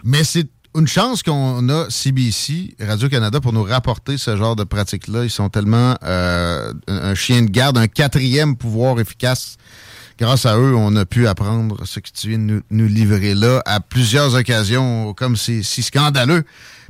[0.04, 5.24] Mais c'est une chance qu'on a CBC, Radio-Canada, pour nous rapporter ce genre de pratiques-là.
[5.24, 9.58] Ils sont tellement euh, un chien de garde, un quatrième pouvoir efficace.
[10.22, 13.60] Grâce à eux, on a pu apprendre ce que tu viens de nous, livrer là
[13.66, 16.44] à plusieurs occasions, comme c'est si scandaleux.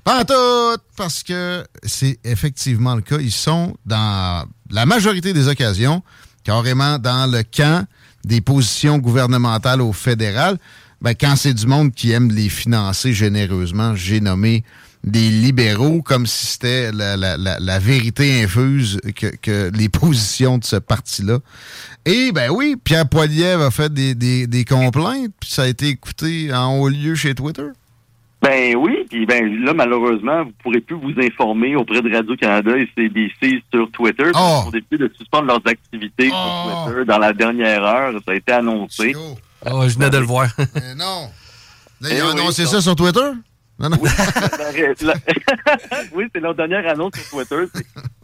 [0.03, 3.20] Pas tout, parce que c'est effectivement le cas.
[3.22, 6.03] Ils sont dans la majorité des occasions,
[6.44, 7.88] carrément dans le camp
[8.26, 10.58] des positions gouvernementales au fédéral.
[10.99, 14.66] Ben, quand c'est du monde qui aime les financer généreusement, j'ai nommé
[15.03, 21.40] des libéraux comme si c'était la, vérité infuse que les positions de ce parti-là.
[22.06, 25.88] Et ben oui, Pierre Poilievre a fait des, des, des complaintes, puis ça a été
[25.90, 27.68] écouté en haut lieu chez Twitter.
[28.41, 32.72] Ben oui, puis ben là malheureusement, vous pourrez plus vous informer auprès de Radio Canada
[32.76, 34.32] et CBC sur Twitter.
[34.34, 34.61] Oh.
[34.64, 38.14] Ils ont décidé de suspendre leurs activités sur Twitter dans la dernière heure.
[38.26, 39.14] Ça a été annoncé.
[39.15, 40.48] Oh, je venais de le voir.
[40.98, 41.30] non.
[42.02, 43.19] Là, Eh ils ont annoncé ça sur Twitter?
[43.82, 43.98] Non, non.
[45.02, 45.14] La-
[46.14, 47.64] oui, c'est leur dernière annonce sur Twitter.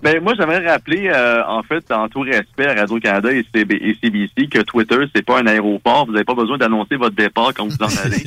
[0.03, 4.47] Ben, moi, j'aimerais rappeler, euh, en fait, en tout respect à Radio-Canada et, et CBC,
[4.49, 6.05] que Twitter, c'est pas un aéroport.
[6.05, 8.23] Vous n'avez pas besoin d'annoncer votre départ quand vous en allez.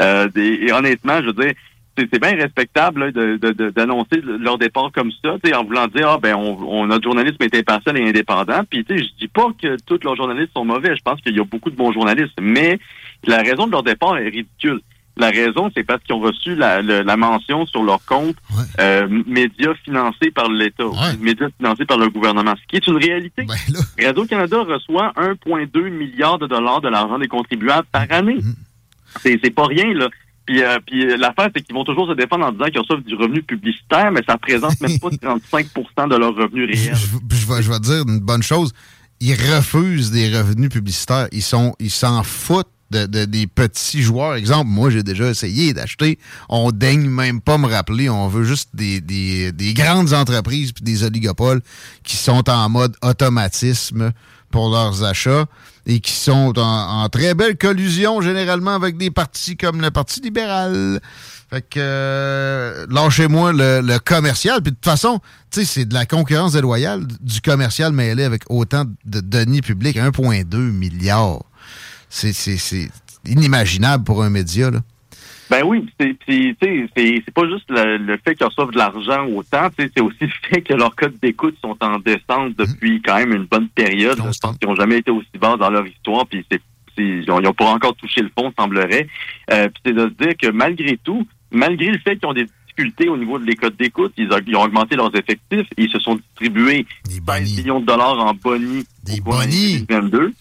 [0.00, 1.52] Euh, et honnêtement, je veux dire,
[1.96, 6.08] c'est bien respectable là, de- de- de- d'annoncer leur départ comme ça, en voulant dire,
[6.08, 8.62] ah ben, on, on- notre journalisme est impartial et indépendant.
[8.68, 10.94] Puis, tu sais, je dis pas que tous leurs journalistes sont mauvais.
[10.96, 12.34] Je pense qu'il y a beaucoup de bons journalistes.
[12.40, 12.78] Mais
[13.26, 14.80] la raison de leur départ est ridicule.
[15.16, 18.34] La raison, c'est parce qu'ils ont reçu la, le- la mention sur leur compte
[18.80, 20.84] euh, médias financés par l'État,
[21.20, 23.46] médias financés par le gouvernement, ce qui est une réalité.
[24.02, 28.38] Radio-Canada reçoit 1,2 milliard de dollars de l'argent des contribuables par année.
[29.22, 30.08] C'est c'est pas rien, là.
[30.46, 33.02] Puis, euh, puis euh, l'affaire, c'est qu'ils vont toujours se défendre en disant qu'ils reçoivent
[33.02, 35.08] du revenu publicitaire, mais ça représente même pas
[35.54, 36.94] 35% de leur revenu réel.
[37.28, 38.72] Puis je vais, je vais te dire une bonne chose.
[39.20, 41.28] Ils refusent des revenus publicitaires.
[41.32, 44.34] Ils sont, ils s'en foutent de, de- des petits joueurs.
[44.36, 46.18] Exemple, moi, j'ai déjà essayé d'acheter.
[46.48, 48.08] On daigne même pas me rappeler.
[48.08, 51.60] On veut juste des, des- des grandes entreprises puis des oligopoles
[52.04, 54.12] qui sont en mode automatisme
[54.50, 55.46] pour leurs achats
[55.86, 61.00] et qui sont en, très belle collusion généralement avec des partis comme le Parti libéral.
[61.50, 64.62] Fait que euh, lâchez-moi le, commercial.
[64.62, 68.44] Puis de toute façon, tu sais, c'est de la concurrence déloyale du commercial mêlé avec
[68.48, 71.40] autant de deniers publics, 1,2 milliard.
[72.14, 72.88] C'est,
[73.26, 74.80] inimaginable pour un média, là.
[75.50, 76.14] Ben oui, c'est
[77.34, 80.72] pas juste le, le fait qu'ils reçoivent de l'argent autant, c'est aussi le fait que
[80.72, 84.16] leurs codes d'écoute sont en descente depuis quand même une bonne période.
[84.32, 86.60] Je pense qu'ils n'ont jamais été aussi bas dans leur histoire, puis c'est
[86.96, 89.08] ils n'ont pas encore touché le fond, semblerait.
[89.50, 92.46] Euh, puis c'est de se dire que malgré tout, malgré le fait qu'ils ont des
[92.46, 95.90] difficultés au niveau de les codes d'écoute, ils, ont- ils ont augmenté leurs effectifs, ils
[95.90, 96.86] se sont distribués
[97.48, 99.52] 16 millions de dollars en bonnie des au cours de l'année
[99.88, 100.32] 2022.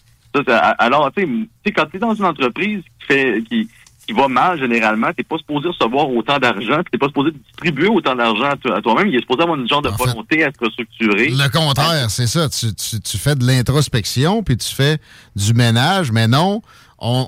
[0.48, 3.68] Ça, alors, tu sais, quand tu es dans une entreprise qui fait qui,
[4.06, 8.16] qui va mal généralement, t'es pas supposé recevoir autant d'argent, t'es pas supposé distribuer autant
[8.16, 9.08] d'argent à toi-même.
[9.08, 11.30] Il est supposé avoir une genre de volonté à se restructurer.
[11.30, 12.50] Le contraire, c'est ça.
[12.50, 14.98] Tu, tu- tu fais de l'introspection, puis tu fais
[15.36, 16.62] du ménage, mais non,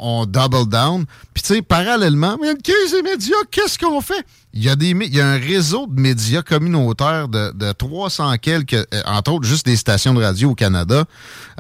[0.02, 1.06] on, double down.
[1.34, 4.26] Puis tu sais, parallèlement, mais des médias, qu'est-ce qu'on fait?
[4.54, 8.38] Il y, a des, il y a un réseau de médias communautaires de, de 300
[8.38, 11.04] quelques, euh, entre autres, juste des stations de radio au Canada.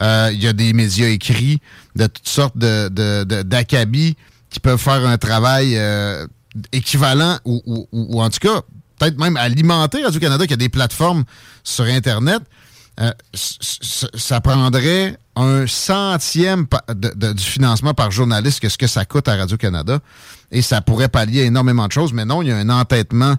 [0.01, 1.59] Euh, il y a des médias écrits
[1.97, 4.15] de toutes sortes de, de, de- d'acabis
[4.49, 6.25] qui peuvent faire un travail euh,
[6.71, 7.61] équivalent ou-
[7.91, 8.61] ou en tout cas
[8.97, 11.25] peut-être même alimenter Radio-Canada qui a des plateformes
[11.65, 12.41] sur Internet.
[12.99, 19.27] Euh, ça prendrait un centième de- du financement par journaliste que ce que ça coûte
[19.27, 19.99] à Radio-Canada
[20.51, 23.35] et ça pourrait pallier énormément de choses, mais non, il y a un entêtement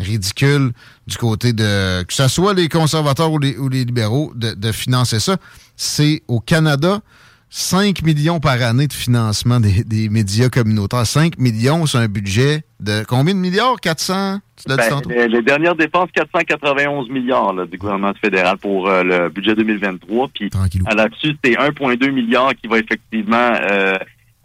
[0.00, 0.72] ridicule
[1.06, 3.54] du côté de, que ce soit les conservateurs ou les,
[3.84, 5.36] libéraux, de, de financer ça.
[5.76, 7.00] C'est au Canada,
[7.48, 11.06] 5 millions par année de financement des, des médias communautaires.
[11.06, 13.76] 5 millions, c'est un budget de combien de milliards?
[13.80, 14.40] 400?
[14.56, 15.10] Tu l'as dit Ben, tantôt?
[15.10, 20.28] les, les dernières dépenses, 491 milliards là, du gouvernement fédéral pour euh, le budget 2023.
[20.34, 20.50] Puis
[20.86, 23.96] à là-dessus, c'est 1,2 milliard qui va effectivement euh,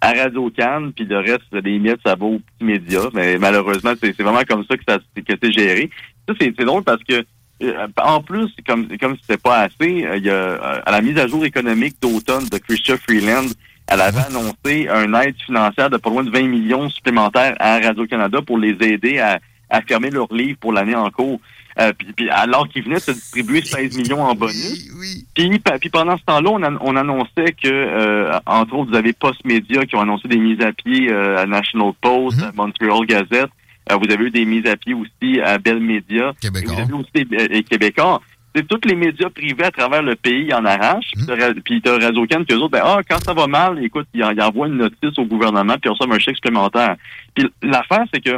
[0.01, 3.09] à Radio Cannes, puis le reste des miettes, ça va aux petits médias.
[3.13, 5.89] Mais malheureusement, c'est vraiment comme ça que ça que c'est géré.
[6.27, 7.23] Ça, c'est drôle parce que
[7.63, 10.53] euh, en plus, comme comme c'était pas assez, il y a
[10.85, 13.47] à la mise à jour économique d'automne de Christian Freeland,
[13.88, 18.41] elle avait annoncé un aide financière de pas loin de 20 millions supplémentaires à Radio-Canada
[18.41, 19.39] pour les aider à,
[19.72, 21.39] à fermer leurs livres pour l'année en cours.
[21.80, 24.89] Euh, puis, puis alors qu'ils venaient de se distribuer 16 millions en bonus.
[25.34, 28.98] Puis, pa- puis pendant ce temps-là, on, an- on annonçait que, euh, entre autres, vous
[28.98, 33.06] avez Postmedia qui ont annoncé des mises à pied euh, à National Post, à Montreal
[33.07, 33.49] Gazette.
[33.89, 36.34] Vous avez eu des mises à pied aussi à Bell Media.
[36.43, 38.22] Et Vous avez aussi des Québécois.
[38.53, 41.11] C'est tous les médias privés à travers le pays en arrachent.
[41.15, 44.07] Puis t'as- Puis t'as Radio Can que autres, ben, ah, quand ça va mal, écoute,
[44.14, 46.95] ils, en- ils envoient une notice au gouvernement puis ils reçoivent un chèque supplémentaire.
[47.34, 48.38] Puis l'affaire, c'est que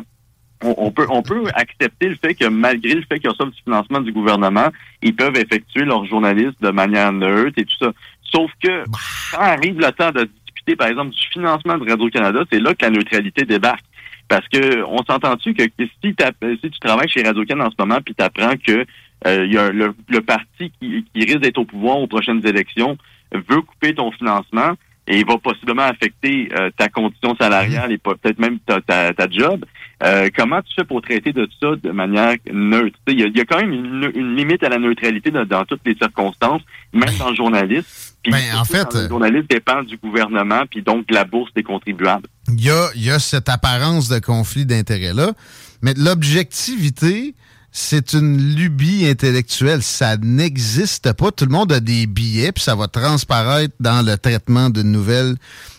[0.64, 4.02] on, peut on peut accepter le fait que malgré le fait qu'ils reçoivent du financement
[4.02, 4.70] du gouvernement,
[5.02, 7.92] ils peuvent effectuer leur journalisme de manière neutre et tout ça.
[8.24, 8.84] Sauf que
[9.32, 12.86] quand arrive le temps de discuter, par exemple, du financement de Radio-Canada, c'est là que
[12.86, 13.86] la neutralité débarque.
[14.28, 18.16] Parce que on s'entend-tu que si, si tu travailles chez Radio-Can en ce moment puis
[18.16, 18.86] tu apprends que
[19.28, 22.98] euh, y a le, le parti qui, qui risque d'être au pouvoir aux prochaines élections
[23.34, 24.74] veut couper ton financement
[25.08, 29.28] et il va possiblement affecter euh, ta condition salariale et peut-être même ta, ta, ta
[29.30, 29.66] job.
[30.02, 32.98] Euh, comment tu fais pour traiter de ça de manière neutre?
[33.08, 35.46] Il y, a- il y a quand même une, une limite à la neutralité dans,
[35.46, 36.62] dans toutes les circonstances,
[36.94, 37.86] même dans le journalisme.
[38.24, 41.64] Puis Ben, en fait, le journaliste dépend du gouvernement, puis donc de la bourse des
[41.64, 42.28] contribuables.
[42.50, 45.32] Il y a, il y a cette apparence de conflit d'intérêts-là,
[45.82, 47.34] mais l'objectivité,
[47.76, 49.82] c'est une lubie intellectuelle.
[49.82, 51.32] Ça n'existe pas.
[51.32, 55.36] Tout le monde a des billets, puis ça va transparaître dans le traitement d'une nouvelle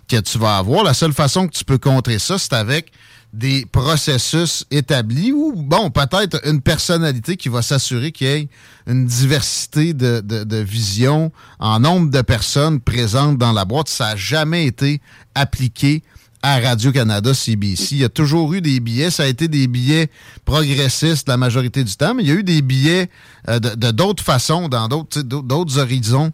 [0.09, 0.83] que tu vas avoir.
[0.83, 2.91] La seule façon que tu peux contrer ça, c'est avec
[3.33, 8.49] des processus établis ou, bon, peut-être une personnalité qui va s'assurer qu'il y ait
[8.89, 11.31] une diversité de, de, de visions
[11.61, 13.89] en nombre de personnes présentes dans la boîte.
[13.89, 15.01] Ça n'a jamais été
[15.37, 16.03] appliqué
[16.45, 17.93] à Radio-Canada, CBC.
[17.93, 19.11] Il y a toujours eu des billets.
[19.11, 20.11] Ça a été des billets
[20.45, 23.09] progressistes la majorité du temps, mais il y a eu des billets
[23.49, 26.33] euh, de d'autres façons, dans d'autres horizons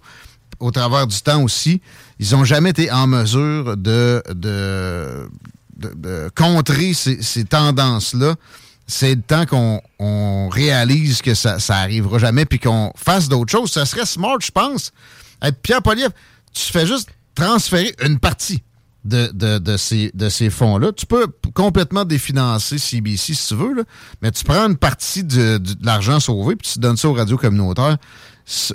[0.58, 1.80] au travers du temps aussi.
[2.18, 4.20] Ils n'ont jamais été en mesure de,
[6.34, 8.34] contrer ces, ces tendances-là.
[8.88, 13.52] C'est le temps qu'on on réalise que ça, ça arrivera jamais puis qu'on fasse d'autres
[13.52, 13.70] choses.
[13.70, 14.90] Ça serait smart, je pense.
[15.40, 16.10] Être Pierre Poliev,
[16.52, 18.60] tu fais juste transférer une partie
[19.04, 20.92] de, de, de ces, de ces fonds-là.
[20.92, 23.82] Tu peux complètement définancer CBC si tu veux, là,
[24.20, 27.14] mais tu prends une partie de, de- de l'argent sauvé puis tu donnes ça aux
[27.14, 27.96] radios communautaires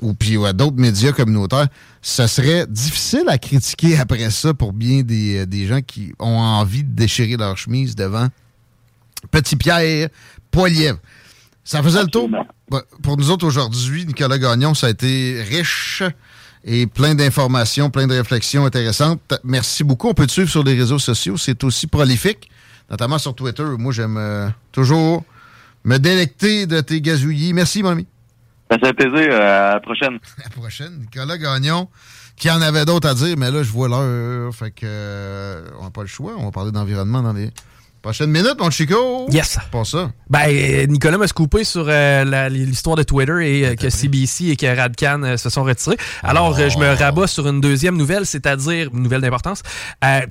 [0.02, 1.68] ou puis à d'autres médias communautaires.
[2.02, 6.38] Ça serait difficile à critiquer après ça pour bien des, euh, des gens qui ont
[6.40, 8.28] envie de déchirer leur chemise devant
[9.32, 10.10] Petit Pierre
[10.52, 11.00] Poilievre.
[11.64, 12.30] Ça faisait le tour.
[13.04, 16.04] Pour nous autres aujourd'hui, Nicolas Gagnon, ça a été riche
[16.66, 19.34] et plein d'informations, plein de réflexions intéressantes.
[19.44, 20.10] Merci beaucoup.
[20.10, 21.38] On peut te suivre sur les réseaux sociaux.
[21.38, 22.50] C'est aussi prolifique,
[22.90, 23.64] notamment sur Twitter.
[23.78, 25.24] Moi, j'aime euh, toujours
[25.84, 27.54] me délecter de tes gazouillis.
[27.54, 28.08] Merci, mon ami.
[28.72, 29.30] Ça fait plaisir.
[29.32, 30.16] euh, à la prochaine.
[30.40, 30.98] À la prochaine.
[31.02, 31.88] Nicolas Gagnon,
[32.36, 34.54] qui en avait d'autres à dire, mais là, je vois l'heure.
[34.56, 36.34] Fait que, euh, on n'a pas le choix.
[36.36, 37.52] On va parler d'environnement dans les
[38.06, 39.26] prochaines minutes, mon Chico.
[39.32, 39.58] Yes.
[39.72, 40.12] Pas ça.
[40.30, 44.68] Ben, Nicolas m'a scoopé sur euh, l'histoire de Twitter et euh, que CBC et que
[44.68, 45.98] Radcan euh, se sont retirés.
[46.22, 49.64] Alors, euh, je me rabats sur une deuxième nouvelle, c'est-à-dire une nouvelle d'importance.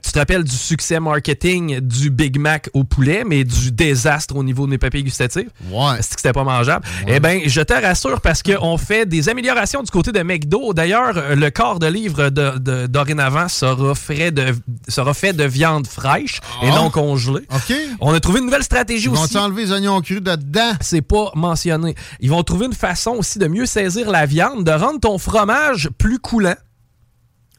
[0.05, 4.44] Tu te rappelles du succès marketing du Big Mac au poulet, mais du désastre au
[4.44, 5.48] niveau de mes papiers gustatifs?
[5.68, 5.96] Ouais.
[6.01, 6.86] C'est que c'était pas mangeable?
[7.09, 10.74] Eh ben, je te rassure parce qu'on fait des améliorations du côté de McDo.
[10.74, 14.55] D'ailleurs, le quart de livre de, de- dorénavant sera, frais de,
[14.86, 16.76] sera fait de viande fraîche et Ah.
[16.76, 17.44] non congelée.
[17.69, 17.74] OK.
[18.01, 19.39] On a trouvé une nouvelle stratégie Ils vont aussi.
[19.39, 20.73] enlever les oignons crus de dedans?
[20.81, 21.95] C'est pas mentionné.
[22.20, 25.89] Ils vont trouver une façon aussi de mieux saisir la viande, de rendre ton fromage
[25.99, 26.57] plus coulant.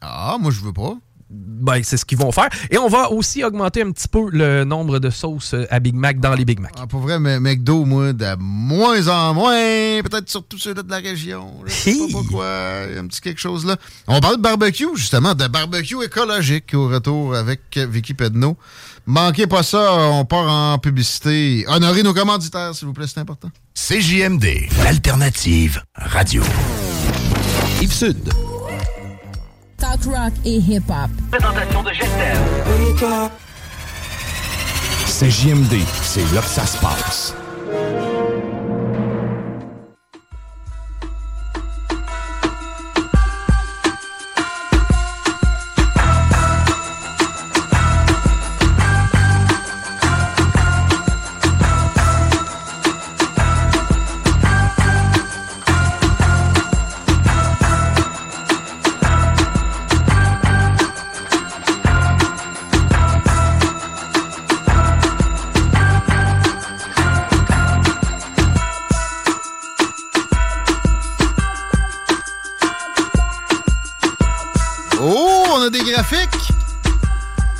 [0.00, 0.94] Ah, moi, je veux pas.
[1.28, 2.48] Ben, c'est ce qu'ils vont faire.
[2.70, 5.96] Et on va aussi augmenter un petit peu le nombre de sauces euh, à Big
[5.96, 6.72] Mac dans les Big Mac.
[6.78, 10.98] Ah, pour vrai, mais McDo, moi, de moins en moins, peut-être surtout ceux-là de la
[10.98, 11.52] région.
[11.66, 12.46] Je sais pas pourquoi,
[12.88, 13.76] il y a un petit quelque chose là.
[14.06, 18.56] On parle de barbecue, justement, de barbecue écologique au retour avec Vicky Pedno.
[19.08, 21.64] Manquez pas ça, on part en publicité.
[21.68, 23.48] Honorez nos commanditaires, s'il vous plaît, c'est important.
[23.74, 26.42] CJMD, l'alternative radio.
[27.80, 28.28] Yves Sud.
[29.76, 31.10] Talk rock et hip-hop.
[31.30, 32.32] Présentation de Gester.
[35.06, 37.34] CJMD, c'est là que ça se passe.
[76.10, 76.52] Des graphiques.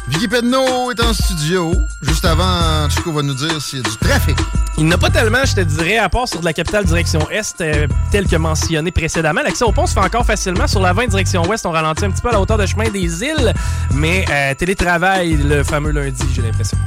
[0.08, 1.72] Vicky Pedno est en studio.
[2.02, 4.36] Juste avant, Chico va nous dire s'il y a du trafic.
[4.78, 6.84] Il n'y en a pas tellement, je te dirais, à part sur de la capitale
[6.84, 9.40] direction Est, euh, tel que mentionné précédemment.
[9.42, 10.66] L'accès au pont se fait encore facilement.
[10.66, 12.88] Sur la 20 direction Ouest, on ralentit un petit peu à la hauteur de chemin
[12.88, 13.52] des îles.
[13.94, 16.78] Mais euh, télétravail, le fameux lundi, j'ai l'impression.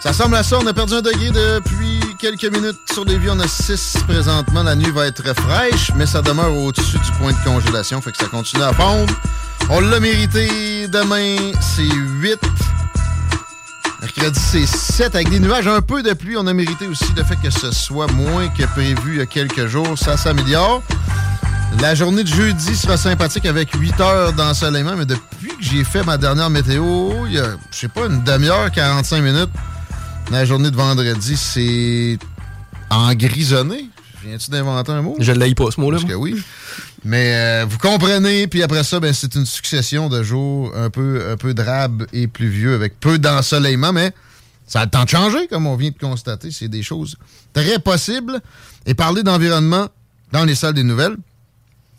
[0.00, 0.58] Ça ressemble à ça.
[0.62, 3.30] On a perdu un degré depuis quelques minutes sur les vies.
[3.30, 4.62] On a 6 présentement.
[4.62, 8.00] La nuit va être fraîche, mais ça demeure au-dessus du point de congélation.
[8.00, 9.12] Fait que ça continue à fondre.
[9.68, 10.86] On l'a mérité.
[10.88, 12.38] Demain, c'est 8.
[14.00, 16.36] Mercredi, c'est 7 avec des nuages, un peu de pluie.
[16.36, 19.26] On a mérité aussi le fait que ce soit moins que prévu il y a
[19.26, 19.98] quelques jours.
[19.98, 20.82] Ça s'améliore.
[21.80, 26.04] La journée de jeudi sera sympathique avec 8 heures d'ensoleillement, mais depuis que j'ai fait
[26.04, 29.50] ma dernière météo, il y a, je sais pas, une demi-heure, 45 minutes,
[30.30, 32.18] la journée de vendredi, c'est
[32.88, 33.90] en grisonné.
[34.26, 35.16] Viens-tu d'inventer un mot?
[35.20, 35.98] Je l'ai pas, ce mot-là.
[35.98, 36.42] Parce que oui.
[37.04, 41.30] Mais euh, vous comprenez, puis après ça, ben, c'est une succession de jours un peu,
[41.30, 44.12] un peu drabe et pluvieux avec peu d'ensoleillement, mais
[44.66, 46.50] ça a le temps de changer, comme on vient de constater.
[46.50, 47.16] C'est des choses
[47.52, 48.40] très possibles.
[48.84, 49.88] Et parler d'environnement
[50.32, 51.16] dans les salles des nouvelles,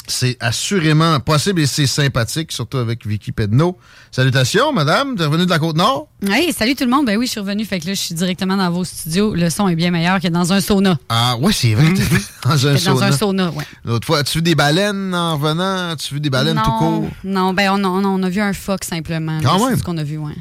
[0.08, 3.78] c'est assurément possible et c'est sympathique, surtout avec Vicky Pedno.
[4.12, 5.16] Salutations, madame.
[5.16, 6.08] T'es revenue de la Côte-Nord?
[6.28, 7.06] Hey, salut tout le monde.
[7.06, 7.66] Ben oui, je suis revenue.
[7.66, 9.36] Fait que là, je suis directement dans vos studios.
[9.36, 10.98] Le son est bien meilleur que dans un sauna.
[11.10, 11.94] Ah, ouais, c'est vrai.
[11.94, 12.94] t'es dans un sauna.
[12.96, 13.66] Dans un sauna, ouais.
[13.86, 15.90] L'autre fois, as-tu vu des baleines en revenant?
[15.92, 17.08] As-tu vu des baleines non, tout court?
[17.24, 19.40] Non, ben on, a- on a- on a vu un phoque simplement.
[19.44, 19.70] Quand là, même.
[19.76, 20.34] C'est ce qu'on a vu, ouais.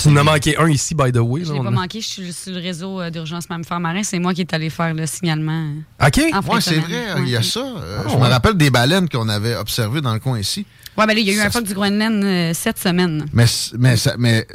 [0.00, 1.44] Tu en as manqué un ici, by the way.
[1.44, 4.02] Je l'ai pas a- manqué, je suis sur le réseau euh, d'urgence mammifère marin.
[4.02, 5.72] C'est moi qui est allé faire le signalement.
[6.04, 6.20] OK.
[6.32, 7.60] En fin Ouais, de c'est vrai, il y a ça.
[7.60, 8.20] Euh, Ah, je ouais.
[8.20, 10.66] me rappelle des baleines qu'on avait observées dans le coin ici.
[10.98, 13.24] Ouais, ben là, il y a eu un phoque du Groenland euh, cette semaine.
[13.32, 13.44] Mais,
[13.78, 14.46] mais, mais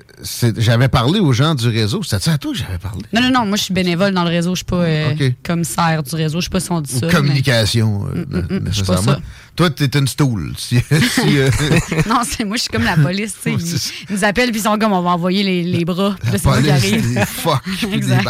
[0.57, 2.03] j'avais parlé aux gens du réseau.
[2.03, 3.01] C'était à toi que j'avais parlé?
[3.13, 4.51] Non, non, non, moi, je suis bénévole dans le réseau.
[4.53, 6.41] Je suis pas euh, commissaire du réseau.
[6.41, 7.07] Je sais pas si on dit Ou ça.
[7.07, 9.01] communication, euh, mm, pas nécessairement.
[9.13, 9.19] ça.
[9.55, 10.53] Toi, t'es une stool.
[10.57, 13.35] Si, si, mais- Non, c'est moi, je suis comme la police.
[13.41, 13.59] tu ils,
[14.09, 16.15] ils nous appellent puis ils sont comme, on va envoyer les, les bras.
[16.25, 17.13] Là, qui police, arrive.
[17.13, 18.25] des Exact.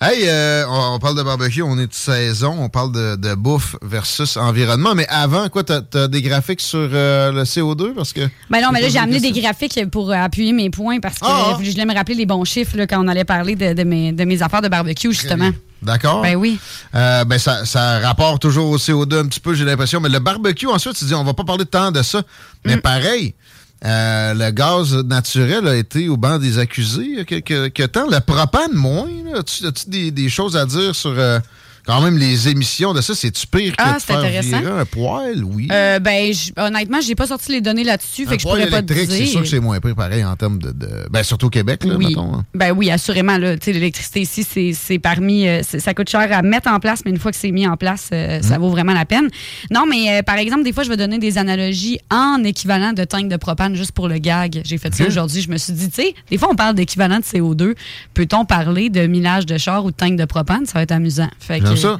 [0.00, 3.34] Hey, euh, on, on parle de barbecue, on est de saison, on parle de, de
[3.34, 4.94] bouffe versus environnement.
[4.94, 8.28] Mais avant, quoi, t'as as des graphiques sur euh, le CO2 parce que.
[8.50, 11.26] Ben non, mais là, J'ai amené des graphiques pour euh, appuyer mes points parce que
[11.26, 11.58] Ah, ah.
[11.62, 14.12] je voulais me rappeler les bons chiffres là, quand on allait parler de, de mes,
[14.12, 15.50] de mes affaires de barbecue, justement.
[15.82, 16.22] D'accord.
[16.22, 16.58] Ben oui.
[16.94, 20.00] Euh, ben ça, ça rapporte toujours au CO2 un petit peu, j'ai l'impression.
[20.00, 22.20] Mais le barbecue, ensuite, tu dis, on va pas parler tant de ça.
[22.20, 22.24] Mm.
[22.64, 23.34] Mais pareil,
[23.84, 28.08] euh, le gaz naturel a été au banc des accusés il y a temps.
[28.08, 29.08] Le propane, moins.
[29.36, 31.38] As-tu as-tu des, des choses à dire sur euh,
[31.86, 33.14] quand même les émissions de ça?
[33.14, 34.60] C'est-tu pire que Ah, de faire intéressant.
[34.60, 35.44] virer un poêle?
[35.44, 35.68] Oui.
[35.72, 38.92] Euh, ben, honnêtement, j'ai pas sorti les données là-dessus, fait que je pourrais pas te
[38.92, 39.32] électrique, c'est dire.
[39.32, 40.70] sûr que c'est moins pire, pareil, en termes de...
[40.72, 42.08] de- Ben, surtout au Québec, là, oui.
[42.08, 42.34] mettons.
[42.34, 42.44] hein.
[42.54, 43.36] Ben oui, assurément.
[43.38, 44.44] là, tu sais, L'électricité ici,
[44.74, 45.46] c'est- parmi.
[45.48, 47.76] euh, ça coûte cher à mettre en place, mais une fois que c'est mis en
[47.76, 48.42] place, euh, Mm.
[48.42, 49.28] ça vaut vraiment la peine.
[49.70, 53.04] Non, mais euh, par exemple, des fois, je vais donner des analogies en équivalent de
[53.04, 54.62] tank de propane juste pour le gag.
[54.64, 55.42] J'ai fait ça aujourd'hui.
[55.42, 57.74] Je me suis dit, tu sais, des fois, on parle d'équivalent de CO2.
[58.14, 60.66] Peut-on parler de millage de char ou de tank de propane?
[60.66, 61.28] Ça va être amusant.
[61.38, 61.98] Fait ça.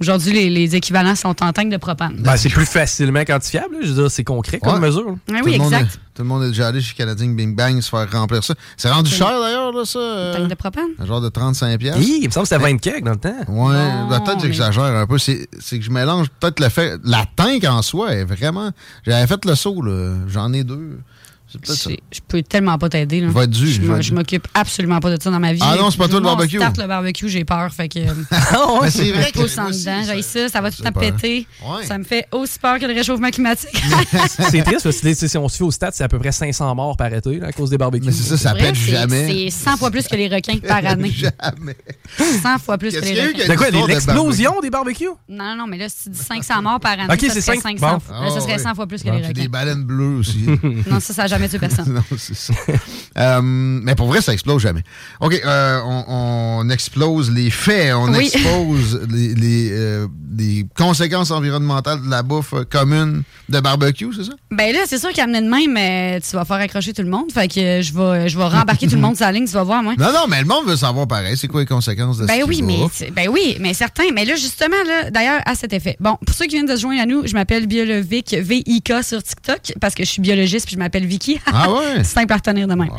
[0.00, 2.16] Aujourd'hui, les, les équivalents sont en tank de propane.
[2.18, 3.74] Ben, c'est plus facilement quantifiable.
[3.76, 3.78] là.
[3.82, 4.80] Je veux dire, c'est concret comme Ouais.
[4.88, 5.16] mesure.
[5.32, 5.94] Ah tout oui, le monde exact.
[5.94, 8.54] est- tout le monde est déjà allé chez Canadien Bing Bang se faire remplir ça.
[8.76, 9.98] C'est rendu cher, d'ailleurs, là, ça?
[10.00, 10.88] euh, Tank de propane?
[10.98, 11.96] Un genre de 35 pièces.
[11.96, 13.36] Hi, il me semble que c'était 20 keg dans le temps.
[13.48, 13.74] Ouais,
[14.10, 15.18] ben, peut-être que mais- j'exagère un peu.
[15.18, 16.98] C'est c'est que je mélange peut-être le fait.
[17.04, 18.70] La tank en soi est vraiment.
[19.06, 20.16] J'avais fait le saut, là.
[20.26, 20.98] J'en ai deux.
[21.62, 21.74] C'est.
[21.74, 23.20] C'est- Je peux tellement pas t'aider.
[23.20, 25.60] Je vais être dû, Je je Je m'occupe absolument pas de ça dans ma vie.
[25.62, 26.56] Ah non, c'est pas toi le barbecue.
[26.58, 27.72] Start le barbecue, j'ai peur.
[27.72, 27.98] Fait que.
[28.82, 30.92] Mais c'est vrai que j'ai ça, ça va tout peur.
[30.92, 31.46] péter.
[31.84, 33.70] Ça me fait aussi peur que le réchauffement climatique.
[34.50, 36.74] C'est triste parce que si on se fait au stade, c'est à peu près 500
[36.74, 38.06] morts par été à cause des barbecues.
[38.06, 39.50] Mais c'est ça, ça pète c'est- jamais.
[39.50, 41.10] C'est 100 fois plus que les requins par année.
[41.10, 41.76] Jamais.
[42.42, 43.52] 100 fois plus que Qu'est-ce les qu'il y a eu requins.
[43.52, 43.86] De quoi?
[43.86, 45.08] L'explosion des barbecues?
[45.28, 47.40] Non, non, non, mais là, si tu dis 500 morts par année, Ok, ça c'est
[47.40, 48.00] serait cinq- 500 bon.
[48.00, 48.58] fois- là, ça Ah, serait ouais.
[48.58, 49.42] 100 fois plus que Bon, les puis requins.
[49.42, 50.44] des baleines bleues aussi.
[50.90, 51.92] Non, ça, ça n'a jamais tué personne.
[51.94, 52.52] non, c'est ça.
[53.18, 54.82] Euh, mais pour vrai, ça explose jamais.
[55.20, 56.04] OK, euh, on,
[56.64, 58.26] on explose les faits, on Oui.
[58.32, 60.06] expose les, les, euh,
[60.36, 64.32] les conséquences environnementales de la bouffe commune de barbecue, c'est ça?
[64.50, 67.30] Ben là, c'est sûr qu'amener de même, tu vas faire accrocher tout le monde.
[67.32, 69.62] Fait que je vais, je vais rembarquer tout le monde sur la ligne, tu vas
[69.64, 69.94] voir, moi.
[69.98, 71.36] Non, non, mais le monde veut savoir pareil.
[71.36, 72.78] C'est quoi les conséquences de Ben ce oui, mais
[73.12, 74.04] ben oui, mais certain.
[74.14, 75.96] Mais là, justement, là, d'ailleurs, à cet effet.
[76.00, 79.22] Bon, pour ceux qui viennent de se joindre à nous, je m'appelle Biolovic VIK sur
[79.22, 81.33] TikTok parce que je suis biologiste puis je m'appelle Vicky.
[81.46, 81.80] Ah ouais?
[81.98, 82.90] C'est simple à retenir de même.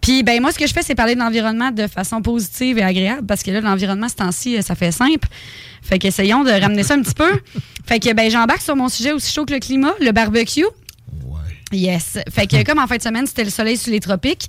[0.00, 2.82] Puis ben moi, ce que je fais, c'est parler de l'environnement de façon positive et
[2.82, 5.28] agréable parce que là, l'environnement, ce temps-ci, euh, ça fait simple.
[5.82, 7.30] Fait qu'essayons de ramener ça un petit peu.
[7.86, 10.64] Fait que ben j'embarque sur mon sujet aussi chaud que le climat, le barbecue.
[11.72, 12.18] Yes.
[12.30, 14.48] Fait que comme en fin de semaine, c'était le soleil sous les tropiques,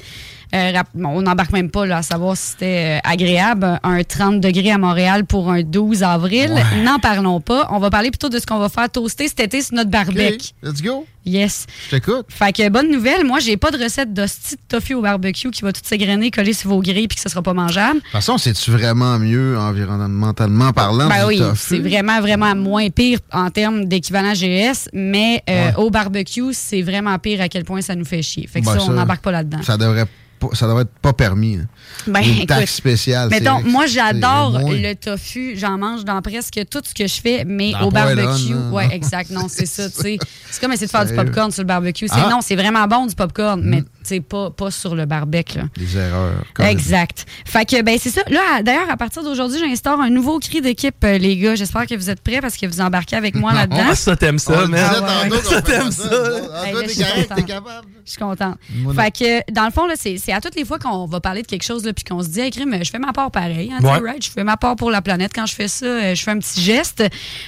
[0.94, 3.80] bon, on n'embarque même pas là, à savoir si c'était euh, agréable.
[3.84, 6.54] Un 30 degrés à Montréal pour un 12 avril.
[6.84, 7.68] N'en parlons pas.
[7.72, 10.52] On va parler plutôt de ce qu'on va faire toaster cet été sur notre barbecue.
[10.62, 11.06] Let's go.
[11.26, 11.66] Yes.
[11.86, 12.26] Je t'écoute.
[12.28, 15.62] Fait que bonne nouvelle, moi j'ai pas de recette d'hostie de tofu au barbecue qui
[15.62, 18.00] va tout s'égrener, coller sur vos grilles puis que ce sera pas mangeable.
[18.00, 22.90] De toute façon, c'est-tu vraiment mieux environnementalement parlant Ben du oui, c'est vraiment, vraiment moins
[22.90, 27.82] pire en termes d'équivalent GES, mais euh, au barbecue, c'est vraiment pire à quel point
[27.82, 28.48] ça nous fait chier.
[28.48, 29.62] Fait que Ben, ça, on n'embarque pas là-dedans.
[29.64, 30.06] Ça devrait,
[30.50, 31.58] pas- ça devrait être pas permis.
[31.58, 31.66] hein.
[32.08, 33.30] Ben, Une écoute, taxe spéciale.
[33.30, 35.54] Mettons, c'est- moi, j'adore le tofu.
[35.58, 38.54] J'en mange dans presque tout ce que je fais, mais Dans au barbecue.
[38.54, 38.92] là, Ouais, non?
[38.92, 39.30] exact.
[39.32, 40.18] Non, c'est ça, tu sais.
[40.50, 41.24] C'est comme essayer de faire du Sérieux?
[41.26, 42.08] popcorn sur le barbecue.
[42.08, 42.30] C'est Ah.
[42.30, 45.64] non, c'est vraiment bon du popcorn, mais tu sais, pas, pas sur le barbecue, là.
[45.78, 46.44] Des erreurs.
[46.60, 47.26] Exact.
[47.46, 48.22] Fait que, ben, c'est ça.
[48.30, 51.56] Là, d'ailleurs, à partir d'aujourd'hui, j'instaure un nouveau cri d'équipe, euh, les gars.
[51.56, 53.86] J'espère que vous êtes prêts parce que vous embarquez avec moi là-dedans.
[53.90, 54.72] Ah, ça, t'aimes ça, man.
[54.72, 55.42] disait ouais, ouais.
[55.44, 56.10] Ça, t'aimes ça.
[56.54, 57.36] Ah, je suis contente.
[57.38, 57.88] t'es capable.
[58.06, 58.58] Je suis contente.
[58.76, 59.02] Moi, non.
[59.02, 61.42] fait que, dans le fond, là, c'est c'est à toutes les fois qu'on va parler
[61.42, 63.72] de quelque chose, là, puis qu'on se dit, hey, crime, je fais ma part pareil.
[63.74, 64.00] hein, Ouais.
[64.00, 64.24] right?
[64.24, 65.32] Je fais ma part pour la planète.
[65.34, 67.04] Quand je fais ça, euh, je fais un petit geste.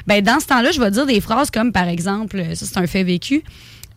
[0.07, 2.77] Ben, dans ce temps-là, je vais dire des phrases comme, par exemple, euh, ça, c'est
[2.77, 3.43] un fait vécu.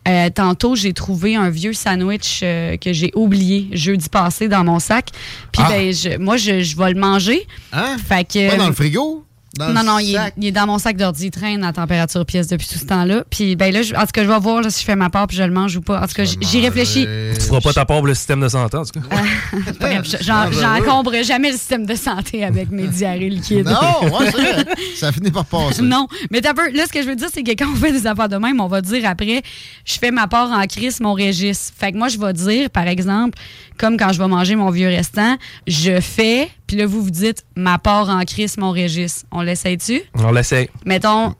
[0.07, 4.79] Euh, tantôt, j'ai trouvé un vieux sandwich euh, que j'ai oublié jeudi passé dans mon
[4.79, 5.09] sac.
[5.51, 5.69] Puis, Ah.
[5.69, 7.45] ben, je- moi, je, je vais le manger.
[7.73, 7.97] Hein?
[8.07, 9.23] Fait que, Pas dans le frigo?
[9.57, 10.33] Dans non, non, il est, sac?
[10.37, 11.25] il est dans mon sac d'ordi.
[11.27, 13.23] Il traîne à température pièce depuis tout ce temps-là.
[13.31, 15.09] Puis, ben là, je- en tout cas, je vais voir là, si je fais ma
[15.09, 16.01] part puis je le mange ou pas.
[16.01, 17.07] En tout cas, j'y réfléchis.
[17.33, 20.03] Tu feras pas ta part pour le système de santé, en tout cas.
[20.51, 23.65] J'encombre jamais le système de santé avec mes diarrhées liquides.
[23.67, 24.31] Non, ouais.
[24.95, 25.81] Ça finit par passer.
[25.81, 26.69] Non, mais t'as peu.
[26.71, 28.59] Là, ce que je veux dire, c'est que quand on fait des affaires de même,
[28.61, 29.41] on va dire après,
[29.85, 31.71] je fais ma part en crise, mon Régis.
[31.77, 33.37] Fait que moi, je vais dire, par exemple,
[33.77, 37.45] comme quand je vais manger mon vieux restant, je fais, puis là, vous vous dites
[37.55, 39.25] ma part en crise, mon Régis.
[39.31, 40.03] On l'essaye-tu?
[40.13, 40.69] On l'essaye.
[40.85, 41.33] Mettons,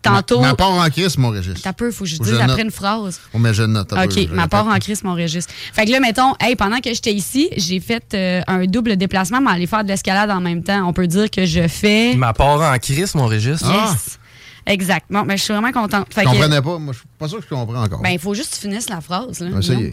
[0.00, 0.40] tantôt.
[0.40, 1.60] Ma, ma part en crise, mon Régis.
[1.60, 3.20] T'as peu, faut que je Faut dise après une phrase.
[3.34, 3.88] On met je note.
[3.88, 5.44] t'as OK, peu, ma part en crise, mon Régis.
[5.72, 9.40] Fait que là, mettons, hey, pendant que j'étais ici, j'ai fait euh, un double déplacement,
[9.40, 10.86] mais aller faire de l'escalade en même temps.
[10.88, 12.14] On peut dire que je fais.
[12.14, 13.68] Ma part en crise, mon registre.
[13.68, 14.20] Yes.
[14.66, 15.06] Exact.
[15.10, 16.06] Bon, ben, je suis vraiment contente.
[16.14, 16.78] Fait Je que- comprenais pas.
[16.78, 18.02] Moi, je suis pas sûr que je comprends encore.
[18.02, 19.40] Ben, il faut juste que tu finisses la phrase.
[19.40, 19.86] Là, va essayer.
[19.88, 19.92] Non?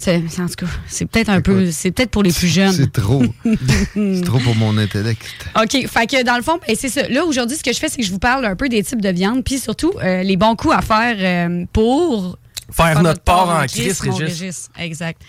[0.00, 1.72] C'est, en tout cas, c'est peut-être un peu.
[1.72, 2.72] C'est peut-être pour les plus jeunes.
[2.72, 3.22] C'est trop.
[3.94, 5.20] c'est trop pour mon intellect.
[5.60, 5.86] OK.
[5.88, 7.08] Fait que dans le fond, ben, c'est ça.
[7.08, 9.02] Là, aujourd'hui, ce que je fais, c'est que je vous parle un peu des types
[9.02, 12.38] de viande, puis surtout euh, les bons coups à faire euh, pour
[12.70, 14.68] Faire notre part en crise, mon Régis.
[14.78, 15.20] Exact.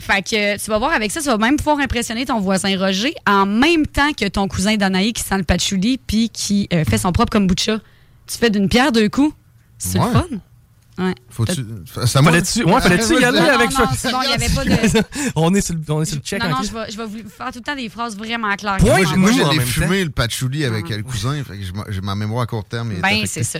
[0.00, 3.14] Fait que tu vas voir avec ça, tu vas même pouvoir impressionner ton voisin Roger
[3.26, 6.98] en même temps que ton cousin Danaï qui sent le patchouli puis qui euh, fait
[6.98, 7.78] son propre kombucha.
[8.26, 9.32] Tu fais d'une pierre deux coups.
[9.78, 10.06] C'est Ouais.
[10.06, 10.26] le fun.
[10.96, 11.14] Ouais.
[11.28, 11.64] Faut-tu.
[12.06, 13.84] Fallait-tu ouais, fallait-tu y aller Non, avec non,
[14.22, 15.02] il n'y avait pas de.
[15.34, 17.04] on, est sur, le- on est sur le check Non, non, je vais, je vais
[17.04, 18.76] vous faire tout le temps des phrases vraiment claires.
[18.80, 21.42] Moi, moi, même fumé, le patchouli, avec le cousin.
[21.42, 22.92] Fait que j'ai ma mémoire à court terme.
[23.02, 23.58] Ben, c'est ça.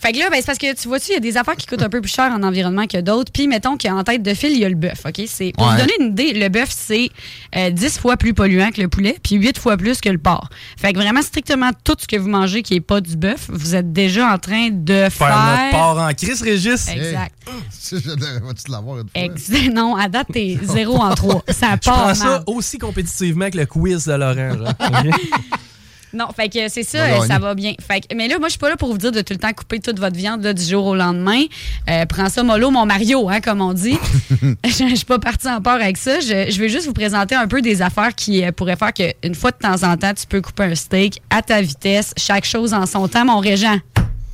[0.00, 1.66] Fait que là, ben, c'est parce que tu vois-tu, il y a des affaires qui
[1.66, 3.32] coûtent un peu plus cher en environnement que d'autres.
[3.32, 5.02] Puis, mettons qu'en tête de file, il y a le bœuf.
[5.06, 5.20] OK?
[5.26, 5.72] C'est, pour Ouais.
[5.74, 7.10] vous donner une idée, le bœuf, c'est
[7.56, 10.48] euh, 10 fois plus polluant que le poulet, puis 8 fois plus que le porc.
[10.78, 13.74] Fait que vraiment, strictement tout ce que vous mangez qui n'est pas du bœuf, vous
[13.74, 15.10] êtes déjà en train de faire.
[15.10, 16.88] Faire notre part en crise, Régis.
[16.88, 17.34] Exact.
[17.90, 19.22] Je devrais- Vas-tu l'avoir une fois?
[19.22, 21.44] Ex- non, à date, t'es 0 en 3.
[21.50, 22.42] Ça Je part prends ça mal.
[22.46, 24.72] aussi compétitivement que le quiz de Laurent.
[26.12, 27.72] Non, fait que c'est ça, ça va bien.
[27.86, 29.38] Fait que- mais là, moi, je suis pas là pour vous dire de tout le
[29.38, 31.42] temps couper toute votre viande là, du jour au lendemain.
[31.88, 33.96] Euh, prends ça mollo, mon Mario, hein, comme on dit.
[34.64, 36.18] je je suis pas partie en peur avec ça.
[36.18, 39.36] Je, je vais juste vous présenter un peu des affaires qui euh, pourraient faire qu'une
[39.36, 42.74] fois de temps en temps, tu peux couper un steak à ta vitesse, chaque chose
[42.74, 43.78] en son temps, mon régent.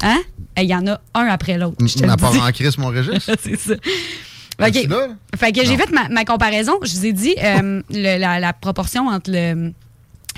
[0.02, 0.20] Hein?
[0.56, 1.76] Eh, Il y en a un après l'autre.
[2.06, 3.28] Ma part en crise, mon Régis?
[3.42, 3.74] c'est ça.
[5.38, 6.74] Fait que j'ai fait ma, ma comparaison.
[6.82, 9.72] Je vous ai dit euh, le- la, la proportion entre le,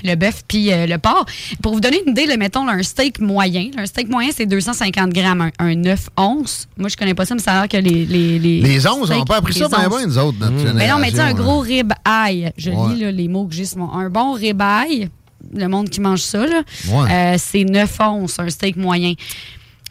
[0.03, 1.25] le bœuf puis euh, le porc.
[1.63, 3.69] Pour vous donner une idée, mettons là, un steak moyen.
[3.75, 5.41] là, un steak moyen, c'est 250 grammes.
[5.41, 6.67] Un, un 9 onces.
[6.77, 8.05] Moi, je connais pas ça, mais ça a l'air que les...
[8.05, 9.71] Les, les, Les 11, on n'a pas appris ça onces.
[9.71, 10.75] bien, nous autres, notre génération.
[10.77, 12.51] Mais non, mais tu un gros rib eye.
[12.57, 12.93] Je Ouais.
[12.95, 13.91] lis là, les mots que j'ai sur mon.
[13.93, 15.09] Un bon rib eye,
[15.53, 17.11] le monde qui mange ça, Ouais.
[17.11, 19.13] euh, c'est 9 onces, un steak moyen.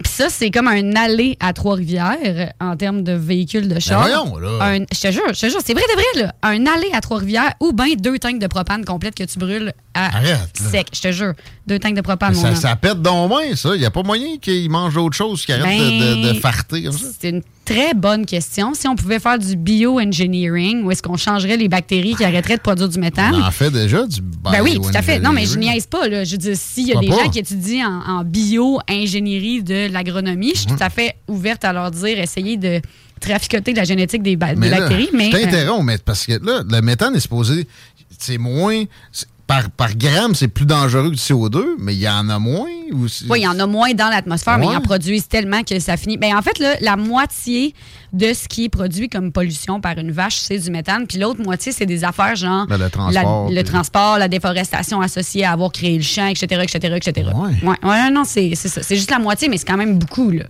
[0.01, 4.05] Puis ça, c'est comme un aller à Trois-Rivières en termes de véhicules de char.
[4.05, 4.65] Ben voyons, là.
[4.67, 6.35] Un- Je te jure, je te jure, c'est vrai de vrai, là.
[6.45, 10.17] Un aller à Trois-Rivières ou bien deux tanks de propane complètes que tu brûles à
[10.19, 10.87] Arrête, sec.
[10.95, 11.33] Je te jure.
[11.67, 12.55] Deux tanks de propane, mon Ça, homme.
[12.55, 13.71] ça pète donc bien, ça.
[13.75, 16.41] Il n'y a pas moyen qu'il mange d'autre chose qui arrête de, de, de Ben,
[16.41, 17.07] farter comme ça.
[17.21, 18.73] C'est une très bonne question.
[18.74, 22.62] Si on pouvait faire du bio-engineering, où est-ce qu'on changerait les bactéries qui arrêteraient de
[22.62, 23.35] produire du méthane?
[23.35, 25.19] On en fait déjà du Ben oui, tout à fait.
[25.19, 26.09] Non, mais je niaise pas.
[26.09, 26.24] Là.
[26.24, 27.24] Je veux dire, s'il y a des pas?
[27.24, 31.73] gens qui étudient en, en bio-ingénierie de l'agronomie, je suis tout à fait ouverte à
[31.73, 32.81] leur dire, essayer de
[33.20, 35.11] traficoter de la génétique des, ba- des Mais là, bactéries.
[35.12, 37.66] Mais, je euh, t'interromps, mais parce que là, le méthane est supposé.
[38.19, 38.85] C'est moins.
[39.49, 42.69] Par, par gramme, c'est plus dangereux que du CO2, mais il y en a moins?
[42.93, 45.79] Ou Oui, il y en a moins dans l'atmosphère, mais ils en produisent tellement que
[45.81, 46.19] ça finit.
[46.19, 47.75] Ben, en fait, là, la moitié
[48.12, 51.07] de ce qui est produit comme pollution par une vache, c'est du méthane.
[51.07, 54.29] Puis l'autre moitié, c'est des affaires genre Ben, le transport, la, le puis- transport, la
[54.29, 57.31] déforestation associée à avoir créé le champ, etc., etc., etc.
[57.35, 57.75] Ouais.
[57.83, 58.83] Ouais, non, c'est ça.
[58.83, 60.45] C'est juste la moitié, mais c'est quand même beaucoup, là.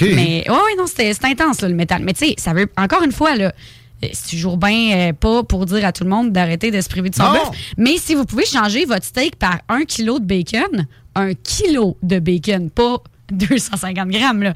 [0.00, 2.02] Mais oui, ouais, non, c'était intense, là, le méthane.
[2.02, 3.52] Mais tu sais, ça veut, encore une fois, là,
[4.02, 7.10] c'est toujours bien euh, pas pour dire à tout le monde d'arrêter de se priver
[7.10, 7.50] de son bœuf.
[7.76, 12.18] Mais si vous pouvez changer votre steak par un kilo de bacon, un kilo de
[12.18, 12.98] bacon, pas
[13.32, 14.54] 250 grammes, là.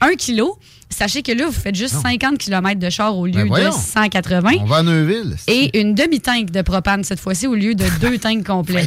[0.00, 0.58] un kilo,
[0.90, 3.72] sachez que là, vous faites juste 50 km de char au lieu Ben de voyons.
[3.72, 4.50] 180.
[4.60, 5.36] On va à Neuville.
[5.46, 8.86] Et une demi-tank de propane cette fois-ci au lieu de deux tanks complets.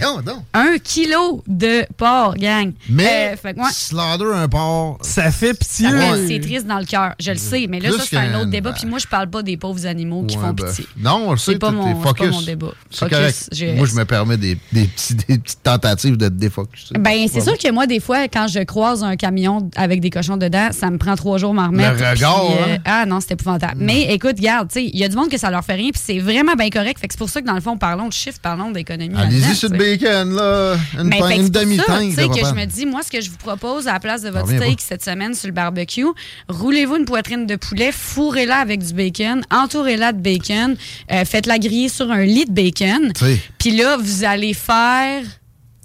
[0.54, 2.72] Un kilo de porc, gang.
[2.90, 3.70] Mais Euh, fait que, ouais.
[3.72, 4.98] slaughter un porc.
[5.02, 5.88] Ça fait pitié.
[6.28, 8.50] C'est triste dans le cœur, je le sais, mais là, Plus ça, c'est un autre
[8.50, 8.74] débat.
[8.74, 10.86] Puis moi, je parle pas des pauvres animaux qui font ben, pitié.
[10.98, 11.54] Non, on le sait.
[11.54, 12.32] C'est pas t'es- mon- pas focus.
[12.32, 12.72] mon débat.
[12.92, 16.96] Focus, Moi, je me permets des, des, petits, des petites tentatives de te défocuser.
[17.00, 20.38] Ben, c'est sûr que moi, des fois, quand je croise un camion avec des cochons
[20.38, 21.91] dedans, ça me prend trois jours à m'en remettre.
[21.94, 22.78] Regard, Puis, euh, hein?
[22.86, 23.76] Ah non, c'est épouvantable.
[23.78, 25.92] Mais écoute, regarde, tu sais, il y a du monde que ça leur fait rien,
[25.92, 27.00] puis c'est vraiment bien correct.
[27.00, 29.16] Fait que c'est pour ça que dans le fond, parlons de chiffres, parlons d'économie.
[29.18, 30.76] Allez-y sur le bacon, là.
[30.94, 32.10] Une, que une c'est pour ça, demi-tank.
[32.10, 34.00] tu sais, de que je me dis, moi, ce que je vous propose à la
[34.00, 34.84] place de votre steak pas.
[34.88, 36.06] cette semaine sur le barbecue,
[36.50, 40.76] roulez-vous une poitrine de poulet, fourrez-la avec du bacon, entourez-la de bacon,
[41.12, 43.12] euh, faites-la griller sur un lit de bacon.
[43.58, 45.24] Puis là, vous allez faire.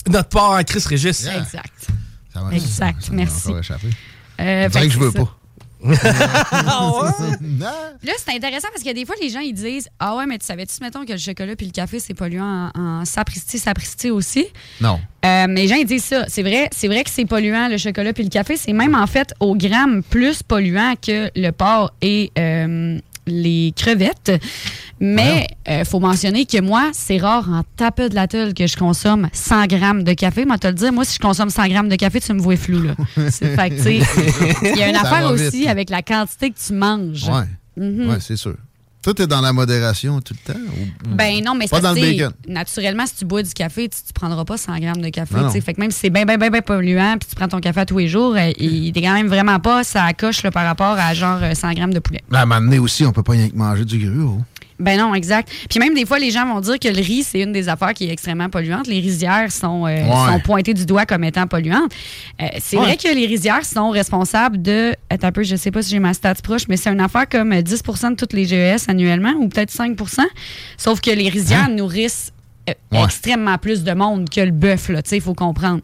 [0.09, 1.27] Notre part en Chris Régis.
[1.27, 1.73] Exact.
[2.33, 3.53] Ça va, Exact, ça va merci.
[4.39, 5.25] Euh, fait que je veux c'est ça.
[5.25, 5.37] pas.
[5.85, 10.47] Là, c'est intéressant parce que des fois, les gens, ils disent Ah ouais, mais tu
[10.47, 14.47] savais-tu, mettons, que le chocolat puis le café, c'est polluant en, en sapristi, sapristi aussi?
[14.81, 14.99] Non.
[15.25, 16.25] Euh, mais les gens, ils disent ça.
[16.29, 18.57] C'est vrai, c'est vrai que c'est polluant, le chocolat puis le café.
[18.57, 24.33] C'est même, en fait, au gramme plus polluant que le porc et euh, les crevettes.
[24.99, 28.77] Mais il faut mentionner que moi, c'est rare en tapeux de la tulle que je
[28.77, 30.45] consomme 100 grammes de café.
[30.45, 32.57] Moi, te le dire, moi, si je consomme 100 grammes de café, tu me vois
[32.57, 32.95] flou, là.
[33.31, 37.29] Fait il y a une Ça affaire aussi avec la quantité que tu manges.
[37.29, 37.47] Ouais.
[37.77, 38.09] Mhm.
[38.09, 38.57] Ouais, c'est sûr.
[39.07, 40.59] Tout est dans la modération tout le temps?
[40.59, 42.33] ou- Ben non, mais Pas dans le bacon?
[42.49, 45.37] Naturellement, si tu bois du café, tu, tu prendras pas 100 grammes de café.
[45.37, 45.51] Non, non.
[45.53, 47.99] Fait que même si c'est bien, bien, polluant, puis tu prends ton café à tous
[47.99, 51.15] les jours, euh, il est quand même vraiment pas ça coche là, par rapport à
[51.15, 52.21] genre euh, 100 grammes de poulet.
[52.33, 54.41] À un moment donné aussi, on peut pas rien que manger du gruau.
[54.79, 55.51] Ben non, exact.
[55.71, 57.95] Puis même des fois, les gens vont dire que le riz, c'est une des affaires
[57.95, 58.87] qui est extrêmement polluante.
[58.87, 60.33] Les rizières sont, euh, Ouais.
[60.33, 61.93] sont pointées du doigt comme étant polluantes.
[62.43, 62.83] Euh, c'est Ouais.
[62.85, 64.93] vrai que les rizières sont responsables de...
[65.09, 67.27] Attends un peu, je sais pas si j'ai ma stats proche, mais c'est une affaire
[67.29, 70.23] comme euh, 10 de toutes les GES annuellement, ou peut-être 5%
[70.77, 72.33] Sauf que les rizières nourrissent
[72.69, 73.05] euh, Ouais.
[73.05, 75.01] extrêmement plus de monde que le bœuf, là.
[75.03, 75.81] Tu sais, il faut comprendre.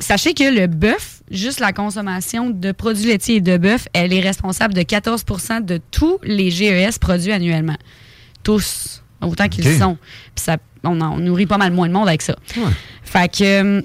[0.00, 4.20] Sachez que le bœuf, juste la consommation de produits laitiers et de bœuf, elle est
[4.20, 7.76] responsable de 14% de tous les GES produits annuellement.
[8.44, 9.96] Tous, autant qu'ils sont.
[10.34, 12.36] Puis ça, on, en- on nourrit pas mal moins de monde avec ça.
[13.02, 13.42] Fait que
[13.78, 13.82] euh,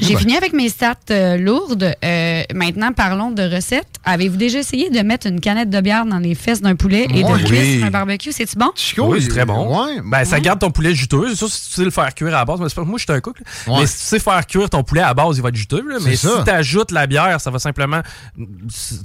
[0.00, 0.18] j'ai ben.
[0.20, 1.94] fini avec mes stats euh, lourdes.
[2.04, 3.86] Euh, maintenant, parlons de recettes.
[4.04, 7.22] Avez-vous déjà essayé de mettre une canette de bière dans les fesses d'un poulet et
[7.22, 7.40] Ouais.
[7.40, 7.76] de cuire Oui.
[7.78, 8.32] sur un barbecue?
[8.32, 8.70] C'est-tu bon?
[9.06, 9.86] oui, c'est très bon.
[10.04, 11.26] ben, ça garde ton poulet juteux.
[11.28, 12.58] C'est sûr, si tu sais le faire cuire à la base.
[12.60, 13.36] Mais c'est pas- moi, je suis un cook.
[13.68, 13.74] Ouais.
[13.80, 15.84] Mais si tu sais faire cuire ton poulet à la base, il va être juteux.
[15.88, 15.98] là.
[16.04, 18.00] Mais si tu ajoutes la bière, ça va simplement,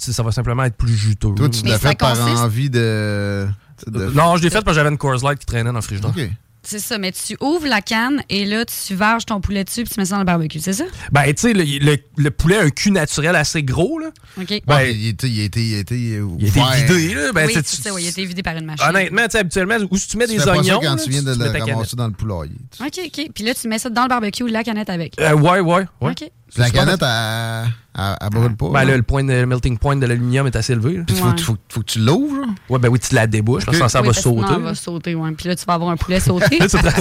[0.03, 1.35] ça va simplement être plus juteux.
[1.35, 3.47] Toi, tu l'as fait par envie de.
[3.85, 5.81] De- Non, je l'ai fait parce que j'avais une Coors Light qui traînait dans le
[5.81, 6.11] frigidaire.
[6.15, 6.29] OK.
[6.63, 9.93] C'est ça, mais tu ouvres la canne et là, tu verges ton poulet dessus puis
[9.93, 10.83] tu mets ça dans le barbecue, c'est ça?
[11.13, 13.99] Ben, tu sais, le, le- le poulet a un cul naturel assez gros.
[13.99, 14.07] Là.
[14.37, 14.49] OK.
[14.49, 15.95] Ouais, Ben, il, était, il, était, il était.
[15.97, 16.71] Il a été ouvert.
[16.73, 17.13] vidé.
[17.15, 17.31] Là.
[17.31, 18.85] Ben, oui, tu sais, c'est tu- ça, oui, il a été vidé par une machine.
[18.85, 20.79] Honnêtement, tu sais, habituellement, ou si tu mets Tu des fais pas ça oignons.
[20.81, 22.51] quand là, tu viens de tu le ramasser dans le poulailler.
[22.81, 23.29] OK, OK.
[23.33, 25.13] Puis là, tu mets ça dans le barbecue ou la canette avec?
[25.21, 25.85] Euh, ouais, ouais.
[26.01, 26.11] ouais.
[26.11, 26.29] OK.
[26.55, 27.67] La canette, elle,
[27.97, 28.69] elle, elle brûle pas.
[28.69, 28.95] Ben là.
[28.95, 31.03] le, point de, le melting point de l'aluminium est assez élevé.
[31.05, 32.45] Puis faut, faut, faut que tu l'ouvres.
[32.69, 34.53] Ouais, ben oui, tu la débouches, parce que ça Oui, va sauter.
[34.55, 35.31] elle va sauter, ouais.
[35.33, 36.57] Puis là, tu vas avoir un poulet sauté.
[36.69, 36.87] Ça C'est.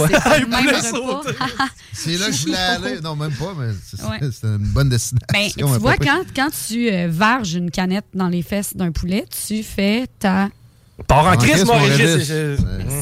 [1.92, 3.00] C'est là que je voulais aller.
[3.00, 4.18] Non, même pas, mais c'est Ouais.
[4.42, 5.26] une bonne destination.
[5.32, 8.76] Ben, tu mais vois, pas quand, quand tu euh, verges une canette dans les fesses
[8.76, 10.48] d'un poulet, tu fais ta.
[11.06, 12.32] Pars en En crise, mon Régis.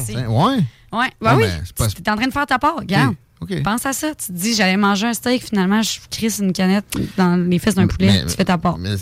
[0.05, 0.57] Tiens, Ouais.
[0.93, 1.45] Ouais, ben oui.
[1.77, 3.15] Tu es en train de faire ta part, regarde.
[3.63, 4.09] Pense à ça.
[4.15, 6.85] Tu te dis, j'allais manger un steak, finalement, je crisse une canette
[7.17, 8.07] dans les fesses d'un poulet.
[8.11, 8.77] Mais- tu fais ta part.
[8.77, 8.95] Mais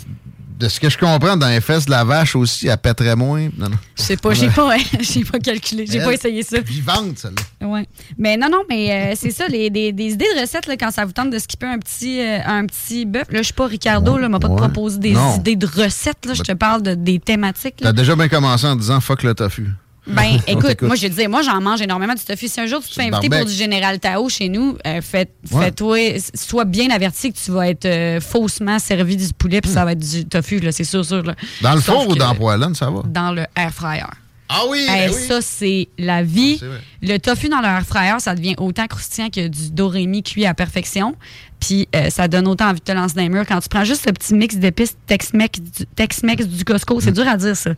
[0.56, 3.48] de ce que je comprends, dans les fesses de la vache aussi, elle pèterait moins.
[3.58, 3.76] Non, non.
[3.96, 6.60] Je sais pas, j'ai pas, ouais, j'ai pas calculé, j'ai pas essayé ça.
[6.60, 7.66] Vivante, celle-là.
[7.66, 7.86] Ouais.
[8.18, 10.90] Mais non, non, mais euh, c'est ça, les, des, des idées de recettes, là, quand
[10.92, 13.24] ça vous tente de skipper un petit, euh, un petit bœuf.
[13.30, 14.56] Là, je suis pas Ricardo, là, m'a pas Ouais.
[14.56, 15.36] proposer des Non.
[15.38, 16.34] idées de recettes, là.
[16.34, 17.76] Je te parle de, des thématiques.
[17.80, 19.68] T'as déjà bien commencé en disant fuck le tofu.
[20.06, 22.46] Ben, écoute, moi, je dis, moi, j'en mange énormément du tofu.
[22.48, 25.30] Si un jour tu te fais inviter pour du Général Tao chez nous, euh, fais-
[25.50, 25.64] Ouais.
[25.64, 25.98] fais-toi,
[26.34, 29.92] sois bien averti que tu vas être euh, faussement servi du poulet, puis ça va
[29.92, 31.22] être du tofu, là, c'est sûr, sûr.
[31.22, 31.34] Là.
[31.62, 33.02] Dans le Sauf four ou dans la poêlonne, ça va?
[33.06, 34.04] Dans le air fryer.
[34.48, 35.22] Ah oui, Hey, ben oui.
[35.26, 36.60] Ça, c'est la vie.
[36.62, 36.66] Ah,
[37.02, 41.16] le tofu dans leur fryer, ça devient autant croustillant que du dorémi cuit à perfection.
[41.60, 43.46] Puis euh, ça donne autant envie de te lancer dans les murs.
[43.48, 47.26] Quand tu prends juste ce petit mix d'épices Tex-Mex du, Tex-Mex du Costco, c'est dur
[47.26, 47.70] à dire ça.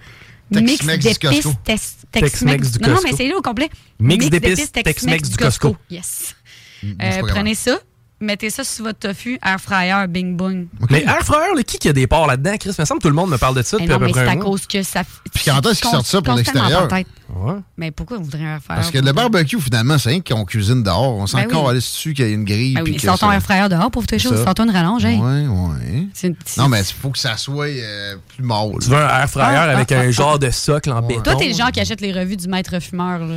[0.50, 1.52] Mix Tex-Mex du Costco.
[1.64, 3.10] Tex- Tex-Mex du Non, non, Costco.
[3.10, 3.68] mais c'est là au complet.
[3.98, 5.76] Mix d'épices Tex-Mex du Costco.
[5.90, 6.34] Yes.
[6.82, 7.80] Mm, Euh, prenez ça,
[8.20, 10.66] mettez ça sur votre tofu, air fryer, bing bong.
[10.90, 12.70] Mais air fryer, là, qui qui a des ports là-dedans, Chris?
[12.76, 13.98] Il me semble que tout le monde me parle de ça Eh depuis non, à
[13.98, 15.02] peu mais près c'est un à cause que ça.
[15.34, 16.88] Puis quand est-ce qu'ils sortent ça pour l'extérieur?
[17.28, 17.54] Ouais.
[17.76, 18.80] Mais pourquoi vous voudrez un air fryer?
[18.80, 21.16] Parce que le barbecue, finalement, c'est rien qu'on cuisine dehors.
[21.16, 21.54] On s'en Ben oui.
[21.54, 22.74] encore aller dessus qu'il y a une grille.
[22.74, 24.36] Ben oui, sors ton ça- air fryer dehors pour tes choses.
[24.36, 24.44] ça.
[24.44, 25.18] Sors-toi une rallonge, hey.
[25.18, 26.06] Ouais, ouais.
[26.14, 28.70] C'est une- Non, mais il faut que ça soit euh, plus mâle.
[28.80, 31.22] Tu veux un air fryer Ah, avec ah, un ah, genre de socle en béton?
[31.22, 33.34] Toi, t'es le genre qui achète les revues du maître fumeur, là.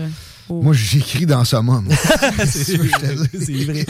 [0.50, 0.62] Oh.
[0.62, 1.84] Moi, j'écris dans ça, moi.
[2.46, 3.86] c'est vrai.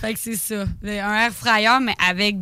[0.00, 0.66] Fait que c'est ça.
[0.84, 2.36] Un air fryer, mais avec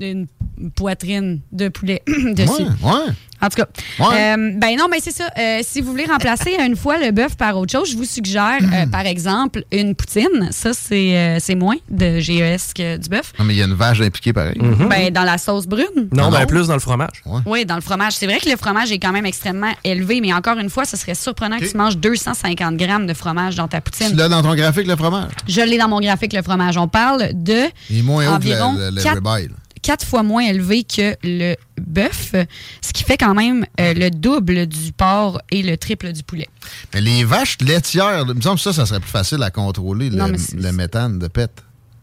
[0.00, 0.26] une
[0.74, 2.62] poitrine de poulet dessus.
[2.82, 3.12] Ouais, ouais.
[3.42, 3.66] En tout cas,
[3.98, 4.34] Ouais.
[4.34, 5.28] euh, ben non, mais c'est ça.
[5.38, 8.60] Euh, si vous voulez remplacer une fois le bœuf par autre chose, je vous suggère,
[8.62, 10.48] euh, par exemple, une poutine.
[10.52, 13.34] Ça, c'est euh, c'est moins de GES que du bœuf.
[13.38, 14.56] Non, mais il y a une vache impliquée pareil.
[14.88, 16.08] Ben, dans la sauce brune.
[16.12, 17.22] Non, Ah ben plus dans le fromage.
[17.44, 18.14] Oui, dans le fromage.
[18.14, 20.96] C'est vrai que le fromage est quand même extrêmement élevé, mais encore une fois, ce
[20.96, 24.16] serait surprenant que tu manges 250 grammes de fromage dans ta Tu poutine.
[24.16, 25.32] l'as dans ton graphique, le fromage?
[25.46, 26.78] Je l'ai dans mon graphique, le fromage.
[26.78, 29.56] On parle de Il est moins haut que le, le.
[29.86, 32.32] Quatre fois moins élevé que le bœuf,
[32.80, 36.48] ce qui fait quand même euh, le double du porc et le triple du poulet.
[36.92, 40.10] Mais les vaches laitières, il me semble que ça, ça serait plus facile à contrôler,
[40.10, 41.62] Non, le, méthane de pète.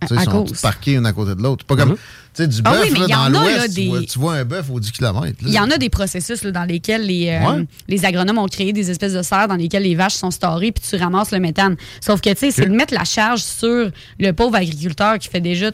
[0.10, 1.65] Ils sont parqués une à côté de l'autre.
[1.65, 1.99] Pas comme, tu
[2.34, 4.80] sais, du Ah bœuf, oui, dans l'ouest, tu, des- vois, tu vois un bœuf aux
[4.80, 5.38] 10 km.
[5.41, 7.65] Il y en a des processus là, dans lesquels les, euh, Ouais.
[7.89, 10.84] les agronomes ont créé des espèces de serres dans lesquelles les vaches sont storées puis
[10.89, 11.76] tu ramasses le méthane.
[12.01, 15.41] Sauf que, tu sais, c'est de mettre la charge sur le pauvre agriculteur qui fait
[15.41, 15.72] déjà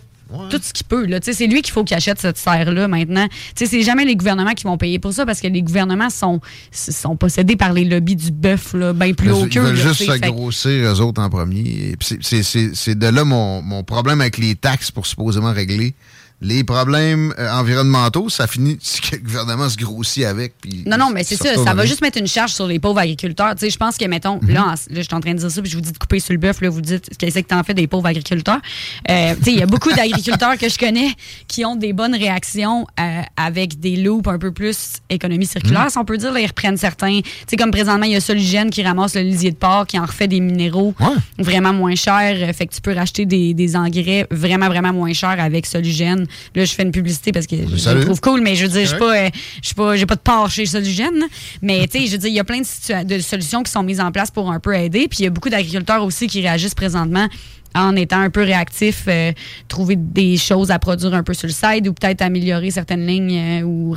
[0.49, 1.06] tout ce qu'il peut.
[1.06, 1.19] là.
[1.22, 3.27] C'est lui qu'il faut qu'il achète cette serre-là maintenant.
[3.56, 6.39] C'est jamais les gouvernements qui vont payer pour ça parce que les gouvernements sont,
[6.72, 9.61] sont possédés par les lobbies du bœuf bien plus haut Ils qu'eux.
[9.61, 11.95] veulent là, juste se grossir, eux autres, en premier.
[11.99, 15.93] C'est de là mon, mon problème avec les taxes pour supposément régler.
[16.41, 20.53] Les problèmes euh, environnementaux, ça finit si que le gouvernement se grossit avec.
[20.61, 21.53] puis Non, non, mais c'est ça.
[21.56, 21.86] Ça va rien.
[21.86, 23.56] juste mettre une charge sur les pauvres agriculteurs.
[23.56, 24.53] Tu sais, je pense que, mettons, Mhm.
[24.53, 25.98] là, en- là, je suis en train de dire ça, puis je vous dis de
[25.98, 28.61] couper sur le bœuf, là, vous dites, qu'est-ce que t'en fais des pauvres agriculteurs?
[29.10, 31.10] Euh, tu sais, il y a beaucoup d'agriculteurs que je connais
[31.49, 34.78] qui ont des bonnes réactions euh, avec des loops un peu plus
[35.10, 35.90] économie circulaire, Mhm.
[35.90, 36.32] si on peut dire.
[36.32, 37.20] Là, ils reprennent certains.
[37.20, 39.99] Tu sais, comme présentement, il y a Solugène qui ramasse le lisier de porc, qui
[39.99, 40.94] en refait des minéraux
[41.38, 42.56] vraiment moins chers.
[42.56, 46.28] Fait que tu peux racheter des, des engrais vraiment, vraiment moins chers avec Solugène.
[46.56, 48.81] Là, je fais une publicité parce que je le trouve cool, mais je veux dire,
[48.81, 49.30] je suis pas, euh,
[49.61, 51.26] je pas, j'ai pas de part chez Solugène.
[51.61, 53.99] Mais tu sais, je veux dire, il y a plein de, solutions qui sont mises
[53.99, 55.07] en place pour un peu aider.
[55.07, 57.27] Puis il y a beaucoup d'agriculteurs aussi qui réagissent présentement
[57.76, 59.31] en étant un peu réactifs, euh,
[59.68, 63.61] trouver des choses à produire un peu sur le side ou peut-être améliorer certaines lignes
[63.61, 63.95] euh, ou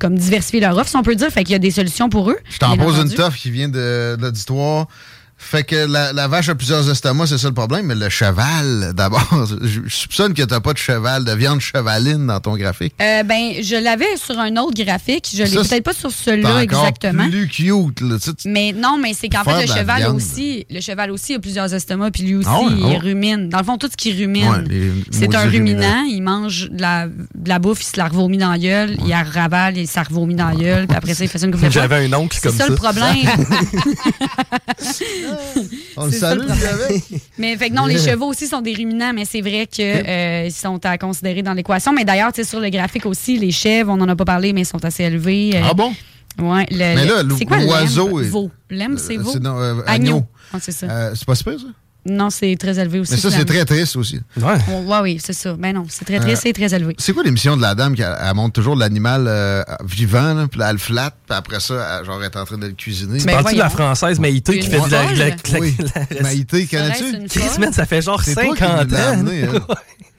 [0.00, 1.30] comme diversifier leur offre, si on peut dire.
[1.30, 2.38] Fait qu'il y a des solutions pour eux.
[2.50, 4.88] Je t'en pose une toffe qui vient de, de l'auditoire.
[5.50, 8.92] Fait que la, la vache a plusieurs estomacs, c'est ça le problème, mais le cheval,
[8.96, 12.94] d'abord, je, je soupçonne que t'as pas de cheval, de viande chevaline dans ton graphique.
[13.00, 15.28] Euh, ben, je l'avais sur un autre graphique.
[15.34, 17.28] Je l'ai peut-être pas sur celui-là exactement.
[17.28, 18.16] plus cute, là.
[18.16, 20.16] Tu sais, tu- Mais non, mais c'est qu'en fait, le cheval viande.
[20.16, 23.48] aussi, le cheval aussi a plusieurs estomacs, puis lui aussi, Ah ouais, il ah rumine.
[23.50, 26.02] Dans le fond, tout ce qui rumine, Ouais, c'est un ruminant.
[26.08, 29.08] Il mange de la, de la bouffe, il se la revomit dans la gueule, il
[29.10, 31.46] la ravale, il se la revomit dans la gueule, puis après ça, il fait ça
[31.46, 31.54] une.
[31.70, 32.70] J'avais un oncle C'est comme ça ça.
[32.70, 33.04] le problème.
[35.96, 37.04] On le C'est ça, le salue, avec.
[37.38, 40.80] Mais fait que non, les chevaux aussi sont des ruminants, mais c'est vrai qu'ils sont
[40.84, 41.92] à considérer dans l'équation.
[41.92, 44.52] Mais d'ailleurs, tu sais, sur le graphique aussi, les chèvres, on n'en a pas parlé,
[44.52, 45.52] mais ils sont assez élevés.
[45.54, 45.92] Euh, Ah bon?
[46.38, 48.08] Ouais, le, Mais là, le- c'est quoi l'oiseau
[48.98, 49.32] c'est Euh, veau?
[49.60, 50.24] euh, agneau.
[50.52, 50.86] Ah, c'est ça.
[50.86, 51.66] Euh, c'est pas super, ça?
[52.06, 53.12] Non, c'est très élevé aussi.
[53.12, 54.20] Mais ça, c'est très triste aussi.
[54.36, 54.52] Ouais.
[54.86, 55.54] Ouais, oui, c'est ça.
[55.54, 56.94] Ben non, c'est très triste Euh, et très élevé.
[56.98, 60.46] C'est quoi l'émission de la dame qui elle, elle montre toujours l'animal euh, vivant, là,
[60.46, 62.66] puis là, elle le flatte, puis après ça, elle, genre, elle est en train de
[62.66, 63.18] le cuisiner?
[63.18, 65.04] Tu parles-tu de la française Maïté qui fait de la.
[65.12, 65.76] la- la- Oui.
[66.14, 67.16] la- Maïté, connais-tu?
[67.16, 69.24] une Chris, ça fait genre C'est toi qui 50 l'as ans.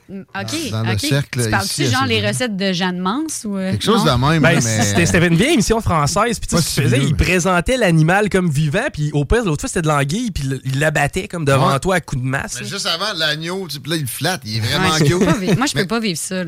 [0.09, 0.99] OK, dans le OK.
[0.99, 3.57] cercle tu parles-tu genre les recettes de Jeanne Mance ou.
[3.57, 4.15] euh, Quelque chose non?
[4.17, 5.05] de même, Ben, mais...
[5.05, 7.07] c'était une vieille émission française, puis tu sais, Pas ce si qu'il faisait, vieux.
[7.09, 10.79] il présentait l'animal comme vivant, puis au pire, l'autre fois, c'était de l'anguille, puis il
[10.79, 11.79] l'abattait comme devant Ouais.
[11.79, 12.57] toi à coups de masse.
[12.61, 15.57] Mais juste avant, l'agneau, tu là, il flatte, il est vraiment Ouais, cute.
[15.57, 16.43] Moi, je peux pas vivre ça,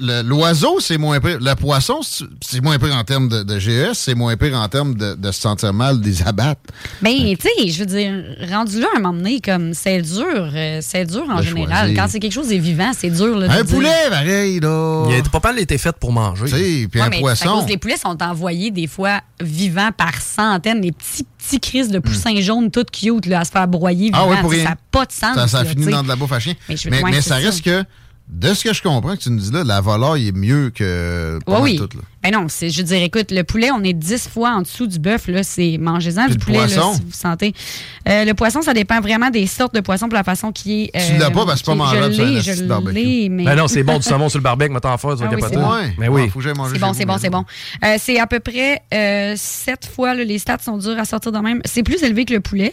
[0.00, 1.38] L'oiseau, c'est moins pire.
[1.40, 2.00] Le poisson,
[2.40, 5.30] c'est moins pire en termes de, de GES, c'est moins pire en termes de, de
[5.32, 6.60] se sentir mal, des abattre.
[7.02, 8.12] Ben, tu sais, je veux dire,
[8.50, 10.24] rendu là, à un moment donné, comme c'est dur,
[10.54, 11.86] euh, c'est dur en De général.
[11.88, 11.96] choisir.
[12.02, 13.36] Quand c'est quelque chose de vivant, c'est dur.
[13.38, 15.06] Là, Un dire- poulet, pareil, là.
[15.10, 16.44] Il a pas mal été fait pour manger.
[16.90, 17.48] Puis Ouais, un mais c'est à poisson.
[17.60, 21.98] cause les poulets sont envoyés des fois vivants par centaines, les petits petits crises de
[21.98, 24.14] poussins jaunes, toutes cute, là, à se faire broyer Hmm.
[24.14, 24.30] Ah vivants.
[24.34, 24.52] ouais, pour.
[24.54, 25.34] Ça n'a pas de sens.
[25.34, 26.54] Ça, ça là, finit dans de la bouffe à chien.
[26.68, 27.36] Mais Mais, ça.
[27.36, 27.84] reste que
[28.26, 31.38] de ce que je comprends que tu nous dis là, la volaille est mieux que
[31.44, 31.76] pas mal oui.
[31.76, 32.02] tout, là.
[32.22, 34.86] Ben non, c'est, je veux dire, écoute, le poulet, on est 10 fois en dessous
[34.86, 35.28] du bœuf.
[35.28, 36.94] Là, c'est mangez-en du le poulet, là, poisson?
[36.94, 37.54] si vous sentez.
[38.08, 41.06] Euh, le poisson, ça dépend vraiment des sortes de poissons pour la façon qui est.
[41.12, 42.94] Tu l'as pas parce que c'est pas mangeable Je l'ai, je barbecue.
[42.94, 43.44] l'ai, mais.
[43.44, 45.34] Ben non, c'est bon du saumon sur le barbecue, mais t'en faire, tu vas Ah
[45.34, 45.56] oui, capoter.
[45.60, 45.72] bon.
[45.74, 45.94] Ouais.
[45.98, 46.22] Mais oui.
[46.34, 47.44] Ah, j'aille manger C'est bon, c'est bon, c'est bon.
[47.84, 51.30] Euh, c'est à peu près euh, 7 fois, là, les stats sont durs à sortir
[51.30, 51.60] de même.
[51.66, 52.72] C'est plus élevé que le poulet,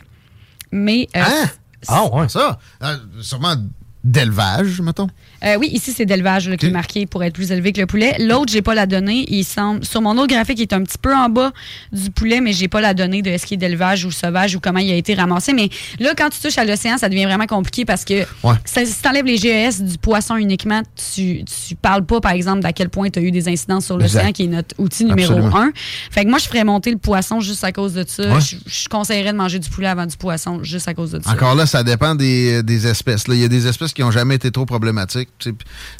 [0.71, 1.09] mais.
[1.17, 1.49] euh, Hein?
[1.89, 2.29] Ah, ouais.
[2.29, 3.55] Ça, euh, sûrement
[4.03, 5.07] d'élevage, mettons.
[5.43, 8.15] Euh, oui, ici, c'est d'élevage qui est marqué pour être plus élevé que le poulet.
[8.19, 9.25] L'autre, j'ai pas la donnée.
[9.27, 11.51] Il semble, sur mon autre graphique, il est un petit peu en bas
[11.91, 14.59] du poulet, mais j'ai pas la donnée de est-ce qu'il est d'élevage ou sauvage ou
[14.59, 15.53] comment il a été ramassé.
[15.53, 15.69] Mais
[15.99, 18.53] là, quand tu touches à l'océan, ça devient vraiment compliqué parce que Ouais.
[18.65, 20.81] ça- si tu enlèves les GES du poisson uniquement,
[21.15, 23.97] tu, tu parles pas, par exemple, d'à quel point tu as eu des incidences sur
[23.97, 25.57] l'océan, qui est notre outil numéro Absolument.
[25.57, 25.71] un.
[26.11, 28.31] Fait que moi, je ferais monter le poisson juste à cause de ça.
[28.33, 28.41] Ouais.
[28.41, 31.31] Je, je conseillerais de manger du poulet avant du poisson juste à cause de ça.
[31.31, 33.23] Encore là, ça dépend des, des espèces.
[33.27, 35.29] Il y a des espèces qui n'ont jamais été trop problématiques.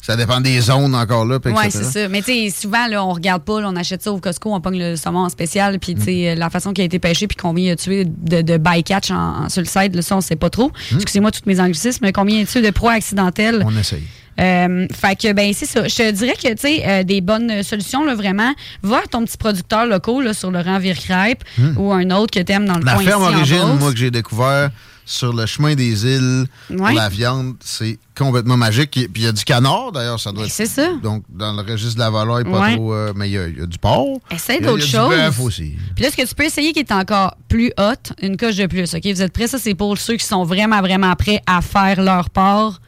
[0.02, 1.38] Ça dépend des zones encore là.
[1.44, 2.08] Oui, c'est ça.
[2.08, 4.60] Mais tu sais, souvent, là, on regarde pas, là, on achète ça au Costco, on
[4.60, 7.36] pogne le saumon en spécial, puis tu sais, la façon qu'il a été pêché, puis
[7.36, 10.36] combien il a tué de, de bycatch en, en- sur le site, ça, on sait
[10.36, 10.70] pas trop.
[10.94, 13.62] Excusez-moi tous mes anglicismes, mais combien il a tué de proies accidentelles?
[13.66, 14.02] On essaye.
[14.40, 15.86] Euh, fait que, ben, c'est ça.
[15.86, 18.50] Je te dirais que, tu sais, euh, des bonnes solutions, là, vraiment,
[18.82, 21.76] va à ton petit producteur local, là, sur le rang Vircrêpe, Hmm.
[21.76, 24.10] ou un autre que t'aimes dans le La coin ferme ici, origine, moi, que j'ai
[24.10, 24.70] découvert
[25.04, 28.90] sur le chemin des îles pour la viande, c'est complètement magique.
[28.92, 30.50] Puis il y a du canard, d'ailleurs, ça doit être.
[30.52, 30.92] c'est ça.
[31.02, 32.76] Donc, dans le registre de la volaille, pas Ouais.
[32.76, 32.92] trop.
[32.94, 34.20] euh, mais il y, a- il y a du porc.
[34.30, 35.46] Essaye d'autres Il y a du bœuf choses.
[35.46, 35.72] aussi.
[35.94, 38.66] Puis là, ce que tu peux essayer qui est encore plus hot, une coche de
[38.66, 38.94] plus.
[38.94, 39.02] OK?
[39.04, 39.46] Vous êtes prêts?
[39.48, 42.80] Ça, c'est pour ceux qui sont vraiment, vraiment prêts à faire leur part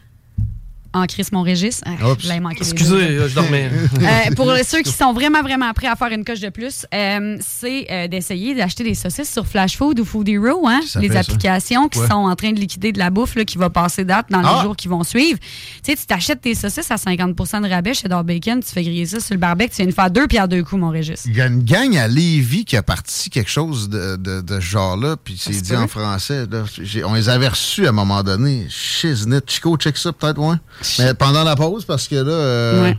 [0.94, 1.80] en Chris Mon-Régis.
[1.84, 3.70] Ah, je l'ai manqué Excusez, je dormais.
[4.00, 7.36] Euh, pour ceux qui sont vraiment, vraiment prêts à faire une coche de plus, euh,
[7.40, 11.14] c'est euh, d'essayer d'acheter des saucisses sur Flash Food ou Food Hero, hein, les fait
[11.14, 11.20] ça.
[11.20, 12.06] applications qui Ouais.
[12.08, 14.56] sont en train de liquider de la bouffe là, qui va passer date dans Ah!
[14.58, 15.38] les jours qui vont suivre.
[15.40, 18.82] Tu sais, tu t'achètes tes saucisses à 50% de rabais chez Dar Bacon, tu fais
[18.82, 21.24] griller ça sur le barbecue, tu viens de faire deux pierres deux coups, mon Régis.
[21.26, 24.54] Il y a une gang à Lévis qui a parti quelque chose de, de, de
[24.60, 26.46] ce genre-là, puis c'est dit en français.
[26.50, 26.62] là.
[27.06, 28.66] On les avait reçus à un moment donné.
[28.68, 30.56] Shiznit, Chico, check ça peut-être, ouais.
[30.98, 32.98] Mais pendant la pause, parce que là, euh, Ouais.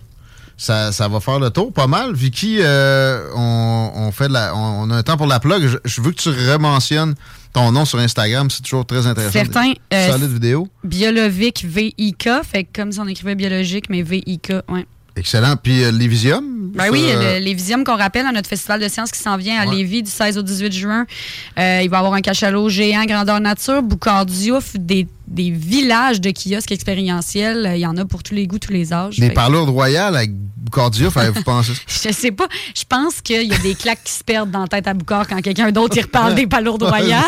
[0.57, 2.14] ça, ça va faire le tour pas mal.
[2.14, 5.68] Vicky, euh, on, on fait de la, on, on a un temps pour la plug.
[5.68, 7.16] Je, je veux que tu rementionnes
[7.53, 8.49] ton nom sur Instagram.
[8.49, 9.32] C'est toujours très intéressant.
[9.32, 10.68] Certain, euh, Solide vidéo.
[10.84, 14.86] Biolovic VIK, fait comme si on écrivait biologique, mais VIK, ouais.
[15.18, 15.56] Excellent.
[15.56, 16.44] Puis euh, Lévisium.
[16.76, 19.20] Ben ça, oui, euh, le- les Visium qu'on rappelle à notre festival de sciences qui
[19.20, 19.76] s'en vient à Ouais.
[19.76, 21.06] Lévis du 16 au 18 juin.
[21.57, 26.22] Euh, il va y avoir un cachalot géant grandeur nature, Boucard Diouf, des, des villages
[26.22, 27.65] de kiosques expérientiels.
[27.65, 29.19] Euh, Il y en a pour tous les goûts, tous les âges.
[29.19, 31.73] Des parlours royales avec Boucardiouf, avez-vous pensé?
[31.88, 32.47] Je sais pas.
[32.76, 35.27] Je pense qu'il y a des claques qui se perdent dans la tête à Boucard
[35.27, 37.23] quand quelqu'un d'autre y reparle des palourdes royales.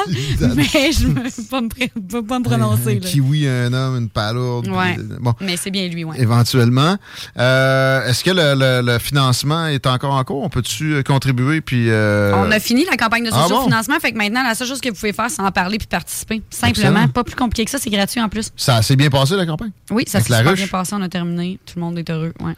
[0.55, 2.97] mais je ne peux pas me, pr- peux pas me prononcer.
[2.97, 4.67] Un kiwi, un homme, une palourde.
[4.69, 4.93] Ouais.
[4.95, 5.33] puis, euh, Bon.
[5.41, 6.19] Mais c'est bien lui, ouais.
[6.19, 6.97] Éventuellement.
[7.37, 10.43] Euh, Est-ce que le, le- le financement est encore en cours?
[10.43, 11.61] On peut-tu contribuer?
[11.61, 13.47] Puis, euh, On a fini la campagne de Ah bon?
[13.49, 15.87] socio-financement, fait que maintenant, la seule chose que vous pouvez faire, c'est en parler puis
[15.87, 16.41] participer.
[16.49, 16.89] Simplement.
[16.89, 17.07] Excellent.
[17.09, 18.51] Pas plus compliqué que ça, c'est gratuit en plus.
[18.57, 19.71] Ça s'est bien passé, la campagne?
[19.91, 21.59] Oui, ça s'est bien passé, on a terminé.
[21.65, 22.33] Tout le monde est heureux.
[22.41, 22.53] Ouais.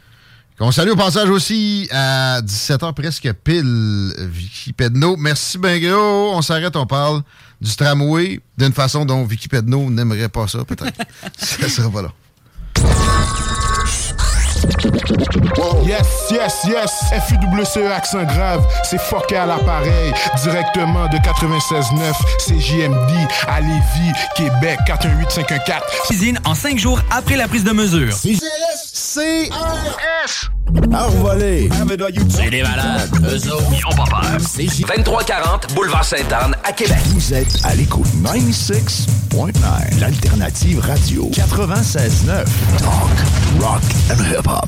[0.62, 5.16] On salue au passage aussi à 17h presque pile, Vicky Pedno.
[5.16, 6.32] Merci ben gros.
[6.34, 7.22] On s'arrête, on parle
[7.62, 11.00] du tramway d'une façon dont Vicky Pedno n'aimerait pas ça, peut-être.
[11.38, 12.12] ça sera pas là.
[15.84, 16.90] Yes, yes, yes,
[17.28, 20.12] FUWCE E, accent grave, c'est fucké à l'appareil,
[20.42, 25.80] directement de 96.9, CJMD, à Lévis, Québec, 418-514.
[26.06, 28.12] Cuisine en 5 jours après la prise de mesure.
[28.12, 29.50] C
[30.94, 31.68] Envolé.
[32.28, 33.10] C'est des malades.
[33.24, 34.30] Eux autres, ils ont pas peur.
[34.30, 36.98] 2340 Boulevard Sainte-Anne à Québec.
[37.06, 42.44] Vous êtes à l'écoute 96.9, l'alternative radio 96.9.
[42.78, 44.59] Talk, rock and hip-hop.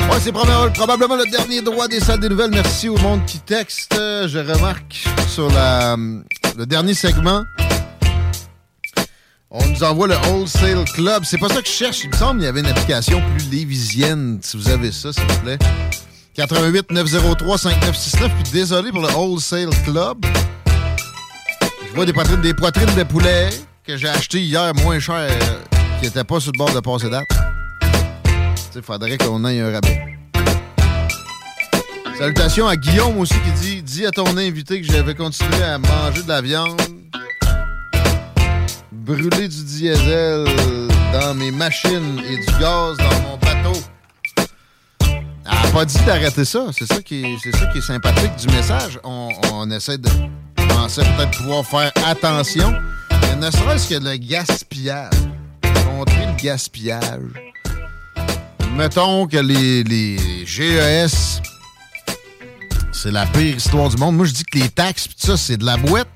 [0.00, 2.50] Ouais, c'est probablement, le dernier droit des salles des nouvelles.
[2.50, 3.94] Merci au monde qui texte.
[3.98, 5.96] Euh, Je remarque sur la,
[6.56, 7.42] le dernier segment,
[9.50, 11.24] on nous envoie le Wholesale Club.
[11.24, 12.04] C'est pas ça que je cherche.
[12.04, 14.38] Il me semble qu'il y avait une application plus lévisienne.
[14.42, 15.58] Si vous avez ça, s'il vous plaît.
[16.36, 18.32] 88 903 5969.
[18.42, 20.24] Puis désolé pour le Wholesale Club.
[21.88, 23.48] Je vois des poitrines, des poitrines de poulet
[23.84, 25.30] que j'ai achetées hier moins cher,
[25.98, 27.24] qui n'étaient pas sur le bord de passer date.
[28.74, 30.18] Il faudrait qu'on ait un rabais.
[32.18, 36.22] Salutations à Guillaume aussi qui dit Dis à ton invité que j'avais continué à manger
[36.22, 36.80] de la viande,
[38.92, 40.44] brûler du diesel
[41.14, 43.38] dans mes machines et du gaz dans mon
[45.76, 46.68] pas dit d'arrêter ça.
[46.72, 48.98] C'est ça, qui est, c'est ça qui est sympathique du message.
[49.04, 50.08] On, essaie de
[50.68, 52.72] penser peut-être pouvoir faire attention.
[53.10, 55.12] Mais ne serait-ce que le gaspillage.
[55.84, 57.20] Contrer le gaspillage.
[58.74, 61.42] Mettons que les, les GES,
[62.90, 64.16] c'est la pire histoire du monde.
[64.16, 66.08] Moi, je dis que les taxes, pis ça, c'est de la boîte.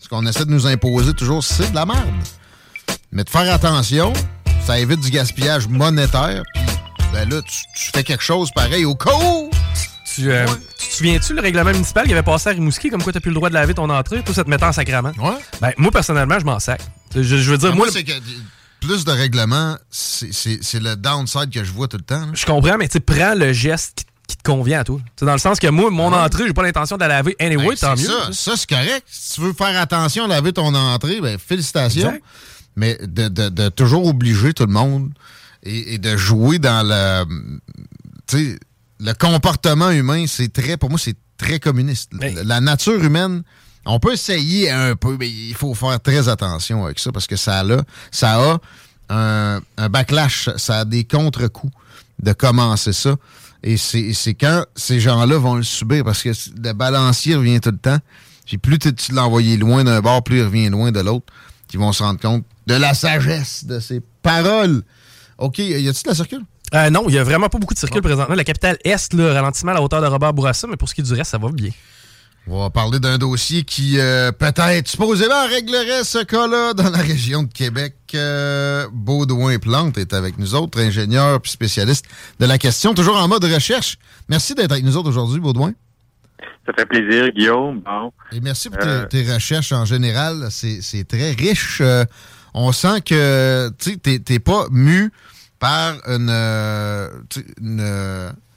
[0.00, 2.08] Ce qu'on essaie de nous imposer toujours, c'est de la merde.
[3.12, 4.12] Mais de faire attention,
[4.66, 6.42] ça évite du gaspillage monétaire.
[7.18, 9.50] Ben là, tu, tu fais quelque chose pareil au cas où.
[10.14, 10.46] Tu, euh,
[10.78, 13.30] tu te souviens-tu le règlement municipal qui avait passé à Rimouski, comme quoi t'as plus
[13.30, 15.12] le droit de laver ton entrée, tout ça te mettant en sacrament?
[15.18, 15.34] Ouais.
[15.60, 16.80] Ben, moi, personnellement, je m'en sac.
[17.16, 18.12] Je, je veux dire, Mais moi, moi, c'est que
[18.80, 22.20] plus de règlements, c'est- c'est c'est le downside que je vois tout le temps.
[22.20, 22.28] là.
[22.34, 25.00] je comprends, mais tu prends le geste qui, qui te convient à toi.
[25.18, 27.70] Sais, dans le sens que moi, mon entrée, j'ai pas l'intention de la laver anyway,
[27.70, 28.08] Ben, tant c'est mieux.
[28.08, 29.02] Ça, ça c'est correct.
[29.10, 32.10] Si tu veux faire attention à laver ton entrée, ben, félicitations.
[32.10, 32.22] Exact.
[32.76, 35.10] Mais de, de- de toujours obliger tout le monde
[35.62, 37.24] et, et de jouer dans le.
[38.26, 38.58] Tu sais,
[39.00, 40.76] le comportement humain, c'est très.
[40.76, 42.10] Pour moi, c'est très communiste.
[42.12, 43.42] La- La nature humaine.
[43.86, 47.36] On peut essayer un peu, mais il faut faire très attention avec ça parce que
[47.36, 47.64] ça a,
[48.10, 48.58] ça a
[49.08, 51.72] un, un backlash, ça a des contre-coups
[52.22, 53.16] de commencer ça.
[53.62, 56.30] Et c'est c'est quand ces gens-là vont le subir parce que
[56.62, 57.98] le balancier revient tout le temps.
[58.44, 61.26] Puis plus tu envoyé loin d'un bord, plus il revient loin de l'autre.
[61.72, 64.82] Ils vont se rendre compte de la sagesse de ces paroles.
[65.38, 66.42] OK, y a-tu de la circule?
[66.74, 68.34] Euh, non, il y a vraiment pas beaucoup de circuit présentement.
[68.34, 71.00] La capitale Est, là, ralentissement à la hauteur de Robert Bourassa, mais pour ce qui
[71.00, 71.70] est du reste, ça va bien.
[72.50, 77.42] On va parler d'un dossier qui, euh, peut-être, supposément, réglerait ce cas-là dans la région
[77.42, 77.94] de Québec.
[78.14, 82.06] Euh, Baudouin Plante est avec nous autres, ingénieur puis spécialiste
[82.40, 83.98] de la question, toujours en mode recherche.
[84.28, 85.72] Merci d'être avec nous autres aujourd'hui, Baudouin.
[86.66, 87.80] Ça fait plaisir, Guillaume.
[87.80, 88.12] Bon.
[88.32, 90.48] Et merci pour Euh, tes, tes recherches en général.
[90.50, 91.80] C'est c'est très riche.
[92.54, 95.12] On sent que tu t'es pas mu
[95.58, 95.96] par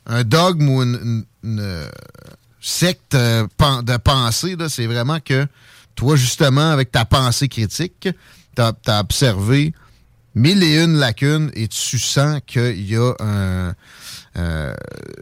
[0.05, 1.25] un dogme ou une,
[2.63, 3.47] secte euh,
[3.81, 4.55] de pensée.
[4.69, 5.47] C'est vraiment que
[5.95, 8.07] toi, justement, avec ta pensée critique,
[8.55, 9.73] tu as, observé
[10.35, 13.73] mille et une lacunes et tu sens qu'il y a un...
[14.37, 14.73] euh,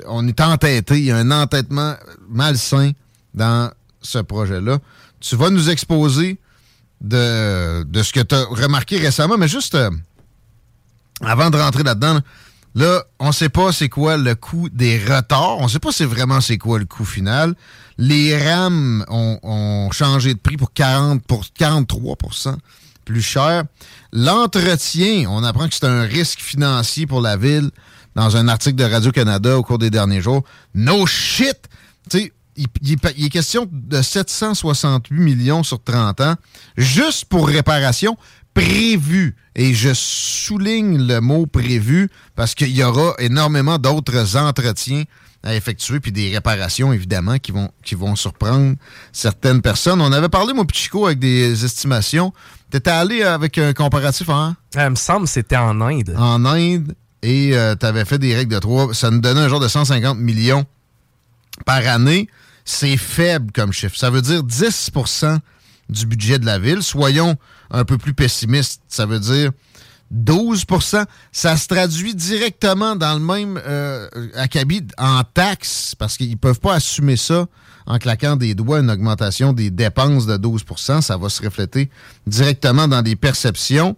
[0.08, 1.96] on est entêté, il y a un entêtement
[2.30, 2.92] malsain
[3.34, 3.72] dans
[4.02, 4.80] ce projet-là.
[5.20, 6.40] Tu vas nous exposer
[7.02, 9.90] de, de ce que tu as remarqué récemment, mais juste euh,
[11.22, 12.22] avant de rentrer là-dedans, là,
[12.76, 15.58] là, on sait pas c'est quoi le coût des retards.
[15.60, 17.56] On sait pas c'est vraiment c'est quoi le coût final.
[17.98, 22.56] Les RAM ont, ont changé de prix pour 40 pour 43%
[23.06, 23.64] plus cher.
[24.14, 27.72] L'entretien, on apprend que c'est un risque financier pour la ville
[28.16, 30.44] dans un article de Radio-Canada au cours des derniers jours.
[30.76, 31.58] No shit!
[32.10, 36.36] Tu il, il est- il est question de 768 millions sur 30 ans,
[36.78, 38.18] juste pour réparation
[38.54, 39.36] prévue.
[39.56, 45.04] Et je souligne le mot prévu parce qu'il y aura énormément d'autres entretiens
[45.42, 48.76] à effectuer, puis des réparations, évidemment, qui vont, qui vont surprendre
[49.14, 50.02] certaines personnes.
[50.02, 52.34] On avait parlé, moi, Pichico, avec des estimations.
[52.70, 54.50] T'étais allé avec un comparatif en...
[54.76, 56.14] Euh, il me semble que c'était en Inde.
[56.18, 58.94] En Inde, et tu avais fait des règles de trois.
[58.94, 60.66] Ça nous donnait un genre de 150 millions
[61.66, 62.28] par année.
[62.72, 63.98] C'est faible comme chiffre.
[63.98, 65.40] Ça veut dire 10%
[65.90, 66.84] du budget de la ville.
[66.84, 67.36] Soyons
[67.72, 68.84] un peu plus pessimistes.
[68.88, 69.50] Ça veut dire
[70.14, 76.36] 12% Ça se traduit directement dans le même euh, acabit en taxes parce qu'ils ne
[76.36, 77.48] peuvent pas assumer ça
[77.88, 81.90] en claquant des doigts, une augmentation des dépenses de 12% Ça va se refléter
[82.28, 83.98] directement dans des perceptions.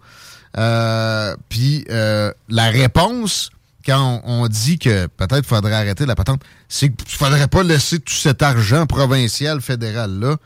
[0.58, 3.50] Euh, Puis euh, la réponse,
[3.86, 8.14] quand on, dit que peut-être faudrait arrêter la patente, c'est qu'il faudrait pas laisser tout
[8.14, 10.38] cet argent provincial, fédéral-là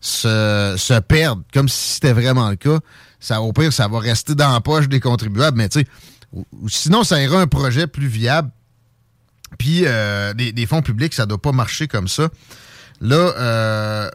[0.00, 2.78] se, perdre, comme si c'était vraiment le cas.
[3.20, 5.86] Ça, au pire, ça va rester dans la poche des contribuables, mais tu sais,
[6.66, 8.50] sinon, ça ira un projet plus viable.
[9.58, 12.30] Puis, euh, des, des fonds publics, ça doit pas marcher comme ça.
[13.00, 14.10] Là, euh,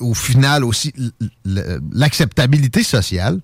[0.00, 0.94] au final aussi,
[1.44, 3.40] l'acceptabilité sociale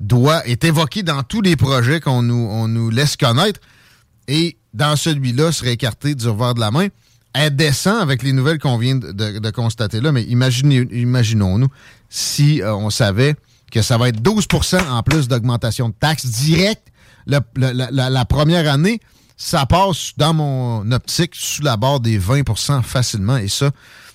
[0.00, 3.60] doit être évoquée dans tous les projets qu'on nous, on nous laisse connaître.
[4.28, 6.86] Et dans celui-là, serait écarté du revers de la main.
[7.34, 11.68] Elle descend avec les nouvelles qu'on vient de, de- de constater là, mais imaginons-nous
[12.08, 13.34] si euh, on savait
[13.70, 16.86] que ça va être 12% en plus d'augmentation de taxes directes
[17.26, 17.42] la-
[18.10, 19.00] la première année,
[19.36, 23.36] ça passe dans mon optique sous la barre des 20% facilement.
[23.36, 23.70] Et ça,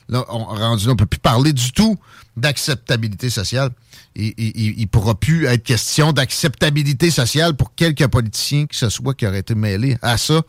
[0.10, 1.98] là, on, rendu là, on peut plus parler du tout
[2.38, 3.70] d'acceptabilité sociale.
[4.16, 9.26] Il ne pourra plus être question d'acceptabilité sociale pour quelques politiciens que ce soit qui
[9.26, 10.42] auraient été mêlés à ça.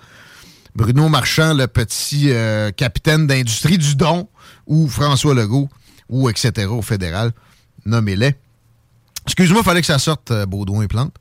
[0.74, 4.28] Bruno Marchand, le petit euh, capitaine d'industrie du don,
[4.66, 5.68] ou François Legault,
[6.08, 6.66] ou etc.
[6.66, 7.32] au fédéral,
[7.86, 8.34] nommez-les.
[9.26, 11.14] Excuse-moi, il fallait que ça sorte, euh, Baudouin et Plante.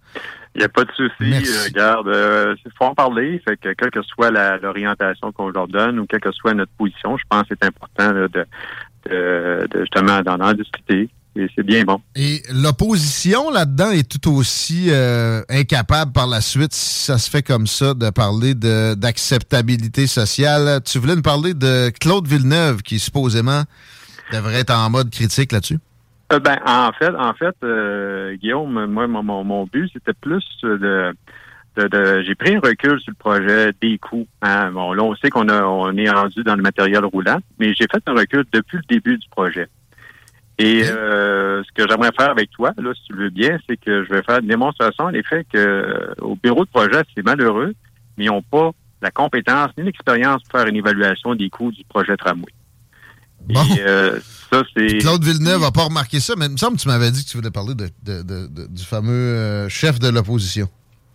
[0.56, 1.32] Il n'y a pas de souci.
[1.34, 3.42] Euh, regarde, euh, il faut en parler.
[3.48, 4.30] Fait que quelle que soit
[4.62, 8.12] l'orientation qu'on leur donne ou quelle que soit notre position, je pense que c'est important
[8.14, 8.46] là, de,
[9.10, 11.10] de, de justement d'en en discuter.
[11.36, 12.00] Et c'est bien bon.
[12.16, 17.42] Et l'opposition là-dedans est tout aussi euh, incapable par la suite, si ça se fait
[17.42, 20.82] comme ça, de parler de- d'acceptabilité sociale.
[20.86, 23.64] Tu voulais nous parler de Claude Villeneuve, qui supposément
[24.32, 25.80] devrait être en mode critique là-dessus?
[26.32, 30.44] Euh, ben, en fait, en fait, euh, Guillaume, moi, mon, mon- mon but, c'était plus
[30.64, 31.14] de,
[31.78, 34.28] de, de- j'ai pris un recul sur le projet des coûts.
[34.42, 34.72] hein.
[34.72, 37.86] Bon, là, on sait qu'on a, on est rendu dans le matériel roulant, mais j'ai
[37.92, 39.68] fait un recul depuis le début du projet.
[40.60, 43.76] Et euh, ce que j'aimerais faire avec toi, là, si tu le veux bien, c'est
[43.78, 47.24] que je vais faire une démonstration à l'effet que euh, au bureau de projet, c'est
[47.26, 47.74] malheureux,
[48.18, 48.70] mais ils n'ont pas
[49.02, 52.54] la compétence ni l'expérience pour faire une évaluation des coûts du projet tramway.
[53.50, 54.20] Et, euh,
[54.54, 54.98] ça, c'est.
[55.00, 57.30] Claude Villeneuve n'a pas remarqué ça, mais il me semble que tu m'avais dit que
[57.30, 60.68] tu voulais parler de, de- de- de- du fameux euh, chef de l'opposition.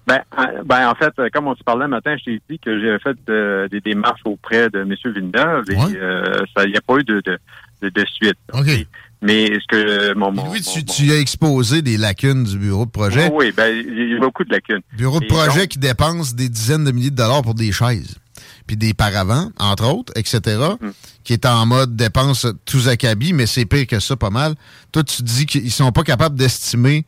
[0.06, 2.58] Ben, euh, ben, en fait, euh, comme on se parlait le matin, je t'ai dit
[2.58, 4.94] que j'ai fait euh, des démarches auprès de M.
[5.04, 7.20] Villeneuve et euh, ça, il n'y a pas eu de,
[7.82, 8.38] de, suite.
[8.54, 8.86] OK.
[9.20, 12.90] Mais est-ce que mon, mon, Lui, tu, tu as exposé des lacunes du bureau de
[12.90, 13.28] projet.
[13.32, 14.80] Oui, oui, ben, il y a beaucoup de lacunes.
[14.96, 17.70] Bureau de Et projet donc, qui dépense des dizaines de milliers de dollars pour des
[17.72, 18.16] chaises,
[18.66, 20.40] puis des paravents, entre autres, etc.,
[20.80, 20.88] Mm.
[21.28, 24.54] Qui est en mode dépense tous acabit, mais c'est pire que ça, pas mal.
[24.92, 27.04] Toi, tu dis qu'ils sont pas capables d'estimer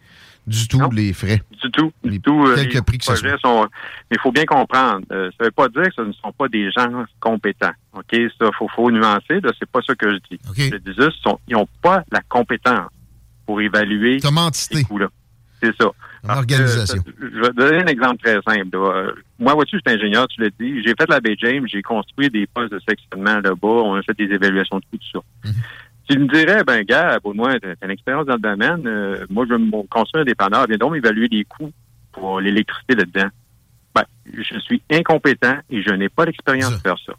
[0.47, 1.40] du tout les frais.
[1.62, 2.44] Du tout, du tout.
[2.47, 3.62] euh, quelques les prix que ce projets sont.
[4.10, 5.06] Mais il faut bien comprendre.
[5.10, 7.72] euh, ça ne veut pas dire que ce ne sont pas des gens compétents.
[7.94, 8.14] OK?
[8.38, 9.40] Ça, faut, faut nuancer.
[9.40, 10.38] là, C'est pas ça que je dis.
[10.70, 12.90] Je dis juste, ils n'ont pas la compétence
[13.47, 14.18] pour évaluer
[14.74, 15.09] ces coûts-là.
[15.62, 15.86] C'est ça.
[16.22, 16.97] Parce que, organisation.
[17.06, 18.76] ça- je vais donner un exemple très simple.
[18.76, 19.12] là.
[19.40, 20.82] Moi, vois-tu, je suis ingénieur, tu l'as dit.
[20.84, 24.14] J'ai fait la baie James, j'ai construit des postes de sectionnement là-bas, on a fait
[24.16, 25.50] des évaluations de coûts, tout ça.
[26.08, 29.46] Tu me dirais, ben, gars, pour moi, t'as une expérience dans le domaine, euh, moi,
[29.48, 31.72] je veux me construire un dépanneur, viens donc m'évaluer les coûts
[32.12, 33.28] pour l'électricité là-dedans.
[33.94, 37.12] Ben, je suis incompétent et je n'ai pas l'expérience de faire ça.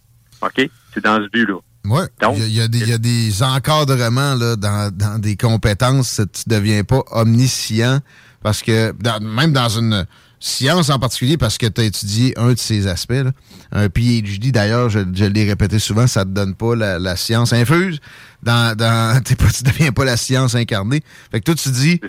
[0.43, 0.69] OK?
[0.93, 1.56] C'est dans ce but-là.
[1.85, 2.02] Oui.
[2.34, 5.19] Il y, a- il y a des- il y a des encadrements là, dans, dans
[5.19, 6.22] des compétences.
[6.34, 7.99] Tu ne deviens pas omniscient
[8.43, 10.06] parce que, dans- même dans une
[10.42, 13.32] science en particulier, parce que tu as étudié un de ces aspects, là.
[13.72, 17.16] un PhD d'ailleurs, je, je l'ai répété souvent, ça ne te donne pas la, la
[17.16, 18.00] science infuse.
[18.44, 21.02] Dans, dans, t'es pas, tu deviens pas la science incarnée.
[21.32, 22.00] Fait que toi, tu dis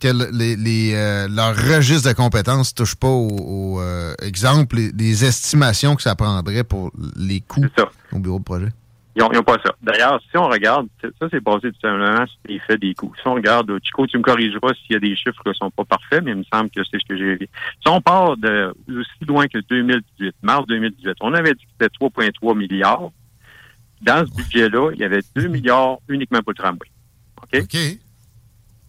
[0.00, 3.28] que le- les, les, euh, leur registre de compétences ne touche pas au,
[3.76, 7.60] au, euh, exemple, les, les estimations que ça prendrait pour les coûts
[8.12, 8.68] au bureau de projet.
[9.32, 9.74] Ils n'ont pas ça.
[9.82, 13.12] D'ailleurs, si on regarde, ça c'est basé tout simplement sur l'effet des coûts.
[13.20, 15.54] Si on regarde, euh, Chico, tu me corrigeras s'il y a des chiffres qui ne
[15.54, 17.48] sont pas parfaits, mais il me semble que c'est ce que j'ai vu.
[17.84, 21.94] Si on part de aussi loin que 2018, mars 2018, on avait dit que c'était
[22.00, 23.10] 3,3 milliards.
[24.00, 26.88] Dans ce budget-là, il y avait 2 milliards uniquement pour le tramway.
[27.42, 27.98] OK?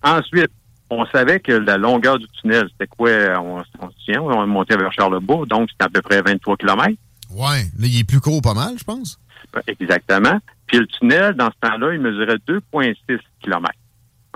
[0.04, 0.52] Ensuite,
[0.90, 3.10] on savait que la longueur du tunnel, c'était quoi?
[3.40, 7.00] On, on se tient, on montait vers Charlebourg, donc c'était à peu près 23 kilomètres.
[7.30, 9.20] Ouais, là, il est plus court pas mal, je pense
[9.68, 10.40] exactement.
[10.68, 13.74] Puis le tunnel, dans ce temps-là, il mesurait 2,6 km.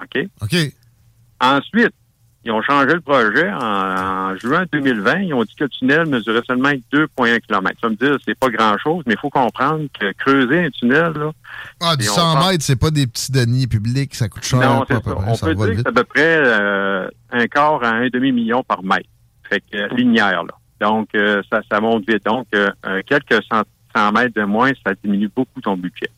[0.01, 0.27] OK?
[0.41, 0.55] OK.
[1.39, 1.93] Ensuite,
[2.45, 5.19] ils ont changé le projet en, juin 2020.
[5.21, 7.71] Ils ont dit que le tunnel mesurait seulement 2,1 km.
[7.81, 11.31] Ça me dire, c'est pas grand-chose, mais il faut comprendre que creuser un tunnel, là.
[11.81, 14.59] Ah, du 100 mètres, c'est pas des petits deniers publics, ça coûte cher.
[14.59, 18.83] Non, on peut dire c'est à peu près euh, un quart à un demi-million par
[18.83, 19.09] mètre.
[19.49, 20.53] Fait que euh, linéaire, là.
[20.81, 22.25] Donc, euh, ça, ça monte vite.
[22.25, 22.47] Donc,
[23.07, 26.09] quelques centaines 100 mètres de moins, ça diminue beaucoup ton budget.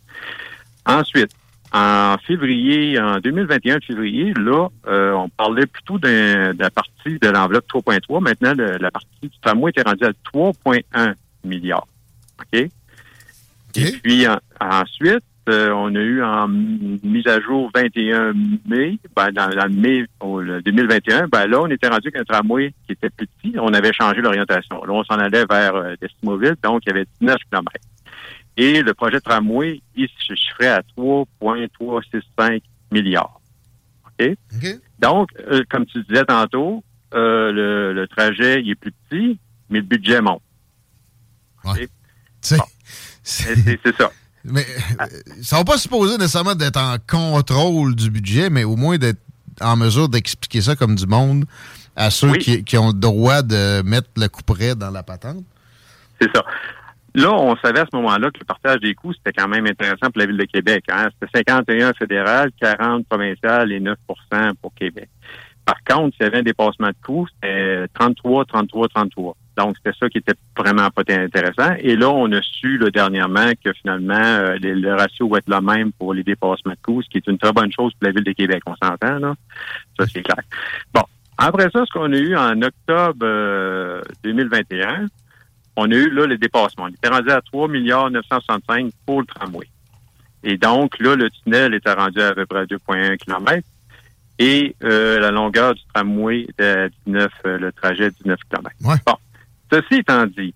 [0.85, 1.31] Ensuite,
[1.73, 7.67] en février, en 2021 février là, euh, on parlait plutôt de, la partie de l'enveloppe
[7.67, 8.21] 3.3.
[8.21, 11.13] Maintenant, la partie du tramway était rendue à 3.1
[11.43, 11.87] milliards.
[12.39, 12.69] OK?
[13.75, 14.25] Et puis,
[14.59, 18.33] ensuite, euh, on a eu en mise à jour 21
[18.65, 22.23] mai, ben, dans, dans le mai au- le 2021, ben là, on était rendu qu'un
[22.23, 24.83] tramway qui était petit, on avait changé l'orientation.
[24.83, 27.71] Là, on s'en allait vers euh, Destimoville, donc il y avait 19 km.
[28.57, 32.61] Et le projet de tramway, il se chiffrait à 3,365
[32.91, 33.39] milliards.
[34.19, 34.35] OK?
[34.99, 36.83] Donc, euh, comme tu disais tantôt,
[37.13, 40.41] euh, le, le trajet, il est plus petit, mais le budget monte.
[42.57, 42.63] Bon.
[43.85, 44.11] C'est ça.
[44.49, 44.65] Mais
[45.01, 45.05] euh,
[45.41, 49.19] ça va pas supposer nécessairement d'être en contrôle du budget, mais au moins d'être
[49.61, 51.45] en mesure d'expliquer ça comme du monde
[51.95, 52.37] à ceux Oui.
[52.39, 55.43] qui, qui ont le droit de mettre le coup près dans la patente.
[56.21, 56.43] C'est ça.
[57.15, 60.11] Là, on savait à ce moment-là que le partage des coûts, c'était quand même intéressant
[60.11, 60.83] pour la Ville de Québec.
[60.91, 61.07] Hein?
[61.19, 63.95] C'était 51 fédéral, 40 provincial et 9%
[64.61, 65.09] pour Québec.
[65.65, 69.35] Par contre, s'il y avait un dépassement de coûts, c'était 33, 33, 33.
[69.57, 71.73] Donc, c'était ça qui était vraiment pas intéressant.
[71.79, 75.59] Et là, on a su là, dernièrement que finalement, euh, le ratio va être le
[75.61, 78.11] même pour les dépassements de coûts, ce qui est une très bonne chose pour la
[78.11, 78.61] Ville de Québec.
[78.67, 79.33] On s'entend, là?
[79.99, 80.43] Ça, c'est clair.
[80.93, 81.01] Bon.
[81.39, 85.05] Après ça, ce qu'on a eu en octobre euh, 2021,
[85.75, 86.85] on a eu là le dépassement.
[86.85, 89.67] On était rendu à 3 milliards 965 pour le tramway.
[90.43, 93.67] Et donc, là, le tunnel était rendu à peu près à 2,1 km.
[94.39, 98.75] Et euh, la longueur du tramway était à 19, euh, le trajet à 19 km.
[99.05, 99.15] Bon.
[99.71, 100.53] Ceci étant dit,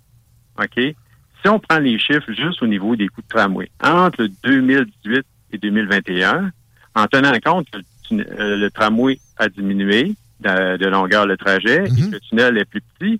[0.58, 4.30] OK, si on prend les chiffres juste au niveau des coûts de tramway, entre le
[4.44, 6.52] 2018 et 2021,
[6.96, 11.90] en tenant compte que le, euh, tramway a diminué de, de longueur le trajet et
[11.90, 13.20] que le tunnel est plus petit,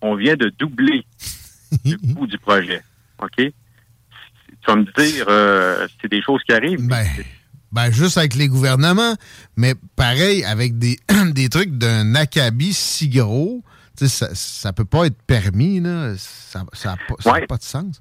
[0.00, 1.04] on vient de doubler
[1.84, 2.82] le coût du projet.
[3.22, 3.36] OK?
[3.36, 6.86] Tu vas me dire, euh, c'est des choses qui arrivent.
[6.86, 7.06] Ben,
[7.72, 9.14] ben, juste avec les gouvernements,
[9.56, 10.98] mais pareil, avec des,
[11.32, 13.62] des trucs d'un acabit si gros,
[14.08, 16.14] ça, ça peut pas être permis, là.
[16.16, 17.40] Ça n'a ça pas, Ouais.
[17.46, 18.00] de sens.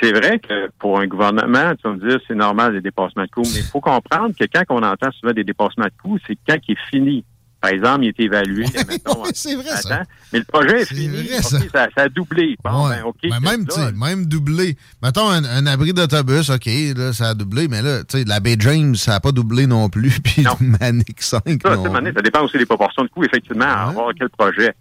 [0.00, 3.30] C'est vrai que pour un gouvernement, tu vas me dire, c'est normal des dépassements de
[3.30, 6.36] coûts, mais il faut comprendre que quand on entend souvent des dépassements de coûts, c'est
[6.48, 7.24] quand il est fini.
[7.60, 8.64] Par exemple, il est évalué.
[9.34, 10.02] c'est vrai, ça.
[10.32, 11.08] Mais le projet est, fini.
[11.08, 11.88] vrai, ça.
[11.96, 12.56] a doublé.
[12.64, 12.96] Bon, Ouais.
[13.30, 14.76] ben, même, doublé.
[15.02, 16.66] Mettons un, un abri d'autobus, OK,
[16.96, 19.66] là, ça a doublé, mais là, tu sais, la baie James, ça n'a pas doublé
[19.66, 21.92] non plus, puis Manic 5 Ça, tu sais, non.
[21.92, 24.74] Mané, ça dépend aussi des proportions de coûts, effectivement, à voir quel projet.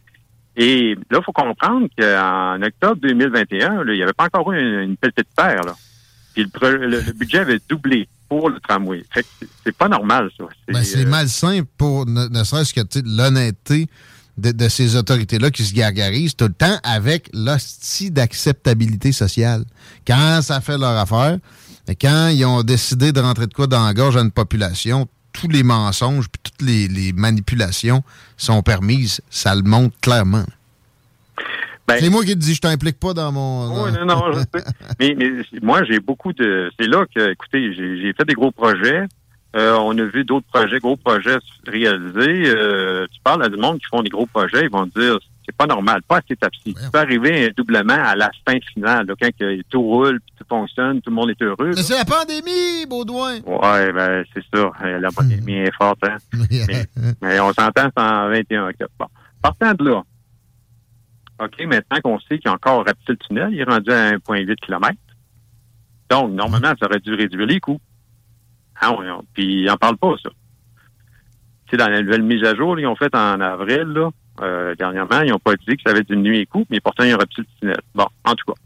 [0.57, 4.59] Et là, il faut comprendre qu'en octobre 2021, là, il n'y avait pas encore eu
[4.59, 5.63] une, une pelletée de terre.
[5.65, 5.75] Là.
[6.33, 9.03] Puis le, le- le budget avait doublé pour le tramway.
[9.11, 9.27] Fait que
[9.63, 10.45] c'est- pas normal, ça.
[10.67, 13.87] Ben, c'est euh, malsain pour ne, ne serait-ce que tu sais, l'honnêteté
[14.37, 19.63] de, de ces autorités-là qui se gargarisent tout le temps avec l'hostie d'acceptabilité sociale.
[20.07, 21.37] Quand ça fait leur affaire,
[22.01, 25.47] quand ils ont décidé de rentrer de quoi dans la gorge à une population, tous
[25.47, 28.03] les mensonges puis toutes les, les manipulations
[28.37, 29.21] sont permises.
[29.29, 30.45] Ça le montre clairement.
[31.89, 33.69] c'est moi qui te dis, je t'implique pas dans mon...
[33.69, 34.65] Ben, Oui, non, non, je sais.
[34.99, 36.71] mais, mais moi, j'ai beaucoup de.
[36.79, 39.03] C'est là que, écoutez, j'ai fait des gros projets.
[39.55, 42.49] Euh, on a vu d'autres projets, gros projets se réaliser.
[42.49, 45.17] Euh, tu parles à du monde qui font des gros projets, ils vont te dire
[45.45, 46.73] c'est pas normal, pas à cette étape-ci.
[46.73, 50.45] Tu peux arriver doublement à la fin finale, là, quand que tout roule, puis tout
[50.49, 51.71] fonctionne, tout le monde est heureux.
[51.75, 53.39] Mais c'est la pandémie, Baudouin!
[53.45, 54.71] Ouais, ben c'est ça.
[54.83, 56.17] Euh, La pandémie est forte, hein.
[56.67, 56.85] mais,
[57.21, 58.91] mais on s'entend, c'est en 21 octobre.
[58.99, 59.07] Bon.
[59.41, 60.03] Partant de là,
[61.39, 64.11] OK, maintenant qu'on sait qu'il y a encore rapide le tunnel, il est rendu à
[64.13, 64.93] 1,8 km.
[66.09, 67.81] Donc, normalement, ça aurait dû réduire les coûts.
[68.79, 70.29] Ah, on- puis, ils n'en parlent pas, ça.
[71.65, 74.09] Tu sais, dans la nouvelle mise à jour, ils ont fait en avril, là,
[74.41, 77.11] euh, dernièrement, ils n'ont pas dit que ça avait diminué les coûts, mais pourtant, il
[77.11, 77.81] y aurait plus le tunnel.
[77.93, 78.59] Bon, en tout cas.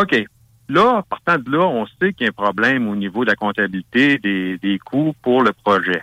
[0.00, 0.24] OK.
[0.68, 3.36] Là, partant de là, on sait qu'il y a un problème au niveau de la
[3.36, 6.02] comptabilité des, des coûts pour le projet.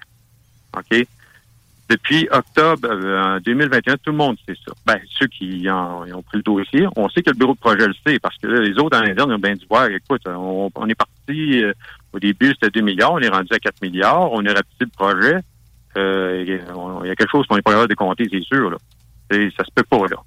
[0.77, 1.05] OK?
[1.89, 4.71] Depuis octobre euh, en 2021, tout le monde sait ça.
[4.85, 7.59] Ben, ceux qui en- ils ont pris le dossier, on sait que le bureau de
[7.59, 9.87] projet le sait, parce que là, les autres en interne ils ont bien dû voir,
[9.87, 11.73] écoute, on, on est parti, euh,
[12.13, 14.87] au début, c'était 2 milliards, on est rendu à 4 milliards, on a rapetissé le
[14.87, 15.39] projet.
[15.97, 18.69] Euh, Il y a- y quelque chose qu'on n'est pas capable de compter, c'est sûr.
[18.71, 18.77] Là.
[19.31, 20.17] Ça se peut pas, là.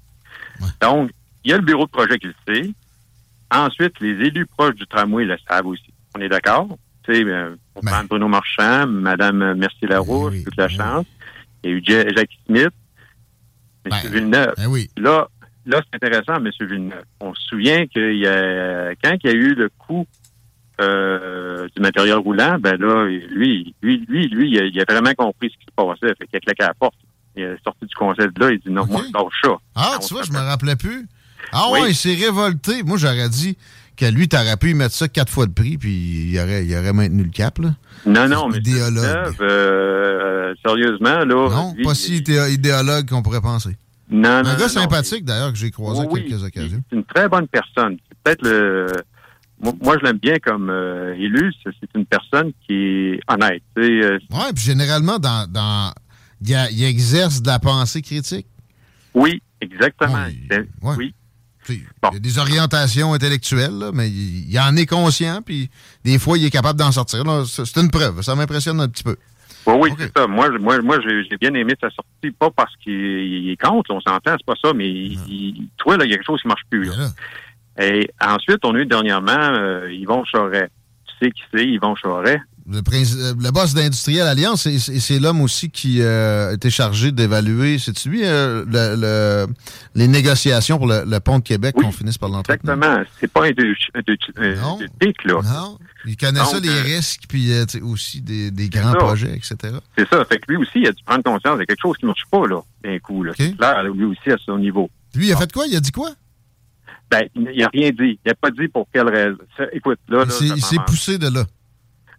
[0.81, 1.11] Donc,
[1.43, 2.71] il y a le bureau de projet qui le sait.
[3.53, 5.93] Ensuite, les élus proches du tramway le savent aussi.
[6.15, 6.67] On est d'accord?
[7.03, 11.05] Tu sais, euh, on prend Bruno Marchand, Mme Mercier-Larouche, toute la chance.
[11.63, 12.69] Il y a eu Ja- Jacques Smith,
[13.85, 13.91] M.
[14.11, 14.53] Villeneuve.
[14.97, 15.27] Là,
[15.65, 16.49] là c'est intéressant, M.
[16.59, 17.03] Villeneuve.
[17.21, 20.05] On se souvient qu'il y a, quand il y a eu le coût
[20.81, 25.13] euh, du matériel roulant, ben là, lui, lui, lui, lui, il a, il a vraiment
[25.15, 26.13] compris ce qui se passait.
[26.17, 26.95] Fait qu'il a claqué à la porte.
[27.35, 29.51] Il est sorti du conseil de là, il dit non, moi, je lâche ça.
[29.75, 31.07] Ah, tu vois, je me rappelais plus.
[31.51, 31.81] Ah Oui.
[31.81, 32.83] ouais, il s'est révolté.
[32.83, 33.57] Moi, j'aurais dit
[33.95, 36.93] que lui, t'aurais pu mettre ça quatre fois de prix, puis il aurait, il aurait
[36.93, 37.69] maintenu le cap, là.
[38.05, 39.03] Non, non, mais Idéologue.
[39.03, 41.25] Villeneuve, euh, sérieusement, là.
[41.25, 43.75] Non, lui, pas si idé- idéologue qu'on pourrait penser.
[44.09, 46.81] Non, Un non, gars non, sympathique, d'ailleurs, que j'ai croisé Oui, à quelques occasions.
[46.89, 47.97] C'est une très bonne personne.
[48.09, 48.87] C'est peut-être le.
[49.59, 51.51] Moi, je l'aime bien comme euh, élu.
[51.63, 53.63] C'est une personne qui est honnête.
[53.79, 55.91] euh, Ouais, puis généralement, dans, dans,
[56.41, 58.45] il, y a- il exerce de la pensée critique.
[59.13, 60.25] oui, exactement.
[60.83, 61.13] Oui.
[61.69, 61.81] Il
[62.13, 65.69] y a des orientations intellectuelles, là, mais il, il en est conscient, puis
[66.05, 67.23] des fois, il est capable d'en sortir.
[67.45, 68.21] C'est une preuve.
[68.21, 69.17] Ça m'impressionne un petit peu.
[69.65, 70.27] Oui, oui, c'est ça.
[70.27, 73.99] Moi, moi, moi j'ai bien aimé sa sortie, pas parce qu'il il est contre, on
[73.99, 76.61] s'entend, c'est pas ça, mais il- toi, là, il y a quelque chose qui marche
[76.69, 76.85] plus.
[76.85, 76.93] là.
[77.79, 80.69] Et ensuite, on a eu dernièrement euh, Yvon Choret.
[81.05, 82.39] Tu sais qui c'est, Yvon Choret?
[82.69, 88.03] Le, euh, le boss d'Industriel Alliance, c'est- l'homme aussi qui euh, était chargé d'évaluer, c'est
[88.05, 89.53] lui, euh, le- le-
[89.95, 92.73] les négociations pour le, le pont de Québec qu'on finisse par l'entretenir?
[92.73, 93.03] Exactement.
[93.21, 93.73] C'est pas un de,
[95.01, 95.35] tic, là.
[95.45, 95.77] Non.
[96.05, 98.97] Il connaît ça, Donc, les euh, risques, puis euh, aussi des, des grands ça.
[98.97, 99.55] projets, etc.
[99.97, 100.25] C'est ça.
[100.25, 102.25] Fait que lui aussi, il a dû prendre conscience de quelque chose qui ne marche
[102.29, 103.23] pas, là, d'un coup.
[103.23, 103.31] Là.
[103.37, 104.89] C'est clair, lui aussi, à son niveau.
[105.15, 105.65] Lui, il a fait quoi?
[105.67, 106.09] Il a dit quoi?
[107.09, 108.19] Ben, il n'a rien dit.
[108.25, 109.37] Il n'a pas dit pour quelle raison.
[109.71, 111.45] Écoute, là, là, Il s'est- poussé de là.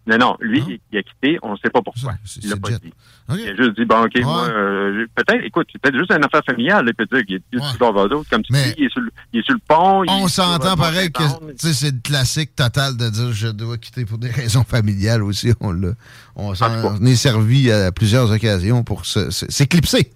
[0.07, 2.13] Non, non, lui, il a quitté, on ne sait pas pourquoi.
[2.41, 2.91] il l'a pas dit.
[3.37, 6.41] Il a juste dit, bon, OK, moi, euh, peut-être, écoute, c'est peut-être juste une affaire
[6.43, 9.11] familiale, il peut dire qu'il est sur d'autres, comme tu dis, il est, sur le,
[9.33, 10.03] il est sur le pont.
[10.07, 11.21] On s'entend pareil que
[11.57, 15.53] c'est le classique total de dire je dois quitter pour des raisons familiales aussi.
[15.59, 15.89] On, l'a,
[16.35, 20.11] on s'en est servi à plusieurs occasions pour s'éclipser.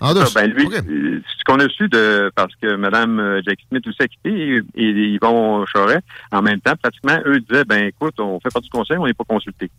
[0.00, 4.02] En ben lui, ce qu'on a su de parce que Mme euh, Jack Smith aussi
[4.02, 8.38] a quitté et, ils vont Charest, en même temps, pratiquement, eux disaient ben écoute, on
[8.40, 9.70] fait pas du conseil, on n'est pas consulté.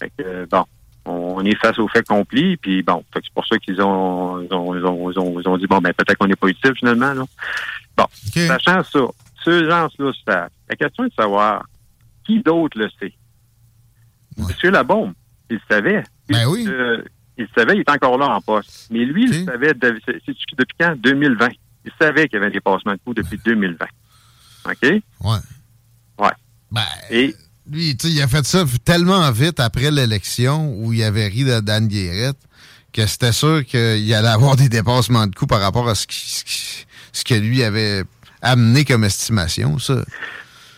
[0.00, 0.64] Fait que euh, bon,
[1.04, 4.74] on est face au fait accompli, puis bon, c'est pour ça qu'ils ont ils ont,
[4.76, 7.12] ils ont, ils ont, dit bon ben peut-être qu'on n'est pas utile finalement.
[7.12, 7.24] Là.
[7.96, 9.00] Bon, sachant ça,
[9.44, 10.50] ce gens-là savent.
[10.68, 11.66] La question est de savoir
[12.24, 13.12] qui d'autre le sait.
[14.36, 15.12] Monsieur Labombe,
[15.50, 16.04] il savait.
[16.28, 16.64] Ben oui.
[16.68, 17.02] Euh,
[17.42, 18.88] il savait, il est encore là en poste.
[18.90, 20.94] Mais lui, il savait, depuis quand?
[20.98, 21.48] 2020.
[21.84, 23.86] Il savait qu'il y avait des passements de coups depuis 2020.
[24.66, 24.82] OK?
[24.82, 25.00] Ouais.
[26.18, 26.30] Ouais.
[26.70, 27.34] Ben, Et,
[27.70, 31.44] lui, tu sais, il a fait ça tellement vite après l'élection où il avait ri
[31.44, 32.38] de Dan Guérette
[32.92, 36.84] que c'était sûr qu'il allait avoir des dépassements de coups par rapport à ce, qui,
[37.12, 38.02] ce que lui avait
[38.42, 40.04] amené comme estimation, ça.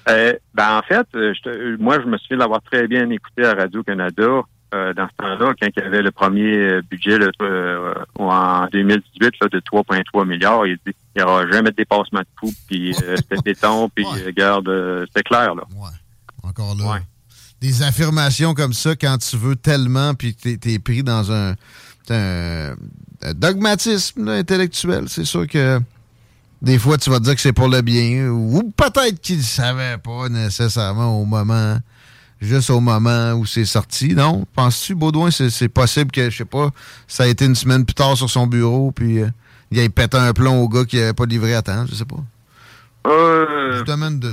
[0.09, 3.55] Euh, ben en fait, euh, je moi, je me souviens l'avoir très bien écouté à
[3.55, 4.43] Radio-Canada
[4.75, 9.35] euh, dans ce temps-là, quand il y avait le premier euh, budget euh, en 2018
[9.53, 13.41] de 3,3 milliards, il dit il n'y aura jamais de dépassement de coûts, puis c'était
[13.45, 14.05] béton, puis
[14.37, 14.69] garde,
[15.07, 15.55] c'était clair.
[15.55, 15.63] Là.
[16.43, 16.99] Encore là.
[17.61, 21.55] Des affirmations comme ça quand tu veux tellement, puis tu es, pris dans un,
[23.35, 25.05] dogmatisme intellectuel.
[25.09, 25.79] C'est sûr que
[26.63, 29.43] des fois, tu vas te dire que c'est pour le bien, ou peut-être qu'il ne
[29.43, 31.79] savait pas nécessairement au moment
[32.45, 34.47] juste au moment où c'est sorti, non?
[34.55, 36.71] Penses-tu, Baudouin, c'est possible que, je sais pas,
[37.07, 39.29] ça a été une semaine plus tard sur son bureau, puis euh,
[39.71, 42.05] il ait pété un plomb au gars qui n'avait pas livré à temps, je sais
[42.05, 42.23] pas.
[43.07, 44.33] Euh, je demande de...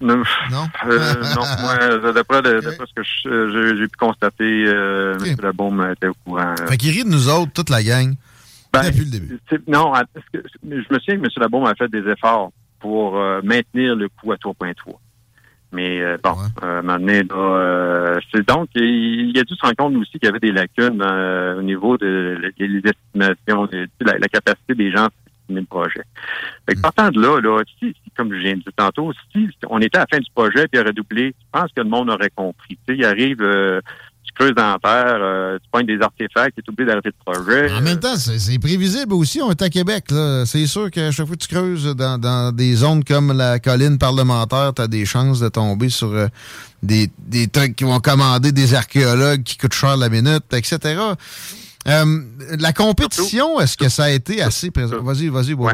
[0.00, 0.22] Non?
[0.50, 5.30] Non, euh, non moi, d'après ce que j'ai pu constater, euh, okay.
[5.30, 5.36] M.
[5.42, 6.54] Labaume était au courant.
[6.68, 8.14] Fait qu'il rit de nous autres, toute la gang,
[8.72, 9.40] ben, depuis le début.
[9.66, 9.92] Non,
[10.34, 11.28] je me souviens que M.
[11.36, 14.74] Labaume a fait des efforts pour maintenir le coût à 3.3.
[15.72, 20.12] Mais euh, bon, euh, maintenant, euh, c'est donc il, a dû se rendre compte aussi
[20.12, 24.90] qu'il y avait des lacunes euh, au niveau de, des estimations, de, la, capacité des
[24.90, 26.02] gens à estimer le projet.
[26.68, 26.82] Fait que mm.
[26.82, 30.00] partant de là, là, si, comme je viens de dire tantôt, si on était à
[30.00, 32.78] la fin du projet puis il aurait doublé, je pense que le monde aurait compris.
[32.86, 33.42] Tu sais, il arrive
[34.32, 37.32] tu creuses dans la terre, euh, tu pognes des artefacts, tu es oublié d'arrêter le
[37.32, 37.70] projet.
[37.72, 39.40] En même temps, c'est prévisible aussi.
[39.42, 40.04] On est à Québec.
[40.46, 44.72] C'est sûr qu'à chaque fois que tu creuses dans, des zones comme la colline parlementaire,
[44.74, 46.26] tu as des chances de tomber sur euh,
[46.82, 50.78] des, des trucs qui vont commander des archéologues qui coûtent cher la minute, etc.
[51.88, 52.04] Euh,
[52.58, 55.02] la compétition, est-ce que ça a été assez présent?
[55.02, 55.72] Vas-y, vas-y, ouais,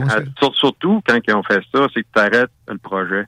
[0.55, 3.26] Surtout quand ils ont fait ça, c'est que tu arrêtes le projet.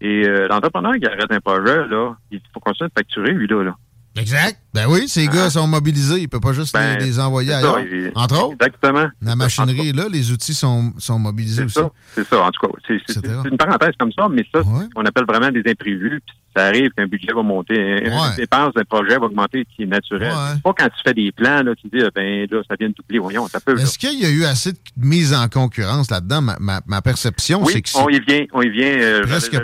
[0.00, 3.62] Et l'entrepreneur qui arrête un projet, là, il faut continuer de facturer, lui, là.
[3.62, 3.76] là.
[4.16, 4.58] Exact.
[4.72, 5.50] Ben oui, ces gars ah.
[5.50, 6.18] sont mobilisés.
[6.18, 7.78] Il ne peut pas juste les, ben, envoyer ailleurs.
[8.14, 8.54] Entre autres.
[8.54, 9.08] Exactement.
[9.20, 11.80] La machinerie est là, les outils sont, sont mobilisés aussi.
[12.14, 12.72] C'est ça, en tout cas.
[12.86, 14.62] C'est une parenthèse comme ça, mais ça,
[14.96, 16.22] on appelle vraiment des imprévus.
[16.24, 19.86] Puis ça arrive qu'un budget va monter, une dépense d'un projet va augmenter qui est
[19.86, 20.32] naturel.
[20.62, 22.94] Pas quand tu fais des plans, là, tu dis, ah, ben là, ça vient de
[22.94, 23.78] doubler, voyons, ça peut.
[23.78, 26.42] Est-ce qu'il y a eu assez de mise en concurrence là-dedans?
[26.42, 28.98] Ma, ma, perception, c'est que on y vient, on y vient.
[28.98, 29.56] Euh, presque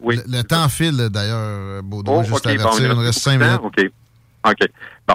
[0.00, 0.18] oui.
[0.26, 3.60] Le, temps file, d'ailleurs, Baudouin, oh, juste okay, bon, il reste cinq minutes.
[3.62, 3.90] OK.
[4.44, 4.68] OK.
[5.06, 5.14] Bon.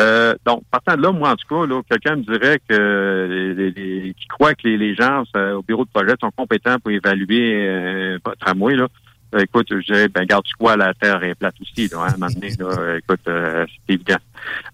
[0.00, 3.70] Euh, donc, partant de là, moi, en tout cas, là, quelqu'un me dirait que les,
[3.70, 5.22] les, qui croit que les, gens
[5.56, 8.88] au bureau de projet sont compétents pour évaluer euh, tramway, là.
[9.34, 12.04] Euh, écoute, je dirais, ben, garde tu quoi, la terre est plate aussi, là, hein,
[12.04, 14.18] à un moment donné, là, écoute, euh, c'est évident.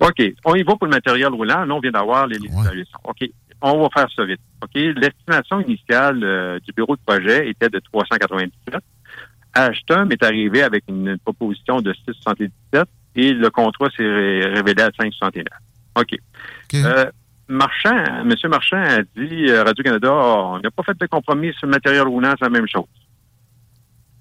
[0.01, 0.23] OK.
[0.45, 1.65] On y va pour le matériel roulant.
[1.65, 2.99] Là, on vient d'avoir les, les évaluations.
[3.05, 3.29] OK.
[3.61, 4.41] On va faire ça vite.
[4.63, 4.71] OK.
[4.75, 8.83] L'estimation initiale euh, du bureau de projet était de 397.
[9.55, 15.45] Ashton est arrivé avec une proposition de 677 et le contrat s'est révélé à 5,69.
[15.99, 16.17] OK.
[16.75, 17.11] Euh,
[17.49, 18.35] Marchand, M.
[18.49, 22.07] Marchand a dit à Radio-Canada, oh, on n'a pas fait de compromis sur le matériel
[22.07, 22.85] roulant, c'est la même chose.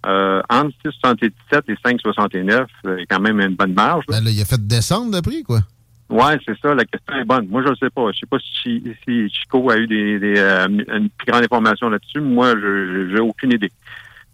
[0.06, 1.32] Euh, entre 6,77
[1.68, 4.06] et 5,69, il y a quand même une bonne marge.
[4.07, 5.60] Ben il a fait descendre le prix, quoi.
[6.10, 7.48] Oui, c'est ça, la question est bonne.
[7.48, 8.03] Moi, je ne sais pas.
[8.03, 12.22] Je ne sais pas si, Chico a eu des, euh, une plus grande information là-dessus.
[12.22, 13.72] Moi, je n'ai aucune idée.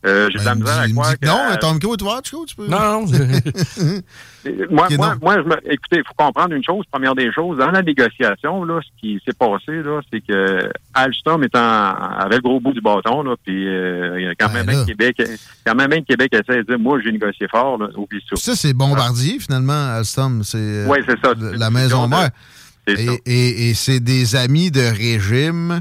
[0.06, 1.26] Euh, j'ai de la ben, misère à croire que...
[1.26, 2.68] Non, ton micro est ouvert, tu peux...
[2.68, 3.06] Non, non.
[4.70, 5.72] moi, moi, moi, je me...
[5.72, 7.58] écoutez, il faut comprendre une chose, première des choses.
[7.58, 12.42] Dans la négociation, là, ce qui s'est passé, là, c'est que Alstom étant avait le
[12.42, 15.22] gros bout du bâton, là, puis euh, quand ben même un Québec,
[15.66, 18.36] quand même un Québec essaie de dire, moi, j'ai négocié fort, là, oublie ça.
[18.36, 20.44] Ça, c'est Bombardier, finalement, Alstom.
[20.44, 21.34] C'est euh, ouais, c'est ça.
[21.38, 22.30] la maison mère.
[22.88, 25.80] Et, et, et c'est des amis de régime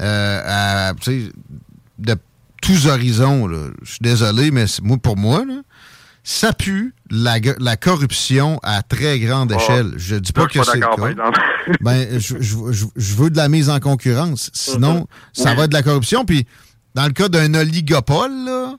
[0.00, 2.14] euh, à, de
[2.62, 3.48] tous horizons.
[3.82, 5.44] Je suis désolé, mais moi, pour moi,
[6.24, 7.38] ça pue la,
[7.76, 9.60] corruption à très grande Oh.
[9.60, 9.92] échelle.
[9.96, 10.80] Je dis pas que c'est
[11.80, 14.50] ben, je, je- je- je veux de la mise en concurrence.
[14.52, 15.56] Sinon, ça Oui.
[15.56, 16.24] va être de la corruption.
[16.24, 16.46] Puis,
[16.94, 18.74] dans le cas d'un oligopole, là,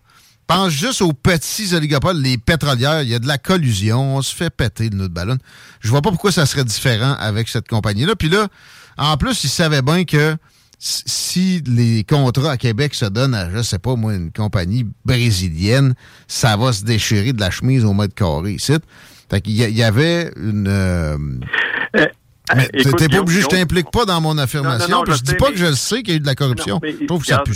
[0.45, 3.01] pense juste aux petits oligopoles, les pétrolières.
[3.03, 4.17] Il y a de la collusion.
[4.17, 5.37] On se fait péter de ballon.
[5.81, 8.15] Je vois pas pourquoi ça serait différent avec cette compagnie-là.
[8.15, 8.47] Puis là,
[8.97, 10.35] en plus, ils savaient bien que
[10.79, 15.95] si les contrats à Québec se donnent à, je sais pas moi, une compagnie brésilienne,
[16.27, 18.73] ça va se déchirer de la chemise au mètre carré ici.
[19.29, 20.67] Fait qu'il y, a- il y avait une...
[20.67, 21.17] euh,
[22.55, 24.87] mais t'es écoute, t'es pas obligé, je t'implique pas dans mon affirmation.
[24.87, 26.09] Non, non, non, puis je je dis sais, pas mais- que je le sais qu'il
[26.09, 26.79] y a eu de la corruption.
[26.81, 27.53] Mais je trouve que ça pue.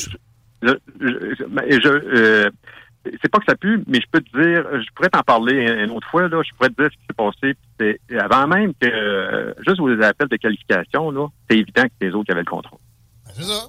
[0.61, 1.87] je- je-
[2.17, 2.49] euh,
[3.05, 5.91] c'est pas que ça pue, mais je peux te dire, je pourrais t'en parler une
[5.91, 7.97] autre fois, là, je pourrais te dire ce qui s'est passé.
[8.09, 12.07] puis avant même que, euh, juste aux appels de qualification, là, c'est évident que c'est
[12.09, 12.79] les autres qui avaient le contrôle.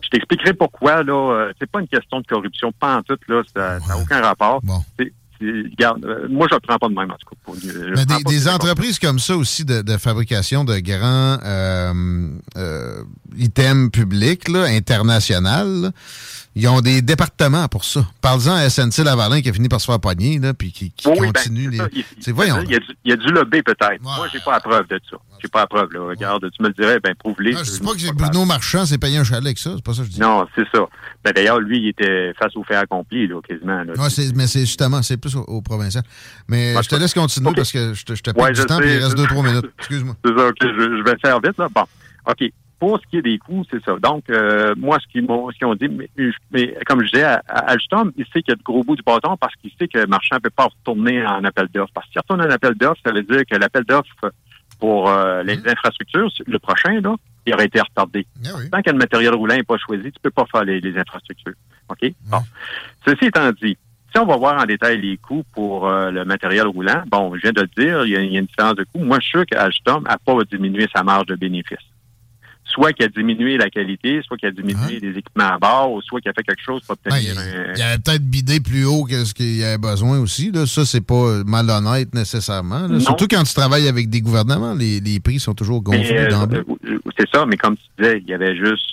[0.02, 3.42] Je t'expliquerai pourquoi, là, euh, c'est pas une question de corruption, pas en tout, là,
[3.54, 4.60] ça n'a aucun rapport.
[4.98, 7.36] C'est- c'est- regarde, euh, moi, je le prends pas de même, en tout cas.
[7.44, 7.56] pour-
[7.96, 8.22] Mais des,
[8.54, 13.02] entreprises comme ça aussi de, de fabrication de grands euh, euh,
[13.36, 14.70] items publics, là,
[16.54, 18.06] ils ont des départements pour ça.
[18.20, 21.08] Parle-en à SNC Lavalin qui a fini par se faire pogner, là, puis qui, qui
[21.08, 21.76] Oui, ben, continue.
[21.76, 21.88] ça.
[21.92, 22.04] les...
[22.26, 22.60] Il- voyons.
[22.64, 24.02] Il y, a du, il y a du lobby peut-être.
[24.02, 25.16] Moi, j'ai pas la preuve de ça.
[25.40, 25.92] J'ai pas la preuve.
[25.92, 26.00] Là.
[26.00, 27.54] Regarde, tu me le dirais, ben prouve-les.
[27.56, 29.92] Ah, je dis pas que Bruno Marchand s'est payé un chalet avec ça, c'est pas
[29.94, 30.20] ça que je dis.
[30.20, 30.84] Non, c'est ça.
[31.24, 33.82] Ben, D'ailleurs, lui, il était face au fait accompli, là, quasiment.
[33.82, 33.92] Là.
[33.98, 36.04] Ouais, c'est- mais c'est justement, c'est plus au, au provincial.
[36.48, 38.88] Mais je te laisse continuer parce que je te, je te Ouais, du temps, puis
[38.92, 39.66] il reste je- 2-3 minutes.
[39.78, 40.16] Excuse-moi.
[40.24, 41.68] C'est ça, OK, je, je vais faire vite, là.
[41.74, 41.82] Bon,
[42.28, 42.52] OK.
[42.82, 43.96] Pour ce qui est des coûts, c'est ça.
[44.02, 46.10] Donc, euh, moi, ce qu'ils m'ont ce qu'ils ont dit, mais,
[46.50, 48.96] mais comme je disais, à, à Alstom, il sait qu'il y a de gros bouts
[48.96, 51.92] du bâton parce qu'il sait que le marchand ne peut pas retourner en appel d'offres.
[51.94, 54.32] Parce qu'il retourne en appel d'offres, ça veut dire que l'appel d'offres
[54.80, 57.14] pour euh, les infrastructures, le prochain, là,
[57.46, 58.26] il aurait été retardé.
[58.72, 61.54] Tant que le matériel roulant n'est pas choisi, tu peux pas faire les, les infrastructures.
[61.88, 62.12] OK?
[62.32, 62.38] Bon.
[63.06, 63.78] Ceci étant dit,
[64.12, 67.42] si on va voir en détail les coûts pour euh, le matériel roulant, bon, je
[67.42, 69.04] viens de le dire, il y a, il y a une différence de coût.
[69.04, 71.78] Moi, je suis sûr qu'Alstom n'a pas diminué sa marge de bénéfice.
[72.72, 76.00] Soit qu'il a diminué la qualité, soit qu'il a diminué les équipements à bord, ou
[76.00, 77.74] soit qu'il a fait quelque chose pour obtenir un...
[77.76, 80.50] Il avait peut-être bidé plus haut que ce qu'il y avait besoin aussi.
[80.50, 80.64] Là.
[80.66, 82.88] Ça, c'est pas malhonnête nécessairement.
[83.00, 86.60] Surtout quand tu travailles avec des gouvernements, les, les prix sont toujours gonflés euh, d'emblée.
[86.86, 88.86] euh, c'est ça, mais comme tu disais, il y avait juste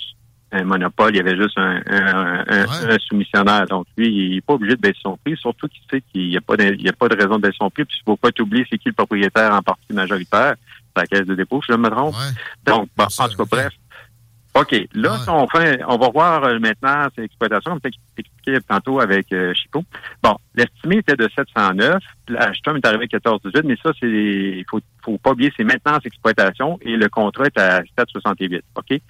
[0.52, 3.66] un monopole, il y avait juste un, un- un- un soumissionnaire.
[3.66, 6.36] Donc, lui, il n'est pas obligé de baisser son prix, surtout qu'il sait qu'il n'y
[6.36, 7.84] a, pas de- il y a pas de raison de baisser son prix.
[7.84, 10.54] Puis, il ne faut pas t'oublier, c'est qui le propriétaire en partie majoritaire.
[11.00, 12.14] La caisse de dépôt, si je me trompe.
[12.64, 13.72] Donc, bon, en tout cas, bref.
[14.54, 14.88] OK.
[14.94, 18.98] Là, si on fait, on va voir euh, maintenant ces exploitations, comme tu expliqué tantôt
[19.00, 19.84] avec euh, Chico.
[20.22, 22.02] Bon, l'estimé était de 709.
[22.28, 26.04] L'Ashton est arrivé à 1418, mais ça, c'est, il faut, faut pas oublier, c'est maintenance
[26.04, 28.62] exploitation et le contrat est à 768.
[28.74, 29.00] OK?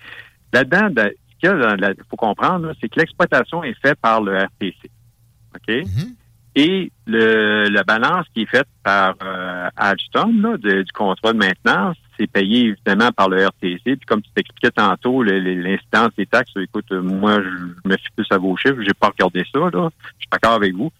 [0.52, 4.90] Là-dedans, de- ce qu'il faut comprendre, c'est que l'exploitation est faite par le RTC.
[5.54, 5.74] OK?
[6.56, 11.38] Et le, la balance qui est faite par euh, Alstom, là, de- du contrat de
[11.38, 13.80] maintenance, c'est payé évidemment par le RTC.
[13.84, 18.26] Puis comme tu t'expliquais tantôt, l'incidence des taxes, écoute, euh, moi, je me fie plus
[18.30, 19.88] à vos chiffres, j'ai pas regardé ça, là.
[20.18, 20.90] Je suis d'accord avec vous.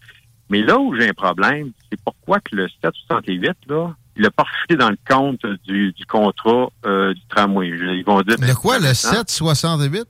[0.49, 4.43] Mais là où j'ai un problème, c'est pourquoi que le 768, là, il l'a pas
[4.43, 7.69] reflété dans le compte du, du contrat euh, du tramway.
[7.69, 8.37] Ils vont dire.
[8.37, 10.05] De quoi, le maintenant, 768?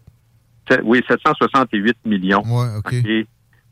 [0.69, 2.43] Sept- Oui, 768 millions.
[2.77, 2.93] OK.
[2.93, 3.27] OK,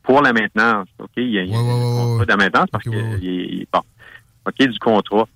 [0.09, 0.87] Pour la maintenance.
[0.97, 2.89] OK, il y a, il y a un contrat de la maintenance parce que
[3.21, 3.81] il bon.
[4.47, 5.27] OK, du contrat.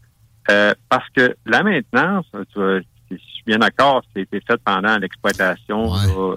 [0.50, 2.80] Euh, parce que la maintenance, tu vois,
[3.12, 5.94] je suis bien d'accord, c'était fait pendant l'exploitation.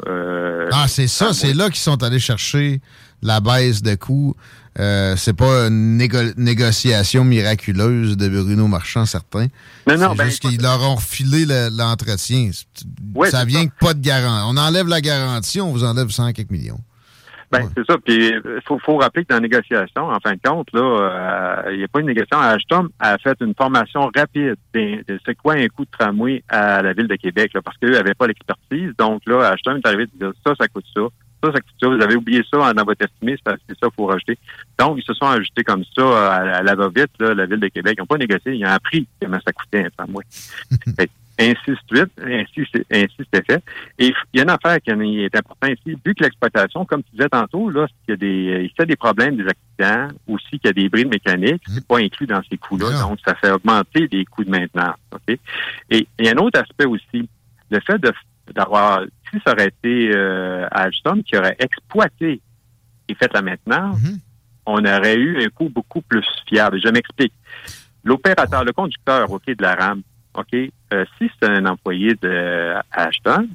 [0.06, 2.82] euh, Ah, c'est ça, c'est là qu'ils sont allés chercher
[3.22, 4.36] la baisse de coûts.
[4.78, 9.46] Euh, c'est pas une négo- négociation miraculeuse de Bruno Marchand, certain.
[9.88, 12.50] Non, non, ben, juste qu'ils leur ont refilé le- l'entretien.
[13.14, 14.44] Ouais, ça vient que pas de garantie.
[14.46, 16.80] On enlève la garantie, on vous enlève 100 quelques millions.
[17.50, 17.96] Ben, c'est ça.
[17.98, 21.72] Puis, il faut, faut rappeler que dans la négociation, en fin de compte, là, euh,
[21.72, 22.38] il n'y a pas une négociation.
[22.40, 24.56] Ashton a fait une formation rapide.
[24.74, 28.14] C'est quoi un coût de tramway à la Ville de Québec, là, parce qu'eux n'avaient
[28.14, 28.92] pas l'expertise.
[28.98, 31.02] Donc, là, Ashton est arrivé de dire ça, ça coûte ça.
[31.44, 31.88] Ça, ça coûte ça.
[31.88, 34.38] Vous avez oublié ça dans votre estimé, c'est ça qu'il faut rajouter.
[34.78, 37.94] Donc, ils se sont ajoutés comme ça à, à la va-vite, la Ville de Québec.
[37.96, 40.24] Ils n'ont pas négocié, ils ont appris comment ça coûtait un tramway.
[41.38, 42.12] Ainsi de suite,
[42.90, 43.62] ainsi, c'était fait.
[43.98, 45.98] Et il y a une affaire qui est importante ici.
[46.04, 48.86] Vu que l'exploitation, comme tu disais tantôt, là, il y a des, il y a
[48.86, 52.40] des problèmes, des accidents, aussi qu'il y a des bris mécaniques, c'est pas inclus dans
[52.48, 53.00] ces coûts-là.
[53.00, 54.96] Donc, ça fait augmenter les coûts de maintenance.
[55.12, 55.38] OK?
[55.90, 57.28] Et il y a un autre aspect aussi.
[57.70, 58.12] Le fait de
[58.54, 62.40] d'avoir, si ça aurait été euh, Alstom qui aurait exploité
[63.08, 63.98] et fait la maintenance,
[64.66, 66.80] on aurait eu un coût beaucoup plus fiable.
[66.82, 67.32] Je m'explique.
[68.04, 70.02] L'opérateur, le conducteur, OK, de la RAM,
[70.36, 70.54] OK,
[70.92, 73.48] euh, si c'est un employé de Ashton,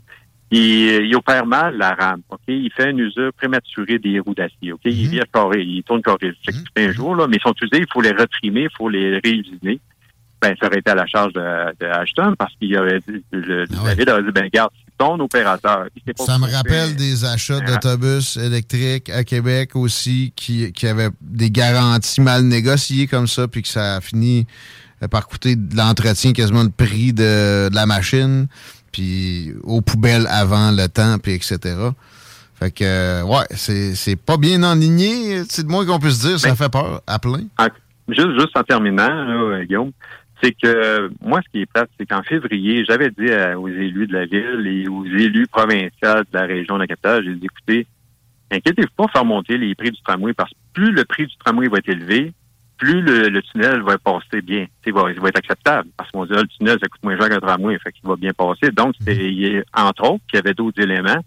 [0.52, 2.22] il, il opère mal la rame.
[2.30, 4.74] Ok, il fait une usure prématurée des roues d'acier.
[4.74, 6.34] Ok, il vire carré, il tourne carré.
[6.46, 8.90] C'est fait un jour là, mais ils sont usés, il faut les retrimer, il faut
[8.90, 9.80] les réusiner.
[10.42, 11.40] Ben, ça aurait été à la charge de,
[11.80, 15.86] de Ashton parce qu'il avait dit, le, David aurait dit, ben, regarde, c'est ton opérateur.
[15.96, 17.66] Il sait pas Ça me rappelle des achats Hein?
[17.80, 23.62] d'autobus électriques à Québec aussi qui, qui avaient des garanties mal négociées comme ça, puis
[23.62, 24.48] que ça a fini
[25.10, 28.48] par coûter de l'entretien quasiment le prix de, de la machine,
[28.92, 31.58] puis aux poubelles avant le temps, puis etc.
[32.56, 36.40] Fait que, euh, ouais, c'est c'est pas bien enligné, c'est le moins qu'on puisse dire,
[36.40, 37.42] ça fait peur à plein.
[37.58, 37.68] En-
[38.08, 39.92] juste, juste en terminant, là, euh, Guillaume,
[40.44, 43.68] c'est que euh, moi, ce qui est plate, c'est qu'en février, j'avais dit à- aux
[43.68, 47.34] élus de la ville et aux élus provinciaux de la région de la capitale, j'ai
[47.36, 47.88] dit, écoutez,
[48.52, 51.68] inquiétez-vous pas faire monter les prix du tramway parce que plus le prix du tramway
[51.68, 52.34] va être élevé,
[52.82, 54.66] plus le, le tunnel va passer bien.
[54.88, 55.88] Il va, il va être acceptable.
[55.96, 58.16] Parce qu'on dit, ah, le tunnel, ça coûte moins cher qu'un tramway, fait qu'il va
[58.16, 58.72] bien passer.
[58.72, 61.24] Donc, c'est, il y a, entre autres, qu'il y avait d'autres éléments.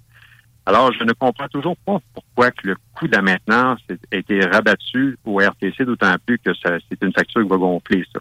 [0.67, 3.79] Alors, je ne comprends toujours pas pourquoi que le coût de la maintenance
[4.13, 8.05] a été rabattu au RTC, d'autant plus que ça- c'est une facture qui va gonfler,
[8.13, 8.19] ça.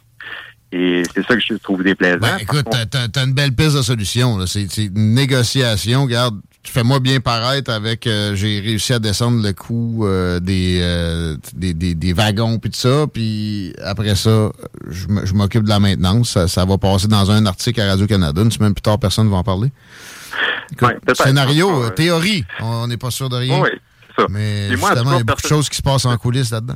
[0.72, 2.18] Et c'est ça que je trouve déplaisant.
[2.20, 4.38] Ben, écoute, t'as- t'as t'as une belle piste de solution.
[4.38, 4.46] là.
[4.48, 6.04] C'est c'est une négociation.
[6.04, 6.40] Regarde,
[6.72, 8.08] fais-moi bien paraître avec.
[8.08, 12.70] euh, J'ai réussi à descendre le coût euh, des, euh, des, des, des wagons puis
[12.72, 13.06] tout ça.
[13.12, 14.52] Puis après ça,
[14.90, 16.32] je m'occupe de la maintenance.
[16.32, 18.42] Ça, ça va passer dans un article à Radio-Canada.
[18.42, 19.70] Une semaine plus tard, personne ne va en parler.
[20.72, 22.44] Écoute, scénario, théorie.
[22.62, 23.62] On n'est pas sûr de rien.
[23.62, 23.70] Oui,
[24.16, 24.28] c'est ça.
[24.30, 26.76] Mais moi, justement, il y a beaucoup de choses qui se passent en coulisses là-dedans.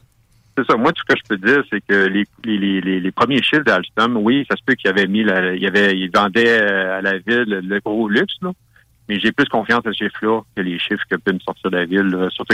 [0.57, 0.75] C'est ça.
[0.75, 4.17] Moi, tout ce que je peux dire, c'est que les, les, les, premiers chiffres d'Alstom,
[4.17, 7.13] oui, ça se peut qu'il avait mis, la, il avait, il vendait euh, à la
[7.19, 8.51] ville le, le gros luxe, là.
[9.07, 11.85] Mais j'ai plus confiance à chiffre-là que les chiffres que peut me sortir de la
[11.85, 12.29] ville, là.
[12.29, 12.53] surtout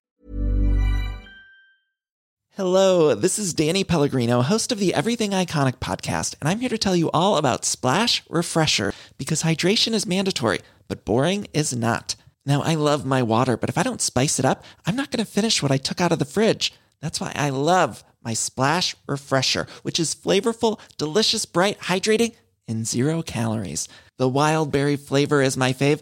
[2.56, 6.78] Hello, this is Danny Pellegrino, host of the Everything Iconic podcast, and I'm here to
[6.78, 12.16] tell you all about Splash Refresher because hydration is mandatory, but boring is not.
[12.46, 15.26] Now, I love my water, but if I don't spice it up, I'm not going
[15.26, 16.72] to finish what I took out of the fridge.
[17.02, 22.36] That's why I love my Splash Refresher, which is flavorful, delicious, bright, hydrating,
[22.68, 23.88] and zero calories.
[24.18, 26.02] The wild berry flavor is my fave.